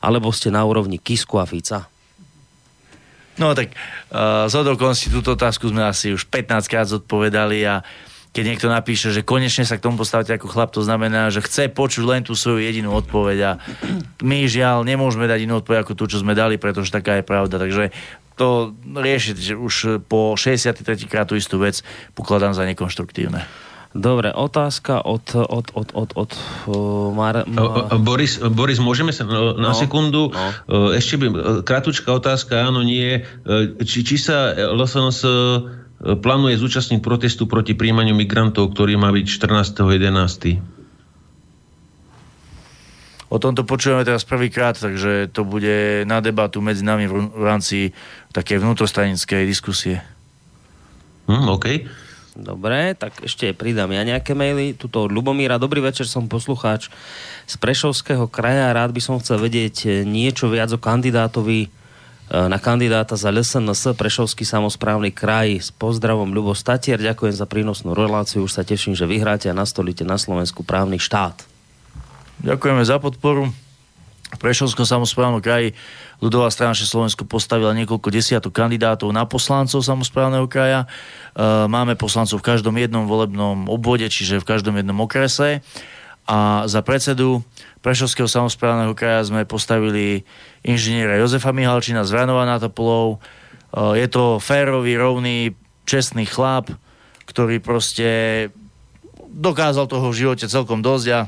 [0.00, 1.88] alebo ste na úrovni Kisku a Fica?
[3.40, 3.72] No tak
[4.12, 7.80] uh, z okolností túto otázku sme asi už 15 krát zodpovedali a
[8.32, 11.68] keď niekto napíše, že konečne sa k tomu postavíte ako chlap, to znamená, že chce
[11.68, 13.52] počuť len tú svoju jedinú odpoveď a
[14.24, 17.60] my žiaľ nemôžeme dať inú odpoveď ako tú, čo sme dali, pretože taká je pravda.
[17.60, 17.92] Takže
[18.40, 19.74] to riešiť, už
[20.08, 20.80] po 63.
[21.04, 21.84] krát tú istú vec
[22.16, 23.44] pokladám za nekonštruktívne.
[23.92, 25.36] Dobre, otázka od...
[25.36, 27.92] od, od, od, od uh, Mar, Mar...
[28.00, 30.32] Boris, Boris, môžeme sa no, na no, sekundu...
[30.32, 30.96] No.
[30.96, 31.26] Ešte by...
[31.60, 33.20] Kratučká otázka, áno, nie.
[33.84, 35.18] Či, či sa LSNS
[36.02, 40.82] plánuje zúčastniť protestu proti príjmaniu migrantov, ktorý má byť 14.11.
[43.32, 47.96] O tomto počujeme teraz prvýkrát, takže to bude na debatu medzi nami v rámci
[48.28, 50.04] také vnútrostranickej diskusie.
[51.32, 51.66] Hm, OK.
[52.32, 54.72] Dobre, tak ešte pridám ja nejaké maily.
[54.72, 55.60] Tuto od Lubomíra.
[55.60, 56.88] Dobrý večer, som poslucháč
[57.44, 58.72] z Prešovského kraja.
[58.72, 63.92] Rád by som chcel vedieť eh, niečo viac o kandidátovi eh, na kandidáta za LSNS
[64.00, 65.60] Prešovský samozprávny kraj.
[65.60, 66.96] S pozdravom Ľubo Statier.
[66.96, 68.48] Ďakujem za prínosnú reláciu.
[68.48, 71.44] Už sa teším, že vyhráte a nastolíte na Slovensku právny štát.
[72.40, 73.52] Ďakujeme za podporu.
[74.32, 75.76] V Prešovskom samozprávnom kraji
[76.22, 80.86] ľudová strana Slovensko postavila niekoľko desiatok kandidátov na poslancov samozprávneho kraja.
[80.86, 85.66] E, máme poslancov v každom jednom volebnom obvode, čiže v každom jednom okrese.
[86.30, 87.42] A za predsedu
[87.82, 90.22] Prešovského samozprávneho kraja sme postavili
[90.62, 93.18] inžiniera Jozefa Mihalčina z Vranova na Topolov.
[93.74, 96.70] E, je to férový, rovný, čestný chlap,
[97.26, 98.48] ktorý proste
[99.26, 101.20] dokázal toho v živote celkom dosť a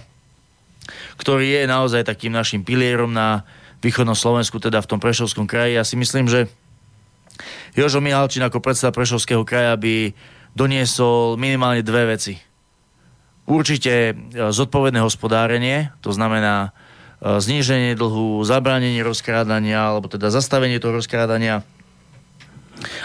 [1.19, 3.43] ktorý je naozaj takým našim pilierom na
[3.85, 5.77] východnom Slovensku, teda v tom Prešovskom kraji.
[5.77, 6.48] Ja si myslím, že
[7.77, 10.16] Jožo Mihalčín ako predseda Prešovského kraja by
[10.56, 12.40] doniesol minimálne dve veci.
[13.44, 14.12] Určite e,
[14.48, 16.70] zodpovedné hospodárenie, to znamená
[17.20, 21.66] e, zníženie dlhu, zabránenie rozkrádania, alebo teda zastavenie toho rozkrádania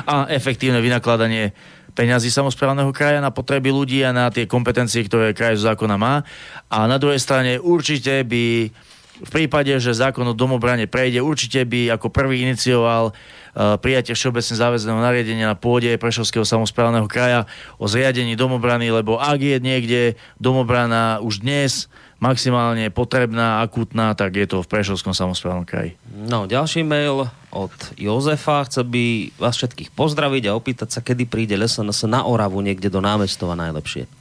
[0.08, 1.52] a efektívne vynakladanie
[1.98, 6.24] peňazí samozprávneho kraja na potreby ľudí a na tie kompetencie, ktoré kraj zákona má.
[6.72, 8.72] A na druhej strane určite by
[9.20, 14.56] v prípade, že zákon o domobrane prejde, určite by ako prvý inicioval uh, prijatie všeobecne
[14.56, 17.44] záväzného nariadenia na pôde Prešovského samozprávneho kraja
[17.76, 20.02] o zriadení domobrany, lebo ak je niekde
[20.40, 25.96] domobrana už dnes maximálne potrebná, akutná, tak je to v Prešovskom samozprávnom kraji.
[26.12, 28.68] No, ďalší mail od Jozefa.
[28.68, 33.00] Chce by vás všetkých pozdraviť a opýtať sa, kedy príde SNS na Oravu niekde do
[33.00, 34.12] námestova najlepšie.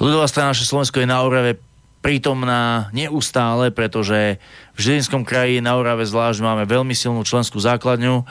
[0.00, 1.60] Ľudová strana naše Slovensko je na Orave
[1.98, 4.38] prítomná neustále, pretože
[4.74, 8.22] v Žilinskom kraji na Orave zvlášť máme veľmi silnú členskú základňu.
[8.22, 8.24] E,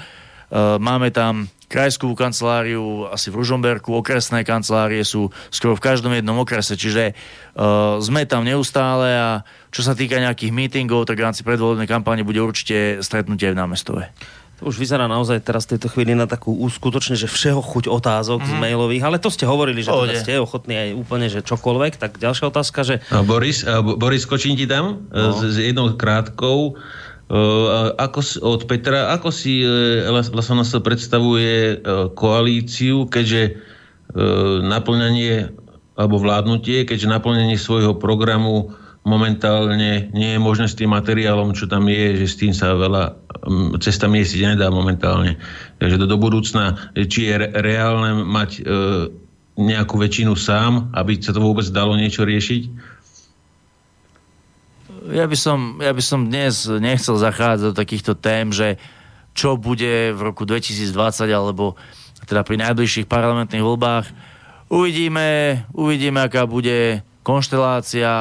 [0.79, 6.79] máme tam krajskú kanceláriu asi v Ružomberku, okresné kancelárie sú skoro v každom jednom okrese,
[6.79, 11.91] čiže uh, sme tam neustále a čo sa týka nejakých meetingov, tak v rámci predvolebnej
[11.91, 14.07] kampane bude určite stretnutie v námestove.
[14.57, 18.41] To už vyzerá naozaj teraz v tejto chvíli na takú úskutočne, že všeho chuť otázok
[18.41, 18.47] mm.
[18.49, 18.61] z mhm.
[18.61, 22.01] mailových, ale to ste hovorili, že teda ste ochotní aj úplne, že čokoľvek.
[22.01, 22.95] Tak ďalšia otázka, že...
[23.13, 25.37] A Boris, a Boris skočím ti tam no.
[25.37, 26.73] s, s jednou krátkou.
[27.27, 35.51] Uh, ako, od Petra, ako si uh, LSNS predstavuje uh, koalíciu, keďže uh, naplňanie
[35.97, 38.71] alebo vládnutie, keďže naplňanie svojho programu
[39.07, 43.15] momentálne nie je možné s tým materiálom, čo tam je, že s tým sa veľa
[43.79, 45.39] cesta miesiť nedá momentálne.
[45.79, 48.61] Takže do, do budúcna, či je reálne mať e,
[49.55, 52.95] nejakú väčšinu sám, aby sa to vôbec dalo niečo riešiť?
[55.07, 58.75] ja by som, ja by som dnes nechcel zachádzať do takýchto tém, že
[59.37, 60.91] čo bude v roku 2020
[61.31, 61.77] alebo
[62.27, 64.05] teda pri najbližších parlamentných voľbách.
[64.67, 68.11] Uvidíme, uvidíme, aká bude konštelácia.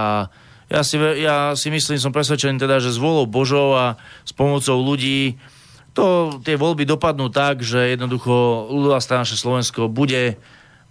[0.67, 3.95] Ja si, ja si myslím, som presvedčený teda, že s vôľou Božou a
[4.27, 5.39] s pomocou ľudí
[5.97, 10.37] to tie voľby dopadnú tak, že jednoducho ľudová strana Slovensko bude,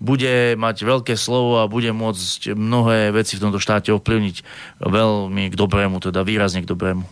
[0.01, 4.35] bude mať veľké slovo a bude môcť mnohé veci v tomto štáte ovplyvniť
[4.81, 7.05] veľmi k dobrému, teda výrazne k dobrému.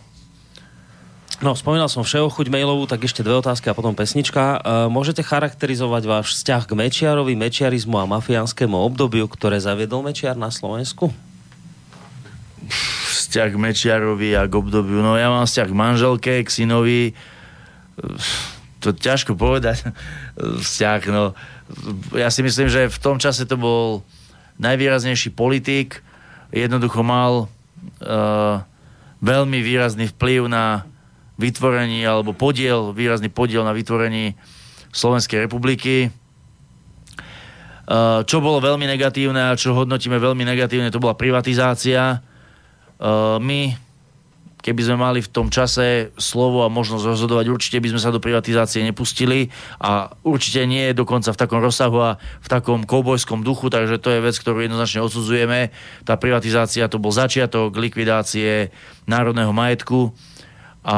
[1.42, 4.42] No, spomínal som všeho chuť mailovú, tak ešte dve otázky a potom pesnička.
[4.42, 4.58] E,
[4.88, 11.10] môžete charakterizovať váš vzťah k Mečiarovi, mečiarizmu a mafiánskému obdobiu, ktoré zaviedol Mečiar na Slovensku?
[12.68, 15.02] Vzťah k Mečiarovi a k obdobiu.
[15.02, 17.12] No ja mám vzťah k manželke, k synovi.
[18.84, 19.86] To ťažko povedať.
[20.38, 21.32] Vzťah, no.
[22.12, 24.04] Ja si myslím, že v tom čase to bol
[24.60, 26.04] najvýraznejší politik.
[26.54, 28.62] Jednoducho mal uh,
[29.24, 30.86] veľmi výrazný vplyv na
[31.40, 34.38] vytvorení alebo podiel, výrazný podiel na vytvorení
[34.94, 36.14] Slovenskej republiky.
[37.84, 42.22] Uh, čo bolo veľmi negatívne a čo hodnotíme veľmi negatívne, to bola privatizácia.
[43.00, 43.74] Uh, my,
[44.64, 48.22] keby sme mali v tom čase slovo a možnosť rozhodovať, určite by sme sa do
[48.22, 54.00] privatizácie nepustili a určite nie dokonca v takom rozsahu a v takom koubojskom duchu, takže
[54.00, 55.68] to je vec, ktorú jednoznačne odsudzujeme.
[56.08, 58.72] Tá privatizácia to bol začiatok likvidácie
[59.04, 60.16] národného majetku
[60.80, 60.96] a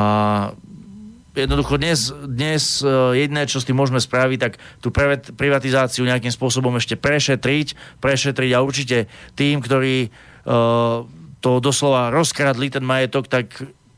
[1.36, 4.88] jednoducho dnes, dnes e, jediné, čo s tým môžeme spraviť, tak tú
[5.36, 9.06] privatizáciu nejakým spôsobom ešte prešetriť, prešetriť a určite
[9.36, 11.04] tým, ktorí uh,
[11.40, 13.52] to doslova rozkradli ten majetok, tak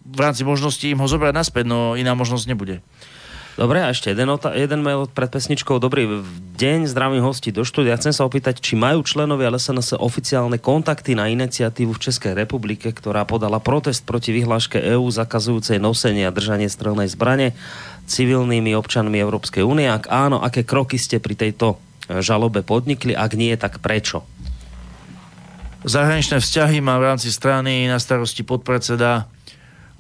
[0.09, 2.81] v rámci možnosti im ho zobrať naspäť, no iná možnosť nebude.
[3.59, 5.83] Dobre, a ešte jeden, jeden mail pred pesničkou.
[5.83, 6.23] Dobrý
[6.55, 7.99] deň, zdravím hosti do štúdia.
[7.99, 13.27] Chcem sa opýtať, či majú členovia LSNS oficiálne kontakty na iniciatívu v Českej republike, ktorá
[13.27, 17.59] podala protest proti vyhláške EÚ zakazujúcej nosenie a držanie strelnej zbrane
[18.07, 19.91] civilnými občanmi Európskej únie.
[19.91, 23.19] Ak áno, aké kroky ste pri tejto žalobe podnikli?
[23.19, 24.23] Ak nie, tak prečo?
[25.79, 29.31] Zahraničné vzťahy má v rámci strany na starosti podpredseda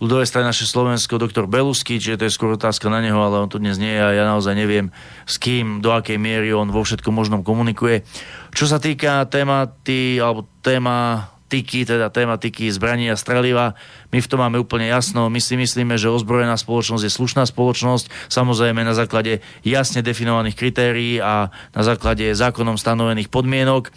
[0.02, 3.46] ľudové strany naše Slovensko, doktor Belusky, čiže to je skôr otázka na neho, ale on
[3.46, 4.90] tu dnes nie je a ja naozaj neviem,
[5.22, 8.02] s kým, do akej miery on vo všetkom možnom komunikuje.
[8.50, 13.72] Čo sa týka tématy, alebo téma tyky, teda tematiky zbraní a streliva.
[14.12, 15.32] My v tom máme úplne jasno.
[15.32, 21.24] My si myslíme, že ozbrojená spoločnosť je slušná spoločnosť, samozrejme na základe jasne definovaných kritérií
[21.24, 23.88] a na základe zákonom stanovených podmienok.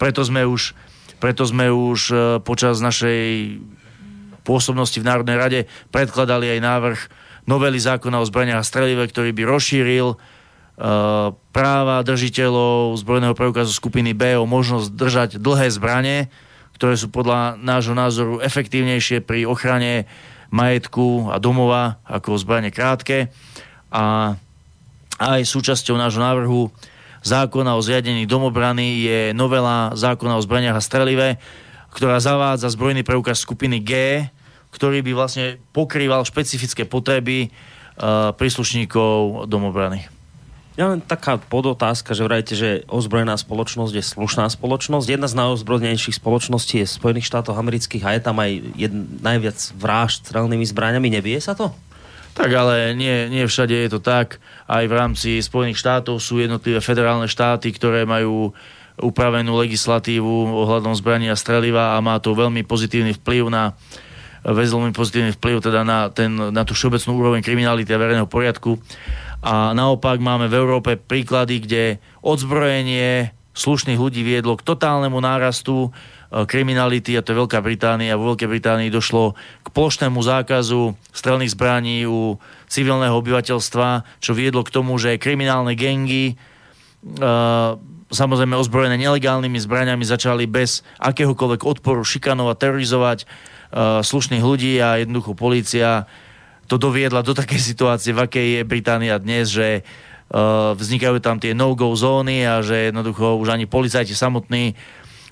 [0.00, 0.72] Preto sme už,
[1.16, 2.14] preto sme už e,
[2.44, 3.56] počas našej
[4.46, 5.60] pôsobnosti v Národnej rade
[5.90, 6.98] predkladali aj návrh
[7.50, 10.18] novely zákona o zbraniach a strelive, ktorý by rozšíril uh,
[11.54, 16.18] práva držiteľov zbrojného preukazu skupiny B o možnosť držať dlhé zbranie,
[16.74, 20.10] ktoré sú podľa nášho názoru efektívnejšie pri ochrane
[20.50, 23.30] majetku a domova ako zbranie krátke.
[23.94, 24.34] A
[25.16, 26.68] aj súčasťou nášho návrhu
[27.26, 31.42] zákona o zriadení domobrany je novela zákona o zbraniach a strelive,
[31.90, 34.22] ktorá zavádza zbrojný preukaz skupiny G,
[34.70, 40.06] ktorý by vlastne pokrýval špecifické potreby uh, príslušníkov domobrany.
[40.76, 45.08] Ja len taká podotázka, že vrajte, že ozbrojená spoločnosť je slušná spoločnosť.
[45.08, 50.28] Jedna z najozbrojenejších spoločností je Spojených štátov amerických a je tam aj jedn, najviac vražd
[50.28, 51.08] strelnými zbraniami.
[51.08, 51.72] Nevie sa to?
[52.36, 54.36] Tak ale nie, nie všade je to tak.
[54.68, 58.52] Aj v rámci Spojených štátov sú jednotlivé federálne štáty, ktoré majú
[59.00, 63.72] upravenú legislatívu ohľadom zbrania streliva a má to veľmi pozitívny vplyv na
[64.46, 68.78] veľmi pozitívny vplyv teda na, ten, na tú všeobecnú úroveň kriminality a verejného poriadku.
[69.42, 71.84] A naopak máme v Európe príklady, kde
[72.22, 75.90] odzbrojenie slušných ľudí viedlo k totálnemu nárastu
[76.44, 78.20] kriminality, a to je Veľká Británia.
[78.20, 79.32] Vo Veľkej Británii došlo
[79.64, 82.36] k plošnému zákazu strelných zbraní u
[82.68, 87.80] civilného obyvateľstva, čo viedlo k tomu, že kriminálne gengy uh,
[88.12, 95.32] samozrejme ozbrojené nelegálnymi zbraniami začali bez akéhokoľvek odporu šikanovať, terorizovať uh, slušných ľudí a jednoducho
[95.32, 96.04] policia
[96.66, 99.86] to doviedla do takej situácie, v akej je Británia dnes, že
[100.74, 104.74] vznikajú tam tie no-go zóny a že jednoducho už ani policajti samotní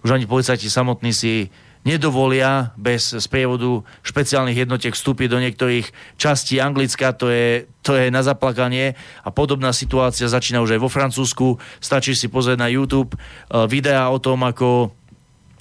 [0.04, 1.48] už ani policajti samotní si
[1.84, 8.24] nedovolia bez sprievodu špeciálnych jednotiek vstúpiť do niektorých častí Anglicka, to je, to je na
[8.24, 11.60] zaplakanie a podobná situácia začína už aj vo Francúzsku.
[11.84, 14.92] Stačí si pozrieť na YouTube uh, videá o tom, ako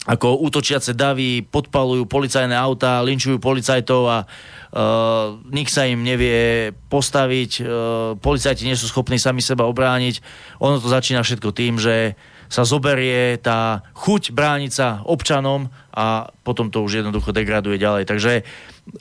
[0.03, 7.51] ako útočiace davy podpalujú policajné autá, linčujú policajtov a uh, nik sa im nevie postaviť,
[7.63, 7.67] uh,
[8.19, 10.19] policajti nie sú schopní sami seba obrániť.
[10.59, 12.19] Ono to začína všetko tým, že
[12.53, 18.05] sa zoberie tá chuť brániť sa občanom a potom to už jednoducho degraduje ďalej.
[18.05, 18.45] Takže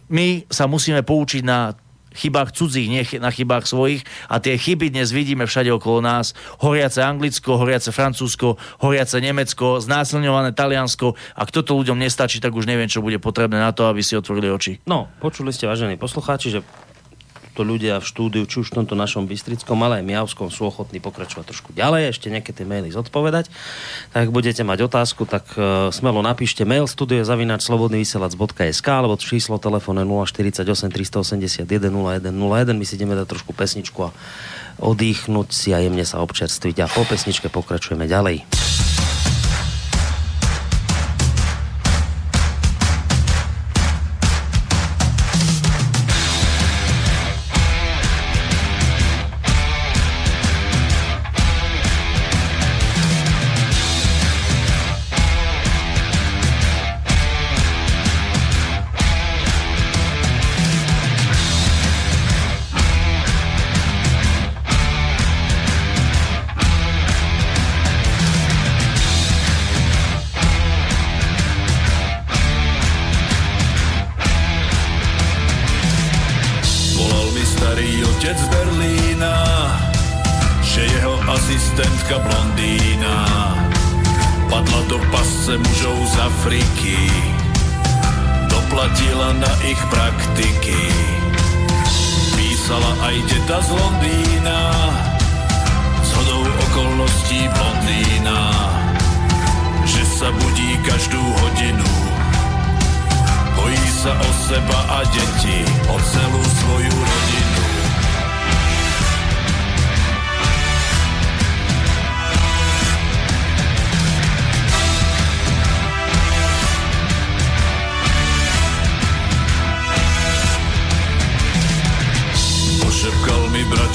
[0.09, 1.77] my sa musíme poučiť na
[2.13, 4.05] chybách cudzích, nie na chybách svojich.
[4.29, 6.37] A tie chyby dnes vidíme všade okolo nás.
[6.61, 11.17] Horiace Anglicko, horiace Francúzsko, horiace Nemecko, znásilňované Taliansko.
[11.37, 14.17] A kto to ľuďom nestačí, tak už neviem, čo bude potrebné na to, aby si
[14.17, 14.81] otvorili oči.
[14.85, 16.61] No, počuli ste, vážení poslucháči, že
[17.53, 20.99] to ľudia v štúdiu, či už v tomto našom Bystrickom, ale aj Miavskom sú ochotní
[20.99, 23.51] pokračovať trošku ďalej, ešte nejaké tie maily zodpovedať.
[24.17, 31.69] Tak budete mať otázku, tak uh, smelo napíšte mail studiozavinač.slobodnyvysielac.sk alebo číslo telefónu 048 381
[31.69, 32.73] 0101.
[32.73, 34.11] My si ideme dať trošku pesničku a
[34.81, 38.82] oddychnúť si a jemne sa občerstviť a po pesničke pokračujeme ďalej.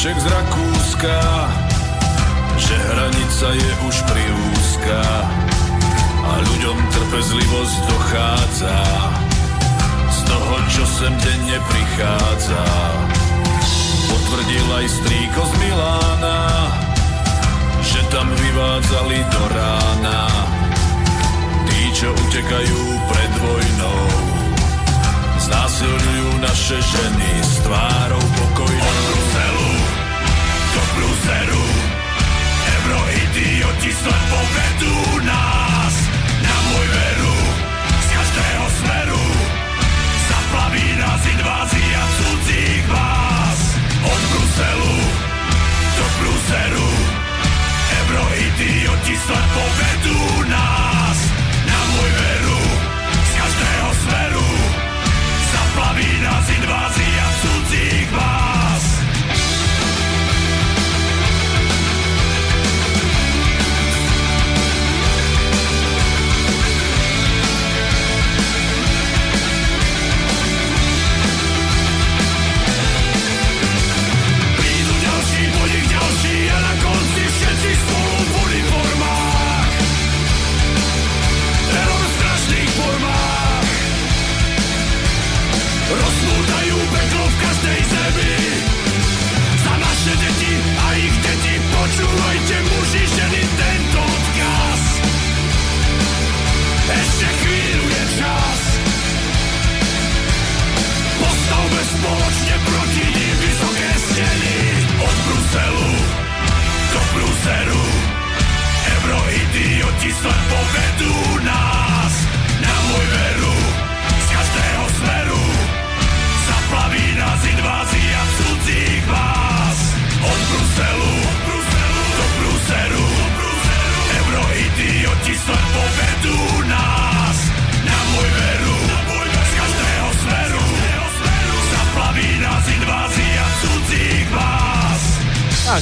[0.07, 1.19] Čech z Rakúska,
[2.55, 5.03] že hranica je už priúzka
[6.23, 8.79] a ľuďom trpezlivosť dochádza
[10.07, 12.63] z toho, čo sem denne prichádza.
[14.07, 16.43] Potvrdil aj strýko z Milána,
[17.83, 20.23] že tam vyvádzali do rána
[21.67, 22.81] tí, čo utekajú
[23.11, 24.03] pred vojnou.
[25.51, 29.16] Znásilňujú naše ženy s tvárou pokojnou
[31.27, 31.65] dceru.
[32.71, 34.95] Euroidioti snad povedú
[35.27, 35.93] nás
[36.39, 37.37] na môj veru
[37.83, 39.25] z každého smeru.
[40.31, 43.59] Zaplaví nás invázia cudzích vás
[44.07, 44.95] od Bruselu
[45.99, 46.89] do Bruselu.
[47.91, 50.86] Euroidioti snad povedú nás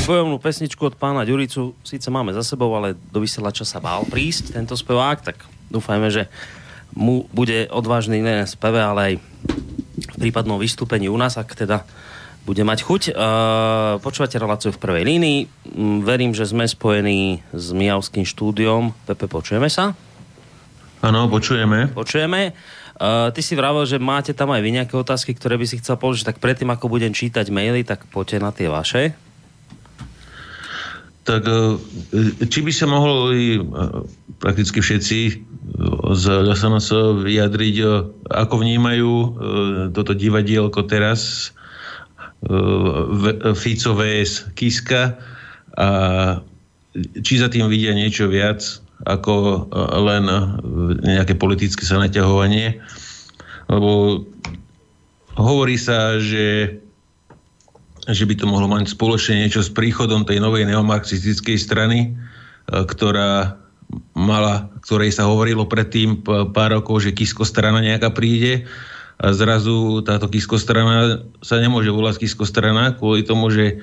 [0.05, 4.57] bojovnú pesničku od pána Ďuricu síce máme za sebou, ale do vysielača sa bál prísť
[4.57, 5.37] tento spevák, tak
[5.69, 6.25] dúfajme, že
[6.97, 9.13] mu bude odvážny ne speve, ale aj
[10.15, 11.85] v prípadnom vystúpení u nás, ak teda
[12.45, 13.01] bude mať chuť.
[13.09, 15.39] Uh, počúvate reláciu v prvej línii.
[15.73, 18.93] Mm, verím, že sme spojení s Mijavským štúdiom.
[19.09, 19.97] Pepe, počujeme sa?
[21.01, 21.89] Áno, počujeme.
[21.89, 22.53] Počujeme.
[22.95, 25.97] Uh, ty si vravel, že máte tam aj vy nejaké otázky, ktoré by si chcel
[25.97, 29.24] položiť, tak predtým, ako budem čítať maily, tak poďte na tie vaše
[31.25, 31.81] tak e,
[32.45, 33.61] či by sa mohli e,
[34.37, 35.33] prakticky všetci e,
[36.13, 36.23] z
[36.53, 37.75] SNS vyjadriť,
[38.29, 39.13] ako vnímajú
[39.91, 41.51] toto divadielko teraz,
[43.57, 44.53] Fico vs.
[44.53, 45.17] Kiska
[45.73, 45.89] a
[46.93, 48.61] či za tým vidia niečo viac
[49.01, 49.65] ako
[50.05, 50.29] len
[51.01, 52.77] nejaké politické sa naťahovanie.
[53.65, 54.21] Lebo
[55.41, 56.77] hovorí sa, že
[58.05, 62.13] že by to mohlo mať spoločne niečo s príchodom tej novej neomarxistickej strany,
[62.69, 63.57] ktorá
[64.17, 68.65] mala, ktorej sa hovorilo predtým pár rokov, že Kisko strana nejaká príde
[69.21, 73.79] a zrazu táto Kisko strana sa nemôže volať Kisko strana kvôli tomu, že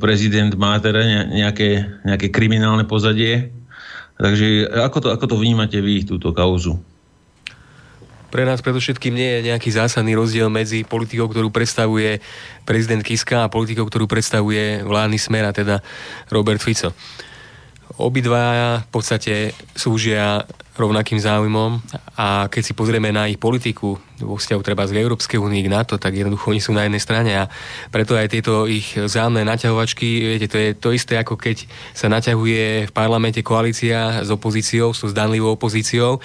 [0.00, 3.52] prezident má teda nejaké, nejaké kriminálne pozadie.
[4.20, 6.76] Takže ako to, ako to vnímate vy, túto kauzu?
[8.32, 12.24] Pre nás predovšetkým nie je nejaký zásadný rozdiel medzi politikou, ktorú predstavuje
[12.64, 15.84] prezident Kiska a politikou, ktorú predstavuje vládny smer, a teda
[16.32, 16.96] Robert Fico.
[18.00, 21.84] Obidva v podstate slúžia rovnakým záujmom
[22.16, 26.00] a keď si pozrieme na ich politiku vo vzťahu treba z Európskej únie k NATO,
[26.00, 27.52] tak jednoducho oni sú na jednej strane a
[27.92, 32.88] preto aj tieto ich vzájomné naťahovačky, viete, to je to isté ako keď sa naťahuje
[32.88, 36.24] v parlamente koalícia s opozíciou, s zdanlivou opozíciou,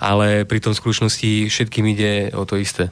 [0.00, 2.88] ale pri tom skutočnosti všetkým ide o to isté.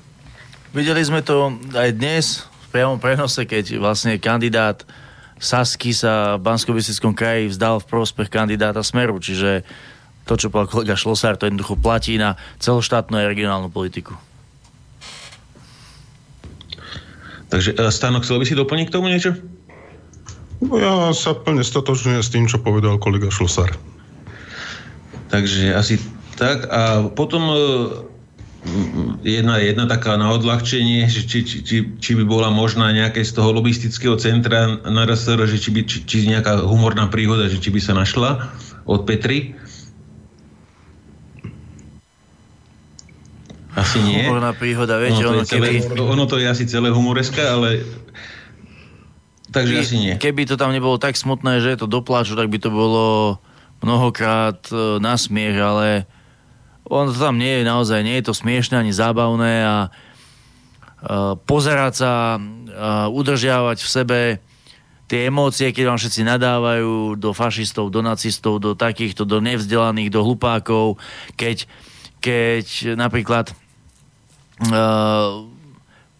[0.76, 4.84] Videli sme to aj dnes v priamom prenose, keď vlastne kandidát
[5.40, 6.76] Sasky sa v bansko
[7.16, 9.64] kraji vzdal v prospech kandidáta Smeru, čiže
[10.28, 14.12] to, čo povedal kolega Šlosár, to jednoducho platí na celoštátnu a regionálnu politiku.
[17.48, 19.32] Takže e, Stánok, chcel by si doplniť k tomu niečo?
[20.60, 23.72] No ja sa plne stotožňujem s tým, čo povedal kolega Šlosár.
[25.32, 25.96] Takže asi
[26.38, 26.70] tak.
[26.70, 27.58] A potom e,
[29.26, 33.34] jedna, jedna taká na odľahčenie, že či, či, či, či by bola možná nejaké z
[33.34, 37.74] toho lobistického centra na RSR, že či, by, či, či nejaká humorná príhoda, že či
[37.74, 38.54] by sa našla
[38.86, 39.58] od Petry.
[43.78, 44.26] Asi nie.
[44.26, 46.02] Humorná príhoda, viete, ono, ono, to celé, keby...
[46.02, 47.86] ono to je asi celé humoreska, ale
[49.54, 50.14] takže keby, asi nie.
[50.18, 53.38] Keby to tam nebolo tak smutné, že je to dopláču, tak by to bolo
[53.78, 56.10] mnohokrát uh, na smiech, ale
[56.88, 61.92] on to tam nie je naozaj, nie je to smiešne ani zábavné a uh, pozerať
[61.94, 64.18] sa, uh, udržiavať v sebe
[65.08, 70.20] tie emócie, keď vám všetci nadávajú do fašistov, do nacistov, do takýchto, do nevzdelaných, do
[70.20, 71.00] hlupákov,
[71.36, 71.64] keď,
[72.20, 73.52] keď napríklad
[74.68, 75.48] uh,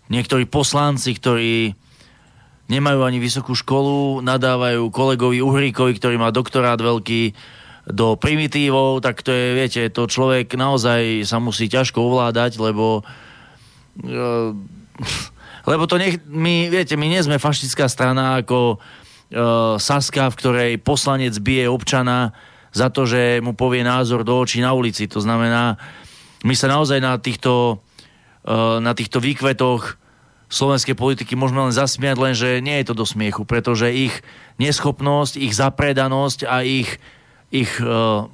[0.08, 1.76] niektorí poslanci, ktorí
[2.68, 7.32] nemajú ani vysokú školu, nadávajú kolegovi Uhríkovi, ktorý má doktorát veľký,
[7.88, 14.52] do primitívov, tak to je, viete, to človek naozaj sa musí ťažko ovládať, lebo uh,
[15.70, 20.70] lebo to nech, my, viete, my nie sme fašistická strana ako uh, Saska, v ktorej
[20.80, 22.32] poslanec bije občana
[22.72, 25.08] za to, že mu povie názor do očí na ulici.
[25.08, 25.80] To znamená,
[26.44, 27.80] my sa naozaj na týchto,
[28.44, 29.96] uh, na týchto výkvetoch
[30.48, 34.14] slovenskej politiky môžeme len zasmiať, lenže nie je to do smiechu, pretože ich
[34.56, 36.96] neschopnosť, ich zapredanosť a ich
[37.48, 38.28] ich, uh,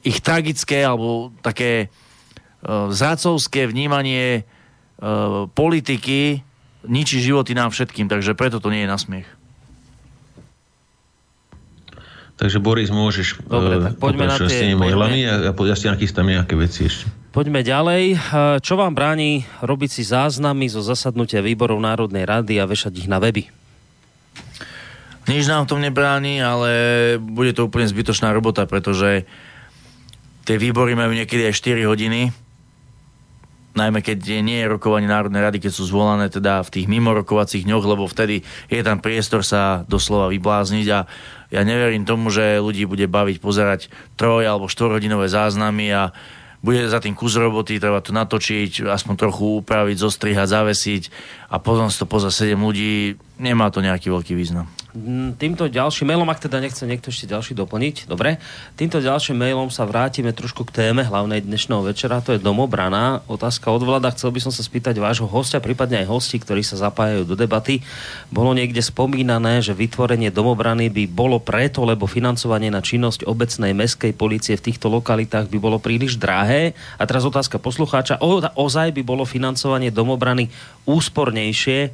[0.00, 4.44] ich tragické alebo také uh, zrácovské vnímanie
[5.00, 6.40] uh, politiky
[6.84, 9.28] ničí životy nám všetkým, takže preto to nie je na smiech.
[12.34, 15.86] Takže Boris, môžeš Dobre, tak poďme na tie, s tými mailami a, a ja si
[15.86, 17.06] nachystám nejaké veci ešte.
[17.30, 18.18] Poďme ďalej.
[18.58, 23.22] Čo vám bráni robiť si záznamy zo zasadnutia výborov Národnej rady a vešať ich na
[23.22, 23.50] weby?
[25.24, 26.70] Nič nám v tom nebráni, ale
[27.16, 29.24] bude to úplne zbytočná robota, pretože
[30.44, 32.28] tie výbory majú niekedy aj 4 hodiny,
[33.74, 37.84] najmä keď nie je rokovanie Národnej rady, keď sú zvolané teda v tých mimorokovacích dňoch,
[37.88, 41.08] lebo vtedy je tam priestor sa doslova vyblázniť a
[41.50, 46.14] ja neverím tomu, že ľudí bude baviť pozerať troj alebo štvorhodinové záznamy a
[46.64, 51.02] bude za tým kus roboty, treba to natočiť, aspoň trochu upraviť, zostrihať, zavesiť
[51.54, 54.66] a potom to poza 7 ľudí, nemá to nejaký veľký význam.
[54.94, 58.38] Mm, týmto ďalším mailom, ak teda nechce niekto ešte ďalší doplniť, dobre,
[58.78, 63.26] týmto ďalším mailom sa vrátime trošku k téme hlavnej dnešného večera, to je domobrana.
[63.26, 66.78] Otázka od vláda, chcel by som sa spýtať vášho hostia, prípadne aj hostí, ktorí sa
[66.78, 67.82] zapájajú do debaty.
[68.30, 74.14] Bolo niekde spomínané, že vytvorenie domobrany by bolo preto, lebo financovanie na činnosť obecnej meskej
[74.14, 76.70] policie v týchto lokalitách by bolo príliš drahé.
[76.98, 80.54] A teraz otázka poslucháča, o, ozaj by bolo financovanie domobrany
[81.44, 81.92] úspornejšie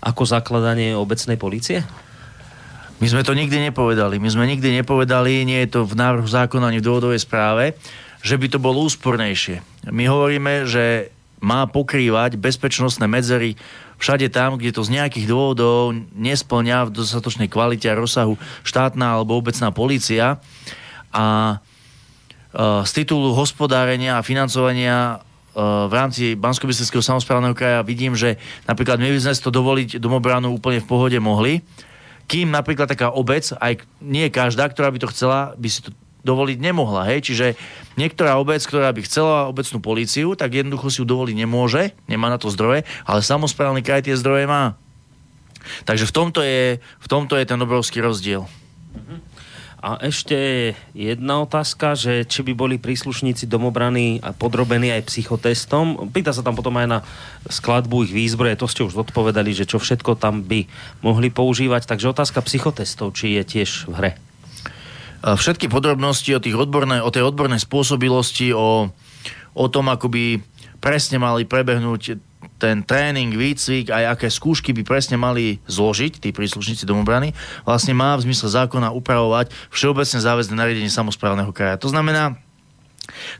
[0.00, 1.84] ako zakladanie obecnej policie?
[2.98, 4.18] My sme to nikdy nepovedali.
[4.18, 7.78] My sme nikdy nepovedali, nie je to v návrhu zákona ani v dôvodovej správe,
[8.24, 9.62] že by to bolo úspornejšie.
[9.94, 13.54] My hovoríme, že má pokrývať bezpečnostné medzery
[14.02, 18.34] všade tam, kde to z nejakých dôvodov nesplňa v dostatočnej kvalite a rozsahu
[18.66, 20.42] štátna alebo obecná policia.
[21.14, 25.22] A e, z titulu hospodárenia a financovania
[25.58, 28.38] v rámci bansko samozprávneho kraja vidím, že
[28.70, 31.66] napríklad my by sme to dovoliť domobranu úplne v pohode mohli,
[32.30, 35.90] kým napríklad taká obec, aj nie každá, ktorá by to chcela, by si to
[36.22, 37.08] dovoliť nemohla.
[37.08, 37.32] Hej?
[37.32, 37.46] Čiže
[37.96, 42.36] niektorá obec, ktorá by chcela obecnú políciu, tak jednoducho si ju dovoliť nemôže, nemá na
[42.36, 44.76] to zdroje, ale samozprávny kraj tie zdroje má.
[45.88, 48.44] Takže v tomto je, v tomto je ten obrovský rozdiel.
[49.78, 56.10] A ešte jedna otázka, že či by boli príslušníci domobrany podrobení aj psychotestom.
[56.10, 56.98] Pýta sa tam potom aj na
[57.46, 60.66] skladbu ich výzbroje, to ste už odpovedali, že čo všetko tam by
[61.06, 61.86] mohli používať.
[61.86, 64.10] Takže otázka psychotestov, či je tiež v hre.
[65.22, 68.90] Všetky podrobnosti o, tých odborné, o tej odbornej spôsobilosti, o,
[69.54, 70.42] o tom, ako by
[70.82, 72.18] presne mali prebehnúť
[72.58, 77.32] ten tréning, výcvik, aj aké skúšky by presne mali zložiť tí príslušníci domobrany,
[77.62, 81.78] vlastne má v zmysle zákona upravovať všeobecne záväzné nariadenie samozprávneho kraja.
[81.78, 82.36] To znamená,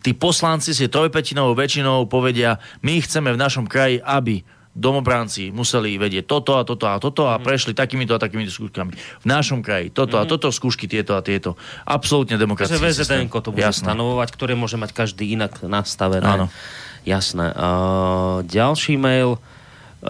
[0.07, 4.47] tí poslanci si trojpetinovou väčšinou povedia, my chceme v našom kraji, aby
[4.79, 7.43] domobránci museli vedieť toto a toto a toto a mhm.
[7.43, 8.95] prešli takýmito a takýmito skúškami.
[8.95, 10.31] V našom kraji toto a mhm.
[10.31, 11.59] toto skúšky tieto a tieto.
[11.83, 12.79] Absolútne demokratické.
[12.79, 13.91] Takže VZDN to bude Jasné.
[13.91, 16.23] stanovovať, ktoré môže mať každý inak nastavené.
[16.23, 16.47] Áno.
[17.09, 17.57] Jasné.
[17.57, 19.41] Uh, ďalší mail.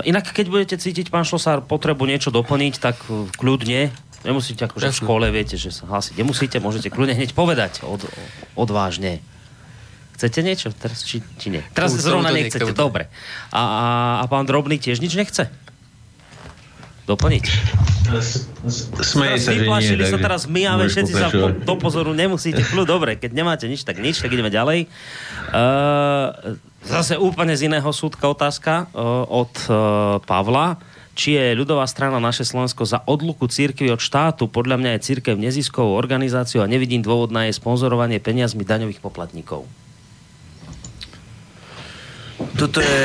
[0.02, 2.98] Inak, keď budete cítiť, pán Šlosár, potrebu niečo doplniť, tak
[3.38, 3.88] kľudne,
[4.26, 8.04] nemusíte akože v škole, viete, že sa hlásiť nemusíte, môžete kľudne hneď povedať od,
[8.52, 9.24] odvážne.
[10.18, 10.74] Chcete niečo?
[10.74, 11.62] Teraz, či, či nie?
[11.72, 13.06] Teraz to, zrovna nechcete, dobre.
[13.54, 13.86] A, a,
[14.20, 15.46] a pán Drobný tiež nič nechce?
[17.08, 17.44] Doplniť?
[19.00, 20.04] Smeje sa, že nie.
[20.04, 21.32] sa teraz my, ale všetci sa
[21.64, 22.60] do pozoru nemusíte.
[22.60, 24.84] Kľud, dobre, keď nemáte nič, tak nič, tak ideme ďalej.
[25.48, 29.77] Uh, Zase úplne z iného súdka otázka uh, od uh,
[30.24, 30.81] Pavla.
[31.12, 34.48] Či je ľudová strana naše Slovensko za odluku církvy od štátu?
[34.48, 39.66] Podľa mňa je církev neziskovou organizáciou a nevidím dôvod na jej sponzorovanie peniazmi daňových poplatníkov.
[42.55, 43.02] Toto je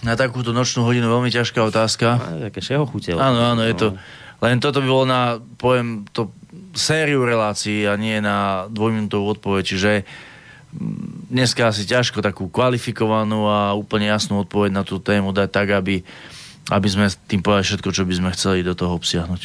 [0.00, 2.40] na takúto nočnú hodinu veľmi ťažká otázka.
[2.50, 3.20] Také šeho chutelo.
[3.20, 3.86] Áno, áno, je to...
[4.40, 6.32] Len toto by bolo na, poviem, to
[6.76, 9.62] sériu relácií a nie na dvojminútovú odpoveď.
[9.64, 9.92] Čiže
[11.30, 16.04] dneska asi ťažko takú kvalifikovanú a úplne jasnú odpoveď na tú tému dať tak, aby,
[16.70, 19.42] aby sme tým povedali všetko, čo by sme chceli do toho obsiahnuť.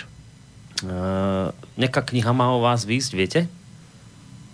[0.81, 3.41] Uh, nejaká kniha má o vás výsť, viete?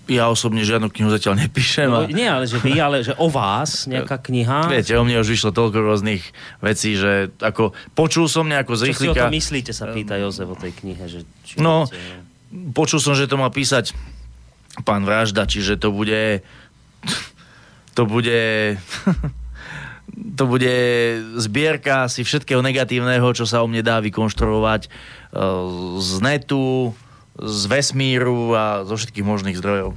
[0.08, 1.92] Ja osobne žiadnu knihu zatiaľ nepíšem.
[1.92, 4.72] No, nie, ale že vy, ale že o vás nejaká kniha.
[4.72, 6.24] Viete, o mne už vyšlo toľko rôznych
[6.64, 10.48] vecí, že ako počul som nejako z Čo si o to myslíte, sa pýta Jozef
[10.48, 11.04] o tej knihe.
[11.12, 12.72] Že, či no, viete...
[12.72, 13.92] počul som, že to má písať
[14.84, 16.44] pán Vražda, čiže to bude
[17.98, 18.78] to bude...
[20.38, 20.76] to bude
[21.38, 24.90] zbierka si všetkého negatívneho, čo sa o mne dá vykonštruovať e,
[26.00, 26.96] z netu,
[27.38, 29.94] z vesmíru a zo všetkých možných zdrojov.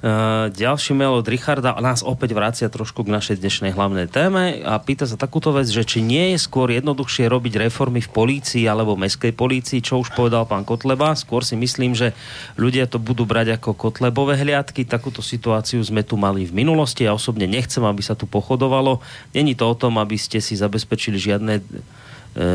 [0.00, 4.80] Uh, ďalší mail od Richarda nás opäť vracia trošku k našej dnešnej hlavnej téme a
[4.80, 8.96] pýta sa takúto vec, že či nie je skôr jednoduchšie robiť reformy v polícii alebo
[8.96, 11.12] meskej polícii, čo už povedal pán Kotleba.
[11.12, 12.16] Skôr si myslím, že
[12.56, 14.88] ľudia to budú brať ako Kotlebové hliadky.
[14.88, 17.04] Takúto situáciu sme tu mali v minulosti.
[17.04, 19.04] Ja osobne nechcem, aby sa tu pochodovalo.
[19.36, 21.60] Není to o tom, aby ste si zabezpečili žiadne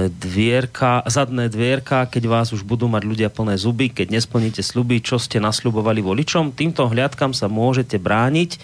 [0.08, 5.20] dvierka, zadné dvierka, keď vás už budú mať ľudia plné zuby, keď nesplníte sluby, čo
[5.20, 6.56] ste nasľubovali voličom.
[6.56, 8.56] Týmto hliadkam sa môžete brániť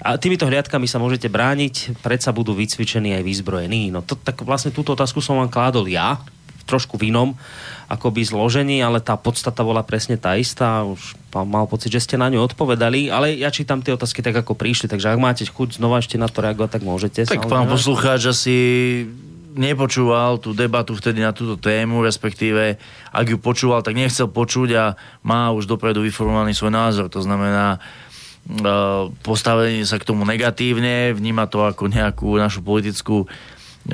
[0.00, 3.92] a týmito hliadkami sa môžete brániť, predsa budú vycvičení aj vyzbrojení.
[3.92, 6.20] No to, tak vlastne túto otázku som vám kládol ja,
[6.64, 7.38] trošku v inom
[7.86, 10.82] akoby zložení, ale tá podstata bola presne tá istá.
[10.82, 14.58] Už mal pocit, že ste na ňu odpovedali, ale ja čítam tie otázky tak, ako
[14.58, 17.20] prišli, takže ak máte chuť znova ešte na to reagovať, tak môžete.
[17.30, 18.56] Tak pán poslucháč asi
[19.56, 22.76] nepočúval tú debatu vtedy na túto tému, respektíve
[23.10, 24.84] ak ju počúval, tak nechcel počuť a
[25.24, 27.08] má už dopredu vyformovaný svoj názor.
[27.08, 27.78] To znamená, e,
[29.24, 33.24] postavenie sa k tomu negatívne, vníma to ako nejakú našu politickú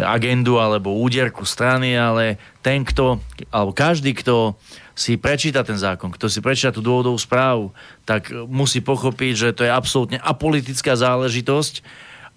[0.00, 3.20] agendu alebo úderku strany, ale ten, kto,
[3.52, 4.56] alebo každý, kto
[4.96, 7.72] si prečíta ten zákon, kto si prečíta tú dôvodovú správu,
[8.08, 11.84] tak musí pochopiť, že to je absolútne apolitická záležitosť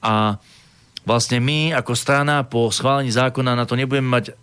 [0.03, 0.39] a
[1.06, 4.36] vlastne my ako strana po schválení zákona na to nebudeme mať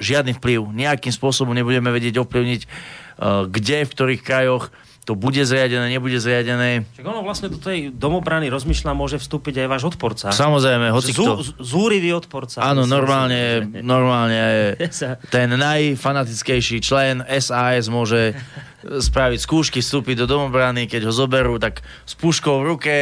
[0.00, 0.72] žiadny vplyv.
[0.72, 4.72] Nejakým spôsobom nebudeme vedieť ovplyvniť, uh, kde, v ktorých krajoch
[5.08, 6.84] to bude zriadené, nebude zriadené.
[6.92, 10.28] Čiže ono vlastne do tej domobrany rozmýšľa, môže vstúpiť aj váš odporca.
[10.28, 11.40] Samozrejme, hoci kto.
[11.64, 12.60] Zúrivý odporca.
[12.60, 14.76] Áno, normálne, normálne
[15.34, 18.36] ten najfanatickejší člen SAS môže
[18.84, 22.96] spraviť skúšky, vstúpiť do domobrany, keď ho zoberú, tak s puškou v ruke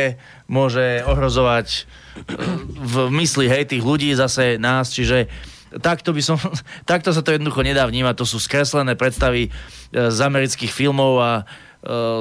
[0.47, 1.91] môže ohrozovať
[2.77, 5.29] v mysli hej, tých ľudí zase nás, čiže
[5.81, 6.39] takto by som,
[6.91, 9.51] takto sa to jednoducho nedá vnímať, to sú skreslené predstavy e,
[9.93, 11.45] z amerických filmov a e,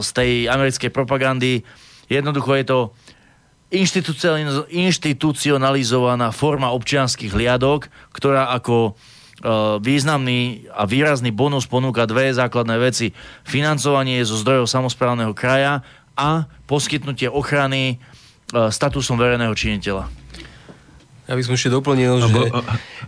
[0.02, 1.64] z tej americkej propagandy.
[2.10, 2.80] Jednoducho je to
[4.70, 8.94] inštitucionalizovaná forma občianských hliadok, ktorá ako e,
[9.82, 13.12] významný a výrazný bonus ponúka dve základné veci.
[13.44, 15.82] Financovanie zo zdrojov samozprávneho kraja
[16.16, 18.00] a poskytnutie ochrany
[18.52, 20.25] statusom verejného činiteľa.
[21.26, 22.38] Ja by som ešte doplnil, že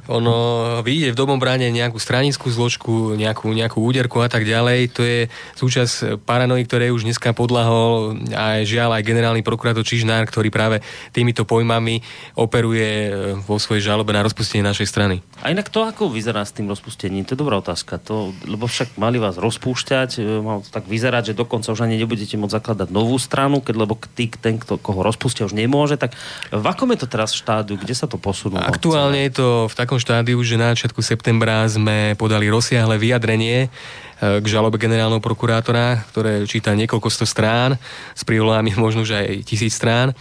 [0.10, 0.35] ono
[0.81, 4.89] vyjde v domobrane nejakú stranickú zložku, nejakú, nejakú úderku a tak ďalej.
[4.98, 5.19] To je
[5.53, 10.81] súčasť paranoji, ktoré už dneska podlahol aj žiaľ aj generálny prokurátor Čižnár, ktorý práve
[11.14, 12.02] týmito pojmami
[12.34, 15.22] operuje e, vo svojej žalobe na rozpustenie našej strany.
[15.45, 17.22] A inak to ako vyzerá s tým rozpustením?
[17.30, 18.02] To je dobrá otázka.
[18.10, 22.02] To, lebo však mali vás rozpúšťať, e, malo to tak vyzerať, že dokonca už ani
[22.02, 26.02] nebudete môcť zakladať novú stranu, keď lebo ty, ten, kto, koho rozpustia, už nemôže.
[26.02, 26.18] Tak
[26.49, 27.77] v akom je to teraz štádiu?
[27.77, 28.63] Kde sa to posunulo?
[28.63, 33.69] Aktuálne je to v takom štádiu, že na začiatku septembra sme podali rozsiahle vyjadrenie e,
[34.41, 37.75] k žalobe generálneho prokurátora, ktoré číta niekoľko sto strán,
[38.15, 40.15] s prílohami možno už aj tisíc strán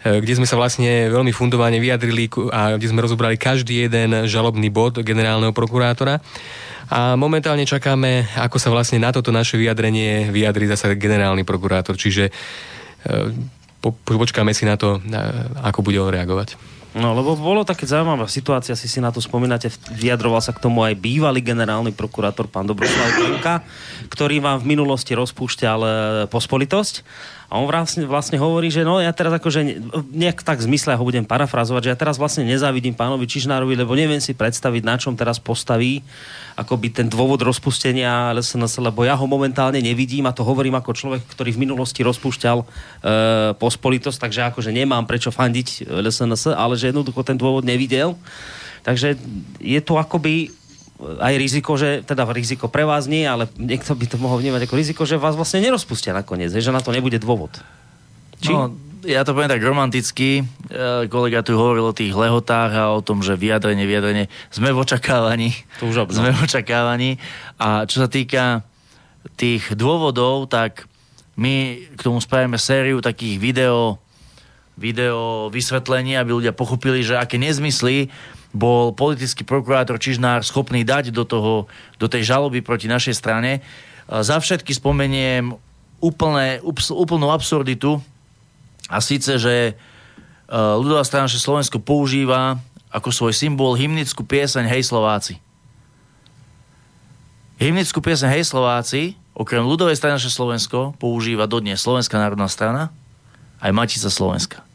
[0.00, 4.70] e, kde sme sa vlastne veľmi fundovane vyjadrili a kde sme rozobrali každý jeden žalobný
[4.70, 6.22] bod generálneho prokurátora.
[6.86, 11.98] A momentálne čakáme, ako sa vlastne na toto naše vyjadrenie vyjadri zase generálny prokurátor.
[11.98, 12.32] Čiže e,
[13.86, 14.98] po, počkáme si na to,
[15.62, 16.75] ako bude on reagovať.
[16.96, 20.80] No, lebo bolo také zaujímavá situácia, si si na to spomínate, vyjadroval sa k tomu
[20.80, 23.60] aj bývalý generálny prokurátor pán Dobroslav Klenka,
[24.08, 25.88] ktorý vám v minulosti rozpúšťal e,
[26.32, 27.04] pospolitosť
[27.46, 29.62] a on vlastne, vlastne hovorí, že no ja teraz akože
[30.10, 34.18] nejak tak zmysle, ho budem parafrazovať, že ja teraz vlastne nezávidím pánovi Čižnárovi, lebo neviem
[34.18, 36.02] si predstaviť, na čom teraz postaví
[36.58, 41.22] akoby ten dôvod rozpustenia LSNS, lebo ja ho momentálne nevidím a to hovorím ako človek,
[41.30, 42.66] ktorý v minulosti rozpúšťal e,
[43.60, 48.18] pospolitosť, takže akože nemám prečo fandiť LSNS, ale že jednoducho ten dôvod nevidel.
[48.82, 49.14] Takže
[49.62, 50.50] je to akoby
[50.96, 54.74] aj riziko, že, teda riziko pre vás nie, ale niekto by to mohol vnímať ako
[54.80, 57.52] riziko, že vás vlastne nerozpustia nakoniec, že na to nebude dôvod.
[58.40, 58.52] Či?
[58.52, 58.72] No,
[59.04, 60.42] ja to poviem tak romanticky.
[60.42, 60.44] E,
[61.06, 64.26] kolega tu hovoril o tých lehotách a o tom, že vyjadrenie, vyjadrenie.
[64.48, 65.52] Sme v očakávaní.
[65.84, 67.20] To už Sme v očakávaní.
[67.60, 68.64] A čo sa týka
[69.36, 70.88] tých dôvodov, tak
[71.36, 74.00] my k tomu spravíme sériu takých video,
[74.80, 78.08] video vysvetlení, aby ľudia pochopili, že aké nezmysly
[78.54, 81.66] bol politický prokurátor Čižnár schopný dať do, toho,
[81.96, 83.64] do tej žaloby proti našej strane.
[84.06, 85.54] Za všetky spomeniem
[85.98, 86.60] úplné,
[86.92, 87.98] úplnú absurditu
[88.86, 89.74] a síce, že
[90.52, 92.60] ľudová strana Slovensko používa
[92.92, 95.42] ako svoj symbol hymnickú pieseň Hej Slováci.
[97.56, 102.94] Hymnickú pieseň Hej Slováci, okrem ľudovej strany Slovensko, používa dodnes Slovenská národná strana
[103.60, 104.65] aj Matica Slovenska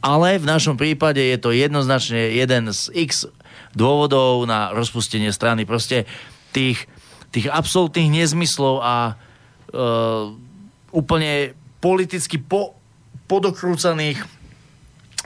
[0.00, 3.26] ale v našom prípade je to jednoznačne jeden z x
[3.76, 5.68] dôvodov na rozpustenie strany.
[5.68, 6.08] Proste
[6.56, 6.88] tých,
[7.32, 10.32] tých absolútnych nezmyslov a uh,
[10.96, 11.52] úplne
[11.84, 12.72] politicky po,
[13.28, 14.24] podokrúcaných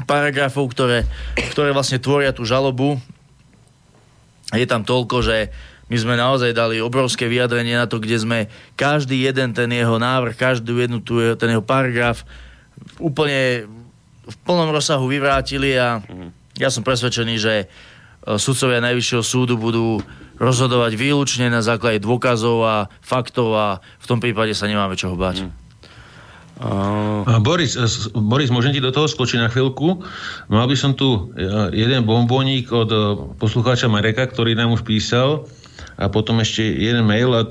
[0.09, 1.07] paragrafov, ktoré,
[1.55, 2.99] ktoré vlastne tvoria tú žalobu.
[4.51, 5.37] Je tam toľko, že
[5.91, 8.39] my sme naozaj dali obrovské vyjadrenie na to, kde sme
[8.75, 12.23] každý jeden ten jeho návrh, každú jednu tú, ten jeho paragraf
[12.99, 13.67] úplne
[14.31, 15.99] v plnom rozsahu vyvrátili a
[16.57, 17.67] ja som presvedčený, že e,
[18.39, 19.99] sudcovia Najvyššieho súdu budú
[20.41, 23.67] rozhodovať výlučne na základe dôkazov a faktov a
[24.01, 25.45] v tom prípade sa nemáme čoho báť.
[25.45, 25.53] Mm.
[26.61, 27.41] Uh...
[27.41, 30.05] Boris, e, Boris, môžem ti do toho skočiť na chvíľku?
[30.53, 32.91] Mal by som tu e, jeden bombónik od
[33.41, 35.49] poslucháča Mareka, ktorý nám už písal
[36.01, 37.29] a potom ešte jeden mail.
[37.37, 37.45] A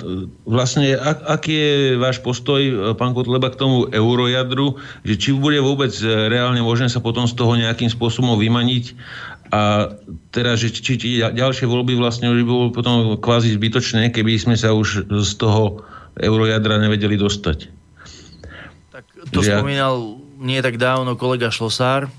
[0.50, 5.62] vlastne, ak, aký je váš postoj, e, pán Kotleba, k tomu eurojadru, že či bude
[5.62, 8.98] vôbec e, reálne možné sa potom z toho nejakým spôsobom vymaniť
[9.54, 9.94] a
[10.34, 14.58] teraz, že či, či ďalšie voľby vlastne už by bolo potom kvázi zbytočné, keby sme
[14.58, 15.86] sa už z toho
[16.18, 17.70] eurojadra nevedeli dostať.
[18.90, 19.58] Tak to že...
[19.58, 22.10] spomínal nie tak dávno kolega Šlosár.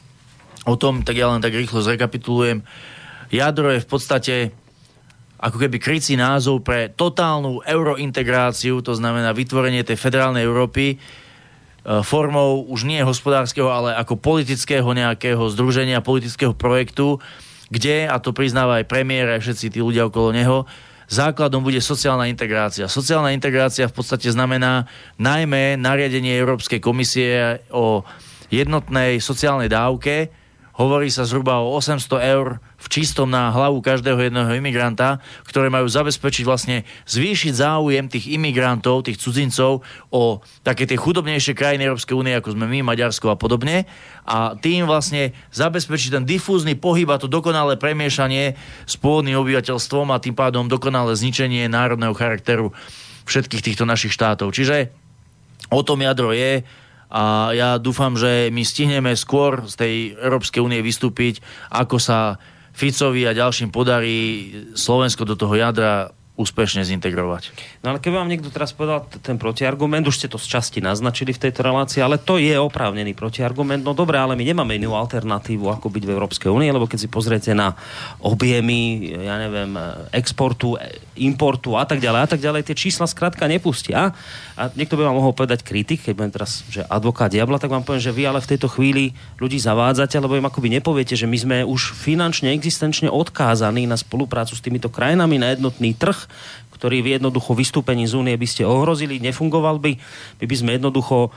[0.69, 2.63] O tom, tak ja len tak rýchlo zrekapitulujem.
[3.31, 4.35] Jadro je v podstate
[5.41, 10.97] ako keby krycí názov pre totálnu eurointegráciu, to znamená vytvorenie tej federálnej Európy e,
[12.05, 17.17] formou už nie hospodárskeho, ale ako politického nejakého združenia, politického projektu,
[17.73, 20.69] kde, a to priznáva aj premiér, aj všetci tí ľudia okolo neho,
[21.09, 22.85] základom bude sociálna integrácia.
[22.85, 24.85] Sociálna integrácia v podstate znamená
[25.17, 28.05] najmä nariadenie Európskej komisie o
[28.53, 30.29] jednotnej sociálnej dávke,
[30.81, 35.85] Hovorí sa zhruba o 800 eur v čistom na hlavu každého jedného imigranta, ktoré majú
[35.85, 42.33] zabezpečiť vlastne zvýšiť záujem tých imigrantov, tých cudzincov o také tie chudobnejšie krajiny Európskej únie,
[42.33, 43.85] ako sme my, Maďarsko a podobne.
[44.25, 48.57] A tým vlastne zabezpečiť ten difúzny pohyb a to dokonalé premiešanie
[48.89, 52.73] s pôvodným obyvateľstvom a tým pádom dokonalé zničenie národného charakteru
[53.29, 54.57] všetkých týchto našich štátov.
[54.57, 54.89] Čiže
[55.69, 56.65] o tom jadro je
[57.11, 61.43] a ja dúfam, že my stihneme skôr z tej Európskej únie vystúpiť,
[61.75, 62.39] ako sa
[62.73, 64.19] Ficovi a ďalším podarí
[64.79, 66.11] Slovensko do toho jadra
[66.41, 67.53] úspešne zintegrovať.
[67.85, 71.37] No ale keby vám niekto teraz povedal ten protiargument, už ste to z časti naznačili
[71.37, 73.85] v tejto relácii, ale to je oprávnený protiargument.
[73.85, 77.09] No dobre, ale my nemáme inú alternatívu, ako byť v Európskej únii, lebo keď si
[77.13, 77.77] pozriete na
[78.25, 79.77] objemy, ja neviem,
[80.17, 80.81] exportu,
[81.21, 84.17] importu a tak ďalej a tak ďalej, tie čísla skrátka nepustia.
[84.57, 87.85] A niekto by vám mohol povedať kritik, keď budem teraz, že advokát diabla, tak vám
[87.85, 91.37] poviem, že vy ale v tejto chvíli ľudí zavádzate, lebo im akoby nepoviete, že my
[91.37, 96.30] sme už finančne, existenčne odkázaní na spoluprácu s týmito krajinami, na jednotný trh,
[96.81, 100.01] ktorý v jednoducho vystúpení z únie by ste ohrozili, nefungoval by,
[100.41, 101.31] my by sme jednoducho e,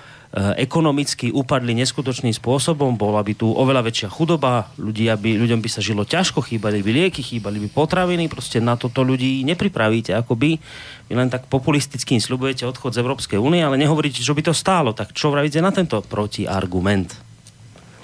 [0.63, 5.83] ekonomicky upadli neskutočným spôsobom, bola by tu oveľa väčšia chudoba, ľudia by, ľuďom by sa
[5.83, 10.61] žilo ťažko, chýbali by lieky, chýbali by potraviny, proste na toto ľudí nepripravíte, akoby
[11.09, 14.95] vy len tak populistickým sľubujete odchod z Európskej únie, ale nehovoríte, čo by to stálo.
[14.95, 17.22] Tak čo vravíte na tento protiargument?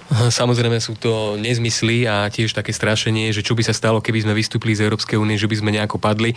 [0.40, 4.34] Samozrejme sú to nezmysly a tiež také strašenie, že čo by sa stalo, keby sme
[4.34, 6.34] vystúpili z Európskej únie, že by sme nejako padli.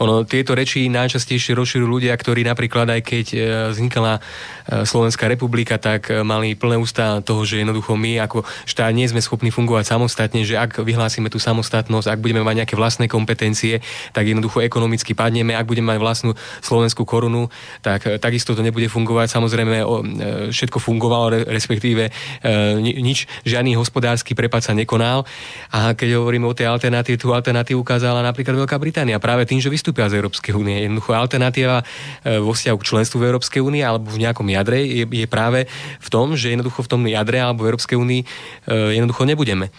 [0.00, 3.38] Ono, tieto reči najčastejšie rozširujú ľudia, ktorí napríklad aj keď e,
[3.72, 8.92] vznikala e, Slovenská republika, tak e, mali plné ústa toho, že jednoducho my ako štát
[8.92, 13.08] nie sme schopní fungovať samostatne, že ak vyhlásime tú samostatnosť, ak budeme mať nejaké vlastné
[13.08, 13.80] kompetencie,
[14.12, 17.48] tak jednoducho ekonomicky padneme, ak budeme mať vlastnú slovenskú korunu,
[17.80, 19.32] tak takisto to nebude fungovať.
[19.32, 19.76] Samozrejme
[20.50, 22.10] všetko fungovalo, respektíve
[22.80, 25.22] nič nič, žiadny hospodársky prepad sa nekonal.
[25.70, 29.70] A keď hovoríme o tej alternatíve, tú alternatívu ukázala napríklad Veľká Británia práve tým, že
[29.70, 30.82] vystúpila z Európskej únie.
[30.82, 31.86] Jednoducho alternatíva
[32.26, 35.70] e, vo vzťahu k členstvu v Európskej únie alebo v nejakom jadre je, je práve
[36.02, 38.26] v tom, že jednoducho v tom jadre alebo v Európskej únii e,
[38.98, 39.70] jednoducho nebudeme.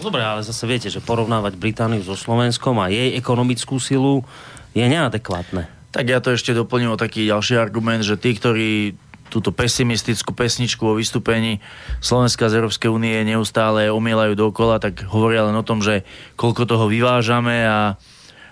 [0.00, 4.24] Dobre, ale zase viete, že porovnávať Britániu so Slovenskom a jej ekonomickú silu
[4.72, 5.68] je neadekvátne.
[5.92, 8.96] Tak ja to ešte doplním o taký ďalší argument, že tí, ktorí
[9.30, 11.62] túto pesimistickú pesničku o vystúpení
[12.02, 16.02] Slovenska z Európskej únie neustále omielajú dokola, tak hovoria len o tom, že
[16.34, 17.94] koľko toho vyvážame a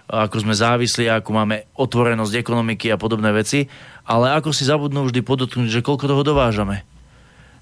[0.08, 3.68] ako sme závislí, ako máme otvorenosť ekonomiky a podobné veci,
[4.08, 6.86] ale ako si zabudnú vždy podotknúť, že koľko toho dovážame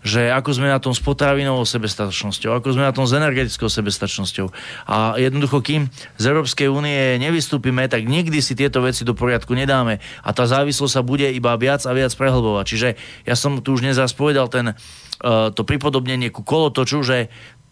[0.06, 4.46] že ako sme na tom s potravinovou sebestačnosťou, ako sme na tom s energetickou sebestačnosťou.
[4.86, 9.98] A jednoducho, kým z Európskej únie nevystúpime, tak nikdy si tieto veci do poriadku nedáme.
[10.22, 12.64] A tá závislosť sa bude iba viac a viac prehlbovať.
[12.70, 12.88] Čiže
[13.26, 17.26] ja som tu už nezás povedal ten, uh, to pripodobnenie ku kolotoču, že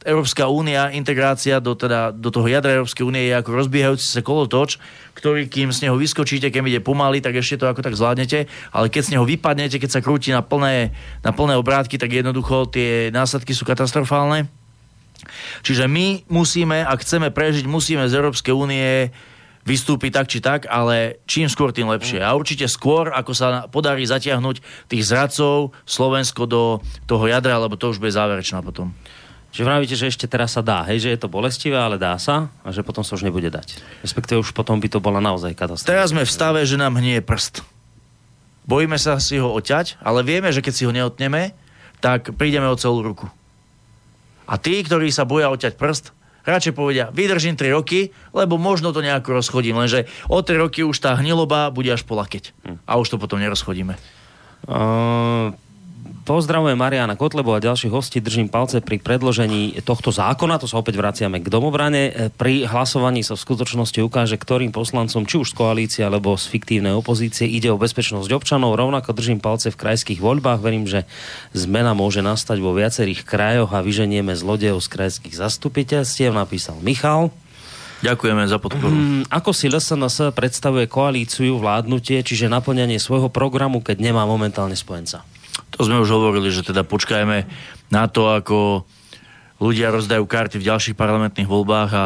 [0.05, 4.77] Európska únia, integrácia do, teda, do toho jadra Európskej únie je ako rozbiehajúci sa kolotoč,
[5.17, 8.45] ktorý kým z neho vyskočíte, keď ide pomaly, tak ešte to ako tak zvládnete,
[8.77, 10.93] ale keď z neho vypadnete, keď sa krúti na plné,
[11.25, 14.45] na plné obrátky, tak jednoducho tie následky sú katastrofálne.
[15.65, 19.09] Čiže my musíme, ak chceme prežiť, musíme z Európskej únie
[19.65, 22.21] vystúpiť tak či tak, ale čím skôr, tým lepšie.
[22.21, 24.61] A určite skôr, ako sa podarí zatiahnuť
[24.93, 26.63] tých zradcov Slovensko do
[27.09, 28.93] toho jadra, lebo to už bude záverečná potom.
[29.55, 32.51] Že vravíte, že ešte teraz sa dá, hej, že je to bolestivé, ale dá sa
[32.67, 33.79] a že potom sa už nebude dať.
[34.03, 35.95] Respektíve už potom by to bola naozaj katastrofa.
[35.95, 37.63] Teraz sme v stave, že nám hnie prst.
[38.67, 41.55] Bojíme sa si ho oťať, ale vieme, že keď si ho neotneme,
[42.03, 43.31] tak prídeme o celú ruku.
[44.51, 46.11] A tí, ktorí sa boja oťať prst,
[46.45, 50.99] radšej povedia, vydržím 3 roky, lebo možno to nejako rozchodím, lenže o 3 roky už
[50.99, 52.53] tá hniloba bude až polakeť.
[52.67, 52.77] Hm.
[52.85, 53.97] A už to potom nerozchodíme.
[54.65, 55.53] Uh,
[56.25, 58.17] Pozdravujem Mariana Kotlebu a ďalších hostí.
[58.17, 60.57] Držím palce pri predložení tohto zákona.
[60.57, 62.33] To sa opäť vraciame k domobrane.
[62.41, 66.97] Pri hlasovaní sa v skutočnosti ukáže, ktorým poslancom, či už z koalície alebo z fiktívnej
[66.97, 68.73] opozície, ide o bezpečnosť občanov.
[68.73, 70.65] Rovnako držím palce v krajských voľbách.
[70.65, 71.05] Verím, že
[71.53, 77.37] zmena môže nastať vo viacerých krajoch a vyženieme zlodejov z krajských zastupiteľstiev, napísal Michal.
[78.01, 78.97] Ďakujeme za podporu.
[78.97, 85.34] Hmm, ako si LSNS predstavuje koalíciu, vládnutie, čiže naplňanie svojho programu, keď nemá momentálne spojenca?
[85.75, 87.51] To sme už hovorili, že teda počkajme
[87.91, 88.87] na to, ako
[89.59, 92.05] ľudia rozdajú karty v ďalších parlamentných voľbách a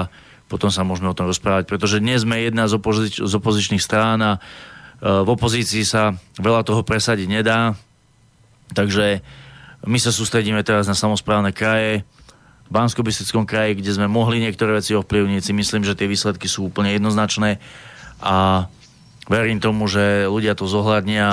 [0.48, 4.16] potom sa môžeme o tom rozprávať, pretože dnes sme jedna z, opozič- z opozičných strán
[4.24, 4.40] a e,
[5.04, 7.76] v opozícii sa veľa toho presadiť nedá,
[8.72, 9.20] takže
[9.84, 12.08] my sa sústredíme teraz na samozprávne kraje,
[12.68, 13.00] v bansko
[13.48, 17.56] kraji, kde sme mohli niektoré veci ovplyvniť, si myslím, že tie výsledky sú úplne jednoznačné.
[18.20, 18.68] A
[19.28, 21.28] verím tomu, že ľudia to zohľadnia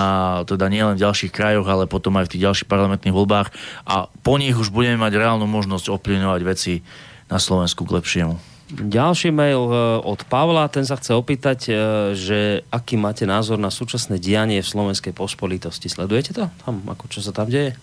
[0.46, 3.50] teda nielen v ďalších krajoch, ale potom aj v tých ďalších parlamentných voľbách
[3.88, 6.84] a po nich už budeme mať reálnu možnosť ovplyvňovať veci
[7.32, 8.36] na Slovensku k lepšiemu.
[8.66, 11.74] Ďalší mail e, od Pavla, ten sa chce opýtať, e,
[12.18, 15.86] že aký máte názor na súčasné dianie v slovenskej pospolitosti.
[15.86, 16.50] Sledujete to?
[16.66, 17.78] Tam, ako, čo sa tam deje?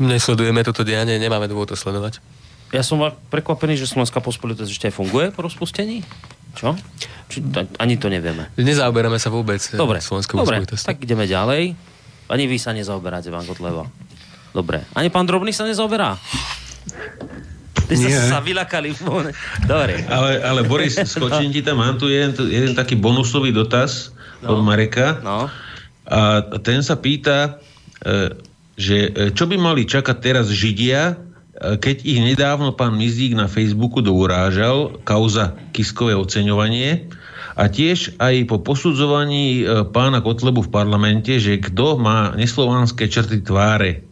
[0.00, 2.24] Nesledujeme toto dianie, nemáme dôvod to sledovať.
[2.72, 6.00] Ja som prekvapený, že Slovenská pospolitosť ešte aj funguje po rozpustení.
[6.54, 6.76] Čo?
[7.32, 7.40] Či,
[7.80, 8.52] ani to nevieme.
[8.60, 11.72] Nezaoberáme sa vôbec eh, Dobre, Dobre tak ideme ďalej.
[12.28, 13.88] Ani vy sa nezaoberáte, pán Kotleva.
[14.52, 14.84] Dobre.
[14.92, 16.16] Ani pán Drobný sa nezaoberá?
[17.88, 18.20] Ty Nie.
[18.28, 18.92] sa vylakali.
[19.64, 20.04] Dobre.
[20.08, 24.12] Ale, ale Boris, skočím ti tam, mám tu jeden, jeden taký bonusový dotaz
[24.44, 24.56] no.
[24.56, 25.20] od Mareka.
[25.24, 25.48] No.
[26.08, 27.60] A ten sa pýta,
[28.04, 28.32] e,
[28.76, 31.16] že e, čo by mali čakať teraz Židia,
[31.62, 37.06] keď ich nedávno pán Mizík na Facebooku dourážal, kauza kiskové oceňovanie,
[37.52, 39.60] a tiež aj po posudzovaní
[39.92, 44.08] pána Kotlebu v parlamente, že kto má neslovanské črty tváre.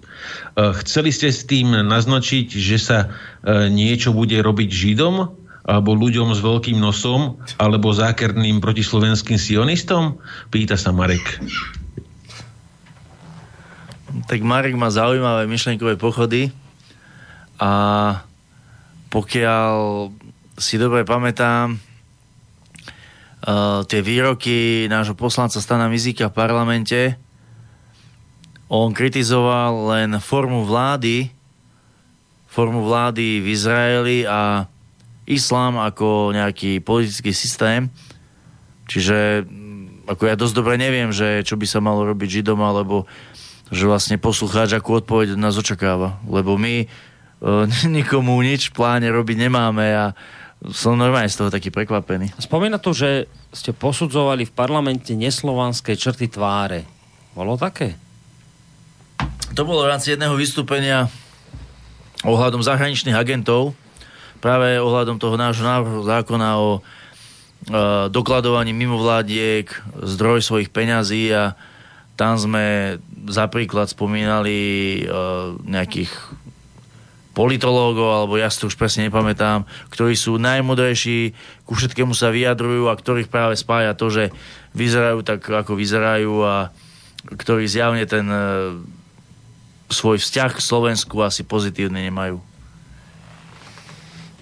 [0.60, 5.40] Eh, chceli ste s tým naznačiť, že sa eh, niečo bude robiť Židom?
[5.60, 7.39] Alebo ľuďom s veľkým nosom?
[7.60, 10.18] Alebo zákerným protislovenským sionistom?
[10.51, 11.39] Pýta sa Marek.
[14.27, 16.51] Tak Marek má zaujímavé myšlenkové pochody
[17.61, 17.73] a
[19.12, 20.09] pokiaľ
[20.57, 27.20] si dobre pamätám, uh, tie výroky nášho poslanca Stana Mizika v parlamente,
[28.70, 31.27] on kritizoval len formu vlády,
[32.47, 34.70] formu vlády v Izraeli a
[35.27, 37.91] islám ako nejaký politický systém.
[38.87, 43.11] Čiže mm, ako ja dosť dobre neviem, že čo by sa malo robiť Židom, alebo
[43.70, 46.19] že vlastne poslucháč akú odpoveď od nás očakáva.
[46.27, 46.91] Lebo my
[47.89, 50.07] nikomu nič v pláne robiť nemáme a
[50.69, 52.37] som normálne z toho taký prekvapený.
[52.37, 56.85] Spomína to, že ste posudzovali v parlamente neslovanské črty tváre.
[57.33, 57.97] Bolo také?
[59.57, 61.09] To bolo v rámci jedného vystúpenia
[62.23, 63.73] ohľadom zahraničných agentov,
[64.45, 66.81] práve ohľadom toho nášho návrhu zákona o e,
[68.12, 71.57] dokladovaní mimovládiek, zdroj svojich peňazí a
[72.21, 72.97] tam sme
[73.33, 74.59] za príklad spomínali
[75.01, 75.03] e,
[75.65, 76.12] nejakých
[77.41, 81.33] politológov, alebo ja si to už presne nepamätám, ktorí sú najmodrejší,
[81.65, 84.25] ku všetkému sa vyjadrujú a ktorých práve spája to, že
[84.77, 86.69] vyzerajú tak, ako vyzerajú a
[87.25, 88.45] ktorí zjavne ten e,
[89.89, 92.45] svoj vzťah k Slovensku asi pozitívne nemajú.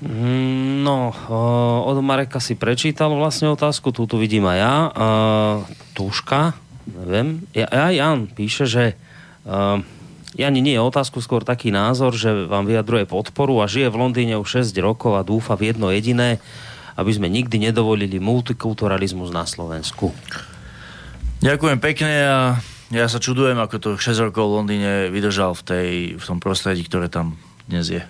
[0.03, 1.15] Mm, no,
[1.87, 4.75] od Mareka si prečítal vlastne otázku, túto vidím aj ja.
[5.95, 6.55] Tuška,
[6.99, 7.47] neviem.
[7.55, 8.99] Ja, ja Jan píše, že
[10.37, 14.37] Jan nie je otázku, skôr taký názor, že vám vyjadruje podporu a žije v Londýne
[14.37, 16.37] už 6 rokov a dúfa v jedno jediné,
[17.01, 20.13] aby sme nikdy nedovolili multikulturalizmus na Slovensku.
[21.41, 22.41] Ďakujem pekne a
[22.93, 25.89] ja sa čudujem, ako to 6 rokov v Londýne vydržal v, tej,
[26.21, 28.05] v tom prostredí, ktoré tam dnes je.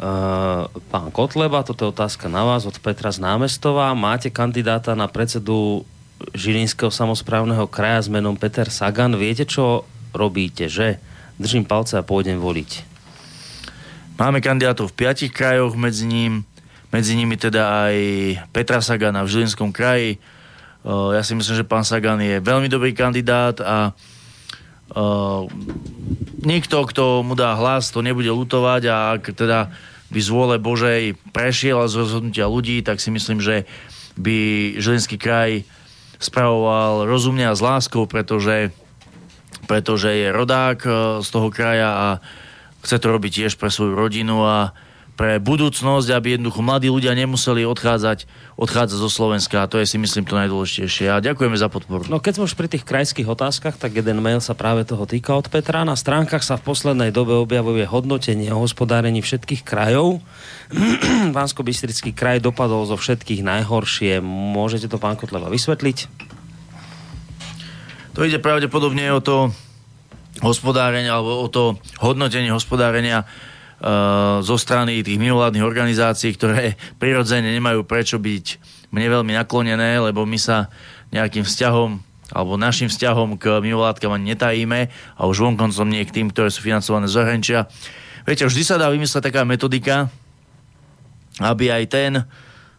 [0.00, 3.92] Uh, pán Kotleba, toto je otázka na vás od Petra z Námestova.
[3.92, 5.84] Máte kandidáta na predsedu
[6.32, 9.12] Žilinského samozprávneho kraja s menom Peter Sagan.
[9.20, 11.00] Viete, čo robíte, že?
[11.40, 12.86] Držím palce a pôjdem voliť.
[14.20, 16.44] Máme kandidátov v piatich krajoch, medzi, ním,
[16.92, 17.96] medzi nimi teda aj
[18.52, 20.20] Petra Sagana v Žilinskom kraji,
[20.84, 23.92] ja si myslím, že pán Sagan je veľmi dobrý kandidát a
[24.96, 25.44] uh,
[26.40, 29.68] nikto, kto mu dá hlas, to nebude lutovať a ak teda
[30.08, 33.68] by z vôle Božej prešiel z rozhodnutia ľudí, tak si myslím, že
[34.16, 34.36] by
[34.80, 35.68] Žilinský kraj
[36.16, 38.72] spravoval rozumne a s láskou, pretože,
[39.70, 40.78] pretože je rodák
[41.22, 42.06] z toho kraja a
[42.82, 44.74] chce to robiť tiež pre svoju rodinu a
[45.20, 48.24] pre budúcnosť, aby jednoducho mladí ľudia nemuseli odchádzať,
[48.56, 49.60] odchádzať zo Slovenska.
[49.60, 51.12] A to je si myslím to najdôležitejšie.
[51.12, 52.08] A ďakujeme za podporu.
[52.08, 55.36] No keď sme už pri tých krajských otázkach, tak jeden mail sa práve toho týka
[55.36, 55.84] od Petra.
[55.84, 60.24] Na stránkach sa v poslednej dobe objavuje hodnotenie o hospodárení všetkých krajov.
[61.36, 64.24] vánsko bystrický kraj dopadol zo všetkých najhoršie.
[64.24, 66.30] Môžete to, pán Kotleva, vysvetliť?
[68.20, 69.48] To ide pravdepodobne o to
[70.44, 73.24] hospodárenie alebo o to hodnotenie hospodárenia
[73.80, 78.60] Eh, zo strany tých mimovládnych organizácií, ktoré prirodzene nemajú prečo byť
[78.92, 80.68] mne veľmi naklonené, lebo my sa
[81.16, 81.96] nejakým vzťahom
[82.28, 86.60] alebo našim vzťahom k mimovládkam ani netajíme a už vonkoncom nie k tým, ktoré sú
[86.60, 87.72] financované z zahraničia.
[88.28, 90.12] Viete, vždy sa dá vymysleť taká metodika,
[91.40, 92.12] aby aj ten,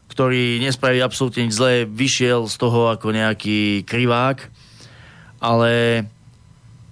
[0.05, 4.53] ktorý nespraví absolútne nič zlé, vyšiel z toho ako nejaký krivák,
[5.41, 6.05] ale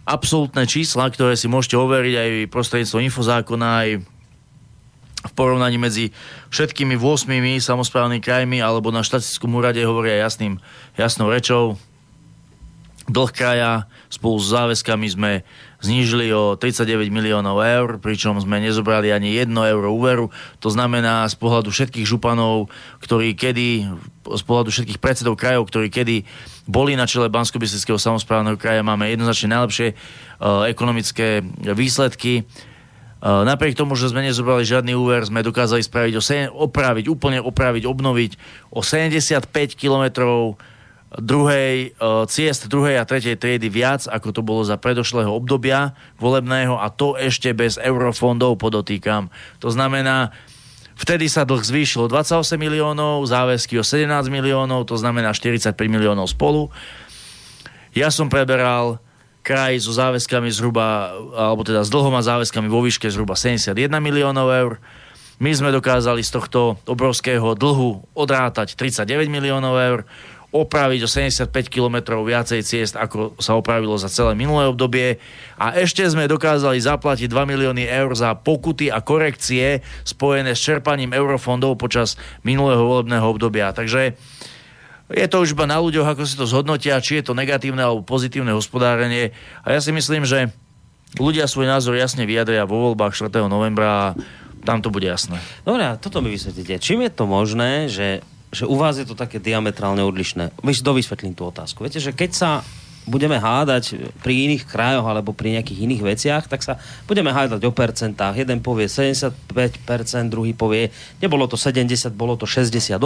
[0.10, 3.90] absolútne čísla, ktoré si môžete overiť aj prostredníctvom infozákona, aj
[5.20, 6.06] v porovnaní medzi
[6.50, 7.30] všetkými 8
[7.62, 10.58] samozprávnymi krajmi alebo na štatistickom úrade hovoria jasným,
[10.96, 11.78] jasnou rečou.
[13.10, 15.32] Dlh kraja spolu s záväzkami sme
[15.80, 20.26] znížili o 39 miliónov eur, pričom sme nezobrali ani 1 euro úveru.
[20.60, 22.68] To znamená z pohľadu všetkých županov,
[23.00, 23.88] ktorí kedy,
[24.28, 26.28] z pohľadu všetkých predsedov krajov, ktorí kedy
[26.68, 27.58] boli na čele bansko
[27.96, 32.44] samozprávneho kraja, máme jednoznačne najlepšie uh, ekonomické výsledky.
[33.20, 36.14] Uh, napriek tomu, že sme nezobrali žiadny úver, sme dokázali spraviť,
[36.52, 38.32] opraviť, úplne opraviť, obnoviť
[38.72, 40.60] o 75 kilometrov
[41.10, 41.98] druhej,
[42.30, 47.18] ciest druhej a tretej triedy viac, ako to bolo za predošlého obdobia volebného a to
[47.18, 49.34] ešte bez eurofondov podotýkam.
[49.57, 50.30] To znamená,
[50.94, 56.30] vtedy sa dlh zvýšil o 28 miliónov, záväzky o 17 miliónov, to znamená 45 miliónov
[56.30, 56.69] spolu.
[57.98, 59.02] Ja som preberal
[59.41, 64.45] kraj so záväzkami zhruba, alebo teda s dlhom a záväzkami vo výške zhruba 71 miliónov
[64.53, 64.73] eur.
[65.40, 69.99] My sme dokázali z tohto obrovského dlhu odrátať 39 miliónov eur
[70.50, 75.22] opraviť o 75 km viacej ciest, ako sa opravilo za celé minulé obdobie.
[75.62, 81.14] A ešte sme dokázali zaplatiť 2 milióny eur za pokuty a korekcie spojené s čerpaním
[81.14, 83.70] eurofondov počas minulého volebného obdobia.
[83.78, 84.18] Takže
[85.10, 88.02] je to už iba na ľuďoch, ako si to zhodnotia, či je to negatívne alebo
[88.02, 89.34] pozitívne hospodárenie.
[89.62, 90.50] A ja si myslím, že
[91.18, 93.30] ľudia svoj názor jasne vyjadria vo voľbách 4.
[93.46, 94.08] novembra a
[94.66, 95.38] tam to bude jasné.
[95.62, 96.82] Dobre, toto mi vysvetlíte.
[96.82, 100.58] Čím je to možné, že že u vás je to také diametrálne odlišné.
[100.62, 101.86] Dovysvetlím tú otázku.
[101.86, 102.50] Viete, že keď sa
[103.10, 106.78] budeme hádať pri iných krajoch alebo pri nejakých iných veciach, tak sa
[107.10, 108.38] budeme hádať o percentách.
[108.38, 109.34] Jeden povie 75%,
[110.30, 113.02] druhý povie, nebolo to 70, bolo to 68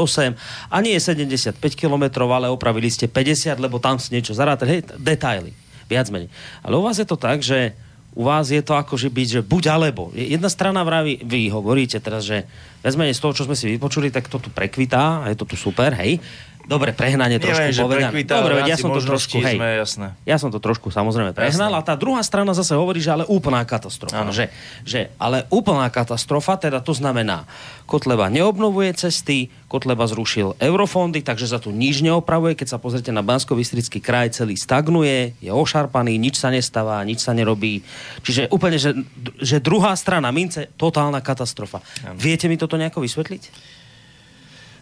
[0.68, 4.80] a nie je 75 km, ale opravili ste 50, lebo tam si niečo zarátali.
[4.80, 5.56] Hej, detaily,
[5.88, 6.28] viac menej.
[6.62, 7.72] Ale u vás je to tak, že
[8.14, 10.14] u vás je to že byť, že buď alebo.
[10.14, 12.46] Jedna strana vraví, vy hovoríte teraz, že
[12.86, 15.98] viac z toho, čo sme si vypočuli, tak to tu prekvitá, je to tu super,
[15.98, 16.22] hej.
[16.64, 18.24] Dobre, prehnanie trošku Neviem, povedané.
[18.24, 20.08] Dobre, ja som to trošku, hej, sme, jasné.
[20.24, 21.84] ja som to trošku samozrejme prehnal jasné.
[21.84, 24.24] a tá druhá strana zase hovorí, že ale úplná katastrofa.
[24.32, 24.48] Že,
[24.88, 27.44] že, ale úplná katastrofa, teda to znamená,
[27.84, 32.56] Kotleba neobnovuje cesty, Kotleba zrušil eurofondy, takže za tu nič neopravuje.
[32.56, 33.60] Keď sa pozrite na bansko
[34.00, 37.84] kraj, celý stagnuje, je ošarpaný, nič sa nestáva, nič sa nerobí.
[38.24, 38.96] Čiže úplne, že,
[39.44, 41.84] že druhá strana mince, totálna katastrofa.
[42.08, 42.16] Ano.
[42.16, 43.44] Viete mi toto nejako vysvetliť?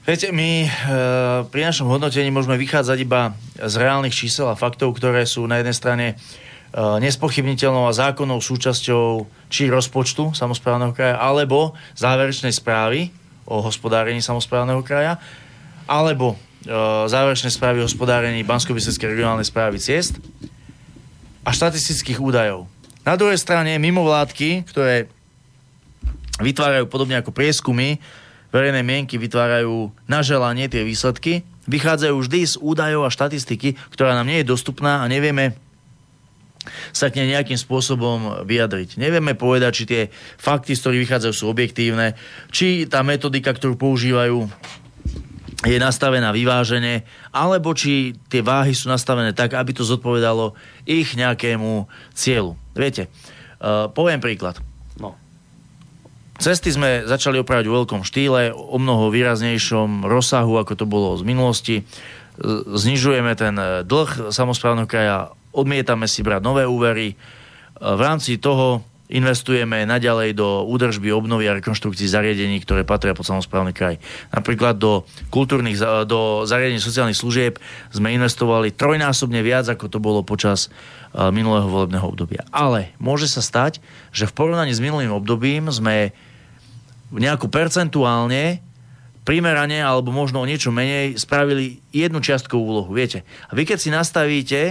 [0.02, 0.70] Viete, my e,
[1.54, 5.78] pri našom hodnotení môžeme vychádzať iba z reálnych čísel a faktov, ktoré sú na jednej
[5.78, 6.16] strane e,
[7.06, 13.14] nespochybniteľnou a zákonnou súčasťou či rozpočtu samozprávneho kraja, alebo záverečnej správy
[13.46, 15.22] o hospodárení samozprávneho kraja,
[15.86, 16.38] alebo e,
[17.06, 20.18] záverečnej správy o hospodárení bansko regionálnej správy ciest
[21.46, 22.66] a štatistických údajov.
[23.06, 25.14] Na druhej strane mimovládky, ktoré
[26.42, 28.02] vytvárajú podobne ako prieskumy,
[28.52, 34.28] verejné mienky vytvárajú na želanie tie výsledky, vychádzajú vždy z údajov a štatistiky, ktorá nám
[34.28, 35.56] nie je dostupná a nevieme
[36.94, 39.02] sa k nej nejakým spôsobom vyjadriť.
[39.02, 40.02] Nevieme povedať, či tie
[40.38, 42.14] fakty, z ktorých vychádzajú, sú objektívne,
[42.54, 44.46] či tá metodika, ktorú používajú,
[45.62, 50.58] je nastavená vyvážene, alebo či tie váhy sú nastavené tak, aby to zodpovedalo
[50.90, 51.86] ich nejakému
[52.18, 52.58] cieľu.
[52.74, 53.10] Viete,
[53.62, 54.58] uh, poviem príklad.
[56.42, 61.22] Cesty sme začali opravať v veľkom štýle, o mnoho výraznejšom rozsahu, ako to bolo z
[61.22, 61.76] minulosti.
[62.66, 67.14] Znižujeme ten e, dlh samozprávneho kraja, odmietame si brať nové úvery.
[67.14, 67.16] E,
[67.78, 73.78] v rámci toho investujeme naďalej do údržby, obnovy a rekonštrukcií zariadení, ktoré patria pod samozprávny
[73.78, 74.02] kraj.
[74.34, 75.78] Napríklad do kultúrnych,
[76.10, 77.62] do zariadení sociálnych služieb
[77.94, 80.74] sme investovali trojnásobne viac, ako to bolo počas
[81.14, 82.50] e, minulého volebného obdobia.
[82.50, 83.78] Ale môže sa stať,
[84.10, 86.18] že v porovnaní s minulým obdobím sme
[87.12, 88.64] nejako percentuálne
[89.22, 92.92] primerane alebo možno o niečo menej spravili jednu čiastkovú úlohu.
[92.96, 94.62] Viete, a vy keď si nastavíte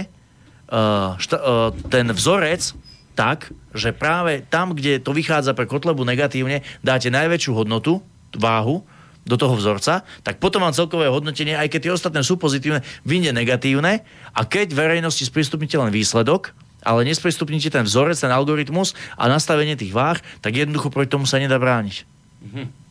[0.67, 2.75] uh, šta, uh, ten vzorec
[3.15, 8.03] tak, že práve tam, kde to vychádza pre kotlebu negatívne, dáte najväčšiu hodnotu,
[8.35, 8.83] váhu,
[9.21, 13.37] do toho vzorca, tak potom vám celkové hodnotenie, aj keď tie ostatné sú pozitívne, vyjde
[13.37, 14.01] negatívne
[14.33, 19.93] a keď verejnosti sprístupnite len výsledok, ale nesprístupnite ten vzorec, ten algoritmus a nastavenie tých
[19.93, 22.09] váh, tak jednoducho proti tomu sa nedá brániť.
[22.41, 22.81] Mm-hmm.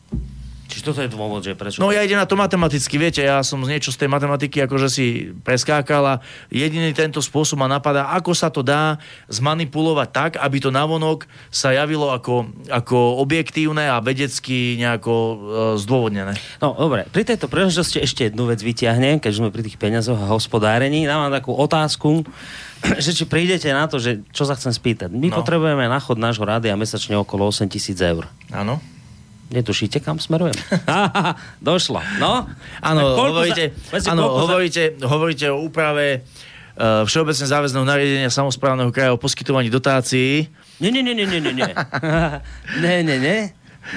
[0.71, 1.83] Čiže toto je dôvod, že prečo?
[1.83, 4.87] No ja idem na to matematicky, viete, ja som z niečo z tej matematiky akože
[4.87, 6.15] si preskákal a
[6.47, 8.95] jediný tento spôsob ma napadá, ako sa to dá
[9.27, 15.35] zmanipulovať tak, aby to navonok sa javilo ako, ako objektívne a vedecky nejako e,
[15.75, 16.39] zdôvodnené.
[16.63, 20.31] No dobre, pri tejto príležitosti ešte jednu vec vyťahnem, keď sme pri tých peniazoch a
[20.31, 22.23] hospodárení, dávam takú otázku,
[23.03, 25.11] že či prídete na to, že čo sa chcem spýtať.
[25.11, 25.43] My no.
[25.43, 28.31] potrebujeme na chod nášho rádia mesačne okolo 8 tisíc eur.
[28.55, 28.79] Áno.
[29.51, 30.55] Netušíte, kam smerujem?
[31.59, 31.99] Došlo.
[32.23, 32.47] No?
[32.79, 35.05] Áno, hovoríte, za, áno hovoríte, za...
[35.11, 36.23] hovoríte o úprave
[36.79, 40.47] uh, Všeobecne záväzného nariadenia samozprávneho kraja o poskytovaní dotácií.
[40.79, 41.51] Nie, nie, nie, nie, nie, nie.
[42.79, 43.39] nie, nie, nie.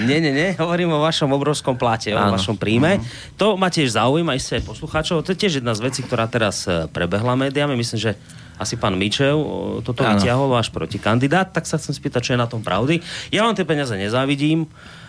[0.01, 2.40] Nie, nie, nie, hovorím o vašom obrovskom plate, o Áno.
[2.40, 2.98] vašom príjme.
[2.98, 3.36] Uh-huh.
[3.36, 5.20] To ma tiež zaujíma, aj aj poslucháčov.
[5.22, 7.76] To je tiež jedna z vecí, ktorá teraz e, prebehla médiami.
[7.76, 8.12] Myslím, že
[8.56, 9.36] asi pán Mičev
[9.85, 13.05] toto vyťahol váš protikandidát, tak sa chcem spýtať, čo je na tom pravdy.
[13.28, 14.64] Ja vám tie peniaze nezávidím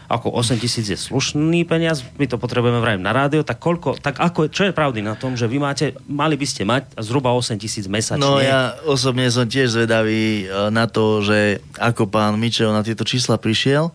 [0.06, 4.22] ako 8 tisíc je slušný peniaz, my to potrebujeme vrajím na rádio, tak koľko, tak
[4.22, 7.58] ako, čo je pravdy na tom, že vy máte, mali by ste mať zhruba 8
[7.58, 8.22] tisíc mesačne?
[8.22, 13.02] No ja osobne som tiež zvedavý e, na to, že ako pán Mičel na tieto
[13.02, 13.90] čísla prišiel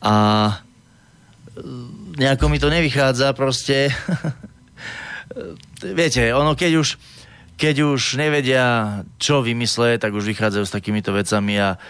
[0.00, 0.14] a
[1.52, 1.64] e,
[2.16, 3.92] nejako mi to nevychádza proste.
[6.00, 6.88] Viete, ono keď už
[7.56, 11.80] keď už nevedia, čo vymysle, tak už vychádzajú s takýmito vecami a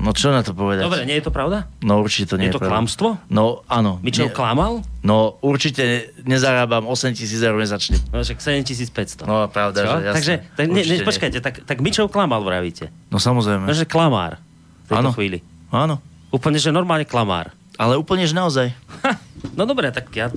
[0.00, 0.88] No čo na to povedať?
[0.88, 1.68] Dobre, nie je to pravda?
[1.84, 3.20] No určite to nie je, je to klamstvo?
[3.28, 4.00] No áno.
[4.00, 4.34] Mičel nie...
[4.34, 4.80] klamal?
[5.04, 8.00] No určite nezarábam 8 tisíc eur mesačne.
[8.08, 9.28] No však 7500.
[9.28, 9.88] No pravda, čo?
[9.88, 10.16] že jasne.
[10.16, 12.88] Takže, tak, ne, ne, počkajte, tak, tak Mičel klamal, vravíte?
[13.12, 13.68] No samozrejme.
[13.68, 14.40] No, že klamár
[14.84, 15.10] v tejto áno.
[15.12, 15.38] chvíli.
[15.68, 16.00] Áno.
[16.32, 17.52] Úplne, že normálne klamár.
[17.76, 18.72] Ale úplne, že naozaj.
[19.04, 19.16] Ha,
[19.56, 20.32] no dobre, tak ja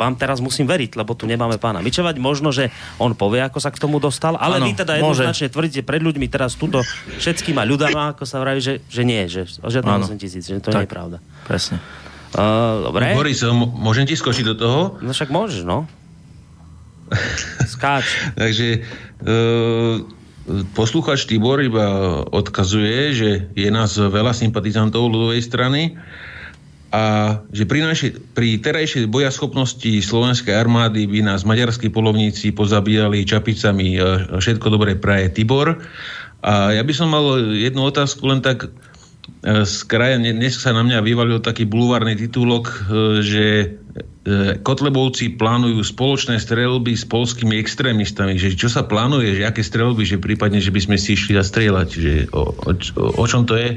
[0.00, 2.16] vám teraz musím veriť, lebo tu nemáme pána Mičevať.
[2.16, 5.84] Možno, že on povie, ako sa k tomu dostal, ale ano, vy teda jednoznačne tvrdíte
[5.84, 6.80] pred ľuďmi teraz tuto
[7.20, 10.80] všetkýma ľudama, ako sa vraví, že, že nie, že žiadne 8 tisíc, že to tak,
[10.80, 11.16] nie je pravda.
[11.44, 11.76] Presne.
[12.32, 13.12] Uh, dobre.
[13.12, 13.42] Boris,
[13.76, 14.80] môžem ti skočiť do toho?
[15.04, 15.84] No však môžeš, no.
[17.74, 18.06] Skáč.
[18.38, 18.86] Takže
[19.26, 20.00] uh,
[20.72, 25.98] posluchač Tibor iba odkazuje, že je nás veľa sympatizantov ľudovej strany
[26.90, 33.94] a že pri, našej, pri terajšej bojaschopnosti slovenskej armády by nás maďarskí polovníci pozabíjali čapicami
[34.34, 35.78] všetko dobré praje Tibor.
[36.40, 38.68] A ja by som mal jednu otázku len tak e,
[39.62, 40.16] z kraja.
[40.16, 42.76] Dnes sa na mňa vyvalil taký bulvárny titulok, e,
[43.20, 43.66] že e,
[44.64, 48.40] Kotlebovci plánujú spoločné strelby s polskými extrémistami.
[48.40, 51.88] Že čo sa plánuje, že aké strelby, že prípadne, že by sme si išli zastrieľať.
[51.92, 52.70] Že o, o,
[53.20, 53.76] o čom to je?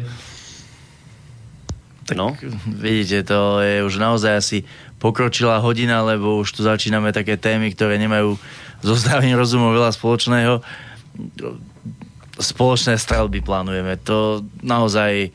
[2.04, 2.36] Tak no.
[2.68, 4.58] vidíte, to je už naozaj asi
[5.00, 8.36] pokročilá hodina, lebo už tu začíname také témy, ktoré nemajú
[8.84, 10.60] so zdravým rozumom veľa spoločného.
[12.40, 13.96] Spoločné strelby plánujeme.
[14.08, 15.32] To naozaj,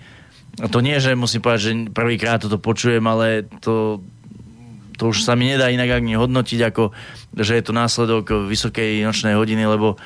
[0.68, 4.04] to nie, že musím povedať, že prvýkrát toto počujem, ale to,
[5.00, 6.92] to už sa mi nedá inak ani hodnotiť, ako
[7.38, 9.96] že je to následok vysokej nočnej hodiny, lebo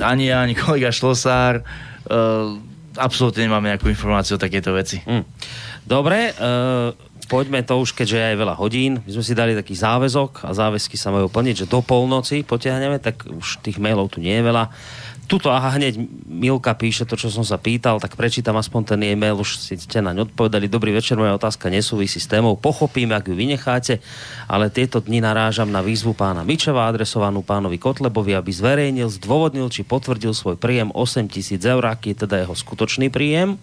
[0.00, 2.56] ani ja, ani kolega Šlosár uh,
[2.96, 5.02] absolútne nemáme nejakú informáciu o takéto veci.
[5.02, 5.26] Hmm.
[5.84, 6.96] Dobre, uh,
[7.28, 9.04] poďme to už, keďže je aj veľa hodín.
[9.04, 12.96] My sme si dali taký záväzok a záväzky sa majú plniť, že do polnoci potiahneme,
[12.96, 14.72] tak už tých mailov tu nie je veľa.
[15.24, 15.96] Tuto, aha, hneď
[16.28, 20.04] Milka píše to, čo som sa pýtal, tak prečítam aspoň ten e-mail, už si ste
[20.04, 20.68] naň odpovedali.
[20.68, 22.60] Dobrý večer, moja otázka nesúvisí s témou.
[22.60, 24.04] Pochopím, ak ju vynecháte,
[24.44, 29.80] ale tieto dni narážam na výzvu pána Mičeva, adresovanú pánovi Kotlebovi, aby zverejnil, zdôvodnil, či
[29.80, 33.56] potvrdil svoj príjem 8 tisíc eur, aký je teda jeho skutočný príjem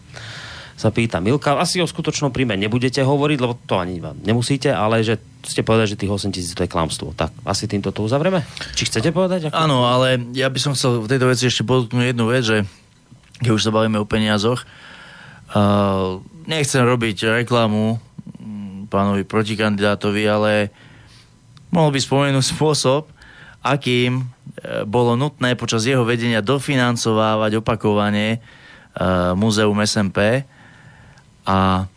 [0.76, 5.06] sa pýta Milka, asi o skutočnom príjme nebudete hovoriť, lebo to ani vám nemusíte, ale
[5.06, 7.18] že ste povedali, že tých 8 tisíc to je klamstvo.
[7.18, 8.46] Tak asi týmto to uzavrieme?
[8.78, 9.50] Či chcete povedať?
[9.50, 9.58] Ako...
[9.58, 12.58] Áno, ale ja by som chcel v tejto veci ešte podotknúť jednu vec, že
[13.42, 20.52] keď už sa bavíme o peniazoch, uh, nechcem robiť reklamu mm, pánovi protikandidátovi, ale
[21.74, 23.10] mohol by spomenúť spôsob,
[23.66, 30.46] akým uh, bolo nutné počas jeho vedenia dofinancovávať opakovanie uh, Múzeum SMP,
[31.48, 31.90] a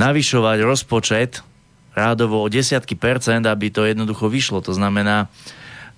[0.00, 1.44] navyšovať rozpočet
[1.92, 4.62] rádovo o desiatky percent, aby to jednoducho vyšlo.
[4.64, 5.26] To znamená,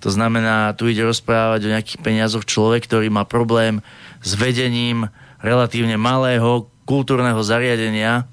[0.03, 3.79] to znamená, tu ide rozprávať o nejakých peniazoch človek, ktorý má problém
[4.19, 5.07] s vedením
[5.39, 8.27] relatívne malého kultúrneho zariadenia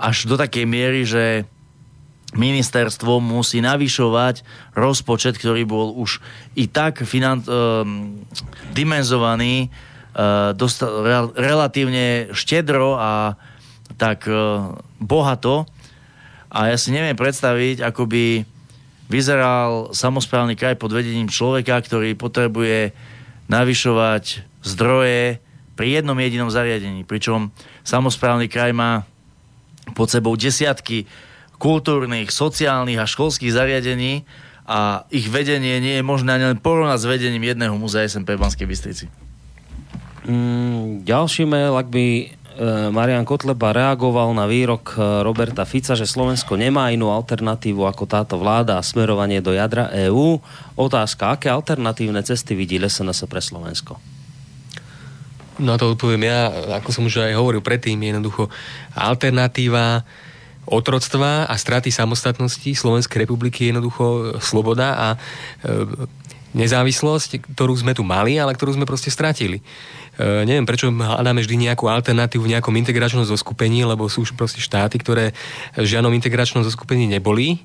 [0.00, 1.44] až do takej miery, že
[2.32, 4.46] ministerstvo musí navyšovať
[4.78, 6.22] rozpočet, ktorý bol už
[6.54, 8.22] i tak finan- um,
[8.72, 9.68] dimenzovaný
[10.14, 13.34] uh, dosta- re- relatívne štedro a
[13.98, 15.66] tak uh, bohato.
[16.50, 18.24] A ja si neviem predstaviť, ako by
[19.10, 22.94] vyzeral samozprávny kraj pod vedením človeka, ktorý potrebuje
[23.50, 25.42] navyšovať zdroje
[25.74, 27.02] pri jednom jedinom zariadení.
[27.02, 27.50] Pričom
[27.82, 29.02] samozprávny kraj má
[29.98, 31.10] pod sebou desiatky
[31.58, 34.22] kultúrnych, sociálnych a školských zariadení
[34.64, 38.42] a ich vedenie nie je možné ani len porovnať s vedením jedného múzea SMP v
[38.46, 39.29] Banskej Bystrici.
[40.20, 42.24] Mm, ďalší mail, ak by e,
[42.92, 48.36] Marian Kotleba reagoval na výrok e, Roberta Fica, že Slovensko nemá inú alternatívu ako táto
[48.36, 50.36] vláda a smerovanie do jadra EÚ.
[50.76, 53.96] Otázka, aké alternatívne cesty vidí SNS pre Slovensko?
[55.60, 58.52] Na to odpoviem ja, ako som už aj hovoril predtým, jednoducho
[58.92, 60.04] alternatíva
[60.68, 65.18] otroctva a straty samostatnosti Slovenskej republiky je jednoducho sloboda a e,
[66.52, 69.62] nezávislosť, ktorú sme tu mali, ale ktorú sme proste stratili.
[70.20, 74.60] E, neviem, prečo hľadáme vždy nejakú alternatívu v nejakom integračnom zoskupení, lebo sú už proste
[74.60, 75.32] štáty, ktoré
[75.72, 77.56] v žiadnom integračnom zoskupení neboli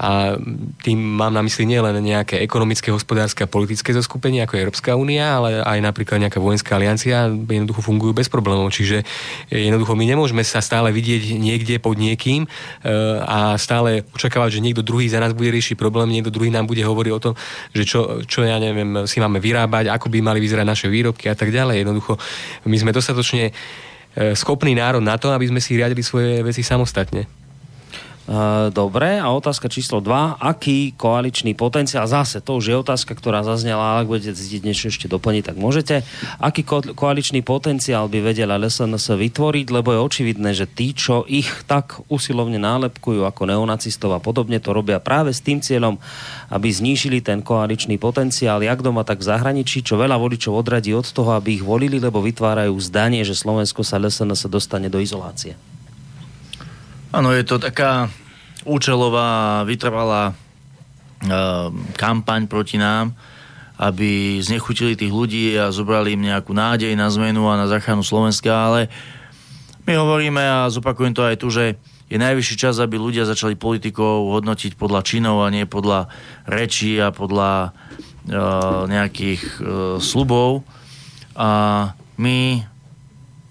[0.00, 0.40] a
[0.80, 5.60] tým mám na mysli nielen nejaké ekonomické, hospodárske a politické zoskupenie ako Európska únia, ale
[5.60, 8.72] aj napríklad nejaká vojenská aliancia jednoducho fungujú bez problémov.
[8.72, 9.04] Čiže
[9.52, 12.48] jednoducho my nemôžeme sa stále vidieť niekde pod niekým e,
[13.20, 16.80] a stále očakávať, že niekto druhý za nás bude riešiť problém, niekto druhý nám bude
[16.80, 17.34] hovoriť o tom,
[17.76, 21.36] že čo, čo ja neviem, si máme vyrábať, ako by mali vyzerať naše výrobky a
[21.36, 21.84] tak ďalej.
[21.84, 22.16] Jednoducho
[22.64, 27.41] my sme dostatočne e, schopný národ na to, aby sme si riadili svoje veci samostatne.
[28.22, 30.38] Eh, dobre, a otázka číslo 2.
[30.38, 34.94] Aký koaličný potenciál, zase to už je otázka, ktorá zaznela, ale ak budete cítiť niečo
[34.94, 36.06] ešte doplniť, tak môžete.
[36.38, 41.50] Aký ko- koaličný potenciál by vedela LSNS vytvoriť, lebo je očividné, že tí, čo ich
[41.66, 45.98] tak usilovne nálepkujú ako neonacistov a podobne, to robia práve s tým cieľom,
[46.46, 51.10] aby znížili ten koaličný potenciál, jak doma, tak v zahraničí, čo veľa voličov odradí od
[51.10, 55.58] toho, aby ich volili, lebo vytvárajú zdanie, že Slovensko sa LSNS dostane do izolácie.
[57.12, 58.08] Áno, je to taká
[58.64, 60.34] účelová, vytrvalá e,
[61.92, 63.12] kampaň proti nám,
[63.76, 68.48] aby znechutili tých ľudí a zobrali im nejakú nádej na zmenu a na záchranu Slovenska,
[68.48, 68.88] ale
[69.84, 71.76] my hovoríme a zopakujem to aj tu, že
[72.08, 76.08] je najvyšší čas, aby ľudia začali politikov hodnotiť podľa činov a nie podľa
[76.48, 77.76] rečí a podľa
[78.24, 78.40] e,
[78.88, 79.52] nejakých e,
[80.00, 80.64] slubov.
[81.36, 82.64] A my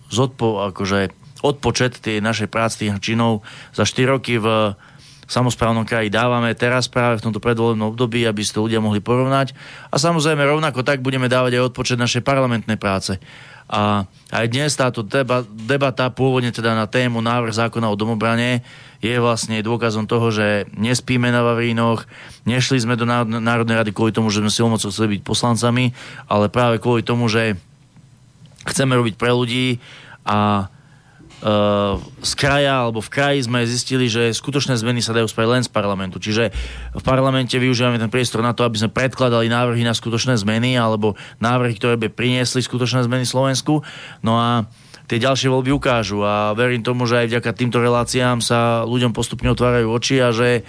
[0.10, 4.78] zodpo, akože odpočet tej našej práce, tých činov za 4 roky v
[5.32, 9.56] samozprávnom kraji dávame teraz práve v tomto predvolebnom období, aby ste ľudia mohli porovnať.
[9.88, 13.16] A samozrejme rovnako tak budeme dávať aj odpočet našej parlamentnej práce.
[13.72, 14.04] A
[14.36, 18.68] aj dnes táto deba, debata pôvodne teda na tému návrh zákona o domobrane
[19.00, 22.04] je vlastne dôkazom toho, že nespíme na Vavrínoch,
[22.44, 25.96] nešli sme do Národnej rady kvôli tomu, že sme silmocou chceli byť poslancami,
[26.28, 27.56] ale práve kvôli tomu, že
[28.68, 29.80] chceme robiť pre ľudí
[30.28, 30.68] a
[31.42, 35.74] z kraja alebo v kraji sme zistili, že skutočné zmeny sa dajú spraviť len z
[35.74, 36.22] parlamentu.
[36.22, 36.54] Čiže
[36.94, 41.18] v parlamente využívame ten priestor na to, aby sme predkladali návrhy na skutočné zmeny alebo
[41.42, 43.82] návrhy, ktoré by priniesli skutočné zmeny Slovensku.
[44.22, 44.70] No a
[45.10, 49.50] tie ďalšie voľby ukážu a verím tomu, že aj vďaka týmto reláciám sa ľuďom postupne
[49.50, 50.62] otvárajú oči a že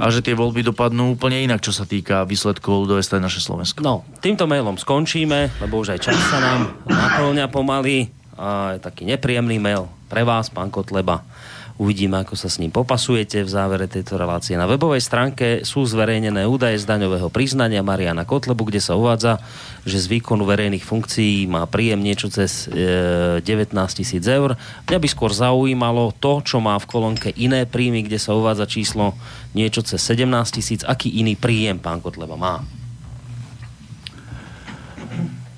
[0.00, 3.84] a že tie voľby dopadnú úplne inak, čo sa týka výsledkov ľudové strany naše Slovensko.
[3.84, 8.21] No, týmto mailom skončíme, lebo už aj čas sa nám naplňa pomaly.
[8.42, 11.22] A je taký nepríjemný mail pre vás, pán Kotleba.
[11.78, 14.58] Uvidíme, ako sa s ním popasujete v závere tejto relácie.
[14.58, 19.40] Na webovej stránke sú zverejnené údaje z daňového priznania Mariana Kotlebu, kde sa uvádza,
[19.86, 24.58] že z výkonu verejných funkcií má príjem niečo cez e, 19 tisíc eur.
[24.84, 29.16] Mňa by skôr zaujímalo to, čo má v kolónke iné príjmy, kde sa uvádza číslo
[29.56, 30.80] niečo cez 17 tisíc.
[30.84, 32.81] Aký iný príjem pán Kotleba má?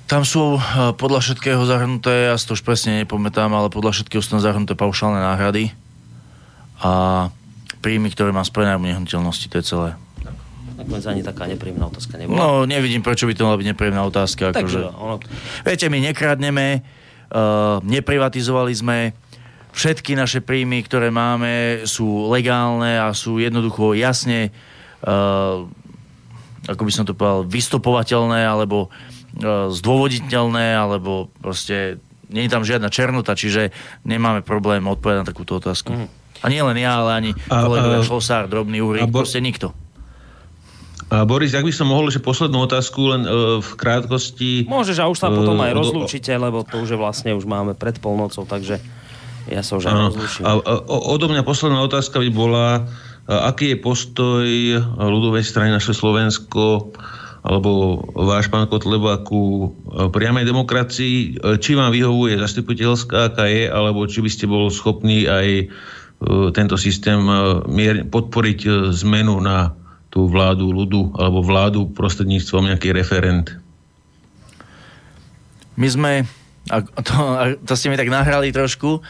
[0.05, 0.61] Tam sú eh,
[0.93, 4.77] podľa všetkého zahrnuté, ja si to už presne nepamätám, ale podľa všetkého sú tam zahrnuté
[4.77, 5.73] paušálne náhrady
[6.77, 7.27] a
[7.81, 9.89] príjmy, ktoré má z prenajmu nehnuteľnosti, to je celé.
[10.75, 12.35] Nakoniec ani taká nepríjemná otázka nebola.
[12.35, 14.51] No, nevidím, prečo by to mala byť nepríjemná otázka.
[14.51, 14.81] Tak, akože...
[14.91, 15.15] ono...
[15.63, 16.83] Viete, my nekradneme,
[17.31, 18.97] uh, neprivatizovali sme,
[19.71, 24.51] všetky naše príjmy, ktoré máme, sú legálne a sú jednoducho jasne,
[25.07, 25.63] uh,
[26.67, 29.14] ako by som to povedal, vystopovateľné, alebo E,
[29.71, 31.99] zdôvoditeľné, alebo proste
[32.31, 33.69] nie je tam žiadna černota, čiže
[34.07, 35.93] nemáme problém odpovedať na takúto otázku.
[35.93, 36.07] Mm.
[36.43, 39.23] A nie len ja, ale ani kolega Šlosár, drobný uhrík, bo...
[39.23, 39.73] proste nikto.
[41.05, 44.65] A Boris, ak by som mohol, že poslednú otázku len uh, v krátkosti...
[44.65, 48.01] Môžeš a už sa potom aj rozlúčite, lebo to už je vlastne, už máme pred
[48.01, 48.81] polnocou, takže
[49.45, 50.43] ja sa už aj rozlúčim.
[50.49, 52.89] A, a, odo mňa posledná otázka by bola,
[53.29, 54.45] aký je postoj
[54.97, 56.89] ľudovej strany naše Slovensko
[57.45, 63.69] alebo váš pán Kotleba ku e, priamej demokracii, e, či vám vyhovuje zastupiteľská, aká je,
[63.69, 65.65] alebo či by ste bol schopní aj e,
[66.57, 67.21] tento systém
[68.09, 69.77] podporiť zmenu na
[70.09, 73.53] tú vládu ľudu alebo vládu prostredníctvom nejaký referent.
[75.77, 76.11] My sme,
[76.71, 79.03] a to, a to ste mi tak nahrali trošku,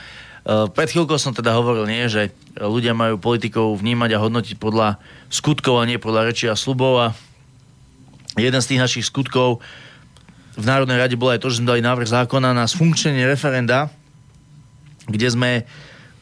[0.46, 4.98] pred chvíľkou som teda hovoril, nie, že ľudia majú politikov vnímať a hodnotiť podľa
[5.30, 7.08] skutkov a nie podľa reči a slubov a
[8.36, 9.64] jeden z tých našich skutkov
[10.56, 13.92] v Národnej rade bolo aj to, že sme dali návrh zákona na sfunkčenie referenda,
[15.08, 15.52] kde sme,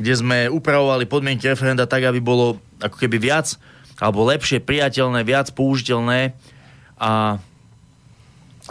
[0.02, 3.54] kde sme upravovali podmienky referenda tak, aby bolo ako keby viac
[4.02, 6.34] alebo lepšie priateľné, viac použiteľné
[6.98, 7.38] a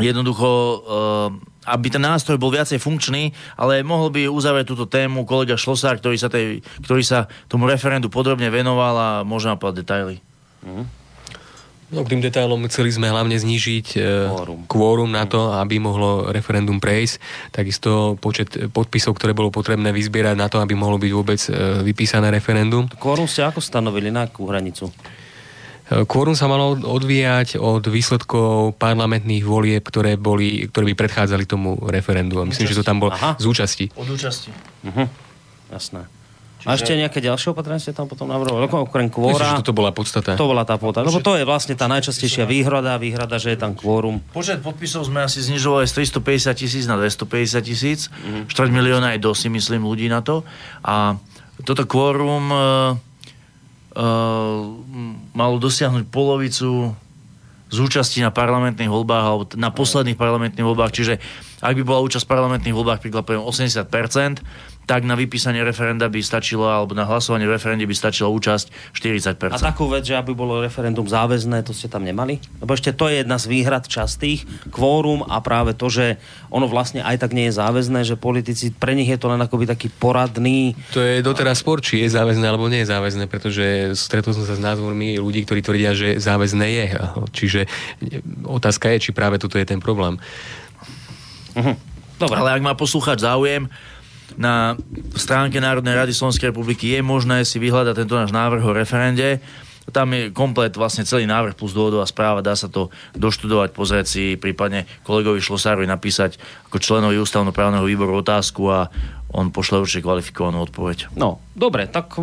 [0.03, 1.31] jednoducho uh,
[1.63, 6.19] aby ten nástroj bol viacej funkčný, ale mohol by uzavrieť túto tému kolega Šlosár, ktorý
[6.19, 10.17] sa, tej, ktorý sa tomu referendu podrobne venoval a nám povedať detaily.
[10.67, 11.02] Mm.
[11.93, 14.01] No, k tým detailom chceli sme hlavne znížiť
[14.33, 14.65] kvórum.
[14.65, 17.21] kvórum na to, aby mohlo referendum prejsť.
[17.53, 21.37] Takisto počet podpisov, ktoré bolo potrebné vyzbierať na to, aby mohlo byť vôbec
[21.85, 22.89] vypísané referendum.
[22.97, 24.89] Kvórum ste ako stanovili na akú hranicu?
[25.93, 32.41] Kvórum sa malo odvíjať od výsledkov parlamentných volieb, ktoré, boli, ktoré by predchádzali tomu referendu.
[32.41, 32.73] A myslím, účasti.
[32.73, 33.37] že to tam bol Aha.
[33.37, 33.85] z účasti.
[33.93, 34.49] Od účasti.
[34.89, 35.05] Uh-huh.
[35.69, 36.09] Jasné.
[36.63, 36.71] Čiže...
[36.71, 38.71] A ešte nejaké ďalšie opatrenia ste tam potom navrhovali?
[38.71, 39.35] Okrem kvóra.
[39.35, 40.39] Myslím, že toto bola podstata.
[40.39, 41.11] To bola tá podstata.
[41.11, 44.23] Lebo to je vlastne tá najčastejšia výhrada, výhrada, že je tam kvórum.
[44.31, 48.01] Počet podpisov sme asi znižovali z 350 tisíc na 250 tisíc.
[48.23, 48.47] Mm.
[48.47, 50.47] 4 milióna je dosť, myslím, ľudí na to.
[50.87, 51.19] A
[51.67, 52.95] toto kvórum uh,
[53.99, 54.63] uh,
[55.35, 56.95] malo dosiahnuť polovicu
[57.73, 61.15] zúčasti na parlamentných voľbách alebo na posledných parlamentných voľbách, čiže
[61.65, 64.45] ak by bola účasť v parlamentných voľbách príklad 80%,
[64.83, 69.55] tak na vypísanie referenda by stačilo, alebo na hlasovanie v referende by stačila účasť 40%.
[69.55, 72.43] A takú vec, že aby bolo referendum záväzné, to ste tam nemali?
[72.59, 74.43] Lebo ešte to je jedna z výhrad častých,
[74.75, 76.19] kvórum a práve to, že
[76.51, 79.71] ono vlastne aj tak nie je záväzné, že politici, pre nich je to len akoby
[79.71, 80.75] taký poradný.
[80.93, 84.59] To je doteraz spor, či je záväzné alebo nie je záväzné, pretože stretol som sa
[84.59, 86.87] s názormi ľudí, ktorí tvrdia, že záväzné je.
[87.39, 87.61] Čiže
[88.45, 90.19] otázka je, či práve toto je ten problém.
[91.53, 91.77] Uh-huh.
[92.23, 92.39] Dobre.
[92.39, 93.67] Ale ak má poslúchať záujem,
[94.39, 94.79] na
[95.17, 99.41] stránke Národnej rady Slovenskej republiky je možné si vyhľadať tento náš návrh o referende.
[99.91, 104.25] Tam je komplet vlastne celý návrh plus dôvodová správa, dá sa to doštudovať, pozrieť si,
[104.39, 106.39] prípadne kolegovi Šlosárovi napísať
[106.71, 108.87] ako členovi ústavnoprávneho výboru otázku a
[109.35, 111.17] on pošle určite kvalifikovanú odpoveď.
[111.19, 112.15] No, dobre, tak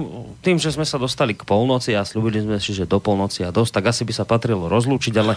[0.45, 3.51] tým, že sme sa dostali k polnoci a slúbili sme si, že do polnoci a
[3.51, 5.35] dosť, tak asi by sa patrilo rozlúčiť, ale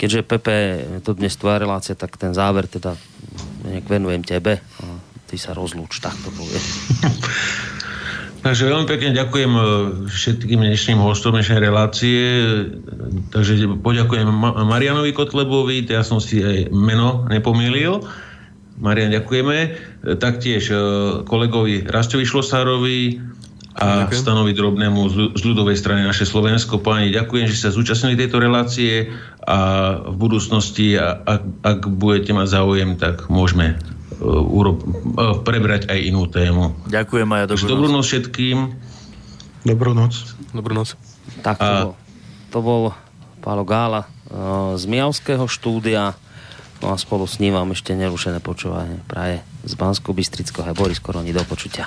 [0.00, 0.56] keďže Pepe
[1.04, 2.98] to dnes tvoja relácia, tak ten záver teda
[3.70, 4.58] nejak venujem tebe
[5.32, 6.60] ty sa rozlúč, tak to povie.
[8.44, 9.62] Takže veľmi pekne ďakujem e,
[10.12, 12.20] všetkým dnešným hostom dnešnej relácie.
[13.32, 14.28] Takže poďakujem
[14.68, 18.04] Marianovi Kotlebovi, ja som si aj meno nepomýlil.
[18.82, 19.56] Marian, ďakujeme.
[19.62, 19.68] E,
[20.20, 20.76] taktiež e,
[21.24, 23.22] kolegovi Rastovi Šlosárovi
[23.78, 24.20] a ďakujem.
[24.20, 25.00] Stanovi Drobnému
[25.38, 26.82] z ľudovej strany naše Slovensko.
[26.82, 29.08] Páni, ďakujem, že sa zúčastnili tejto relácie
[29.48, 33.78] a v budúcnosti, ak, ak budete mať záujem, tak môžeme
[34.30, 34.88] urob, e,
[35.42, 36.78] prebrať aj inú tému.
[36.86, 38.06] Ďakujem aj dobrú, dobrú noc.
[38.06, 38.56] všetkým.
[39.66, 40.14] Dobrú noc.
[40.54, 40.94] Dobrú noc.
[41.42, 41.74] Tak to, a...
[41.82, 41.92] bol,
[42.54, 42.82] to bol
[43.42, 44.08] Pálo Gála e,
[44.78, 46.14] z Mijavského štúdia.
[46.82, 50.98] No a spolu s ním vám ešte nerušené počúvanie praje z bansko bystrického a Boris
[50.98, 51.86] Koroni do počutia.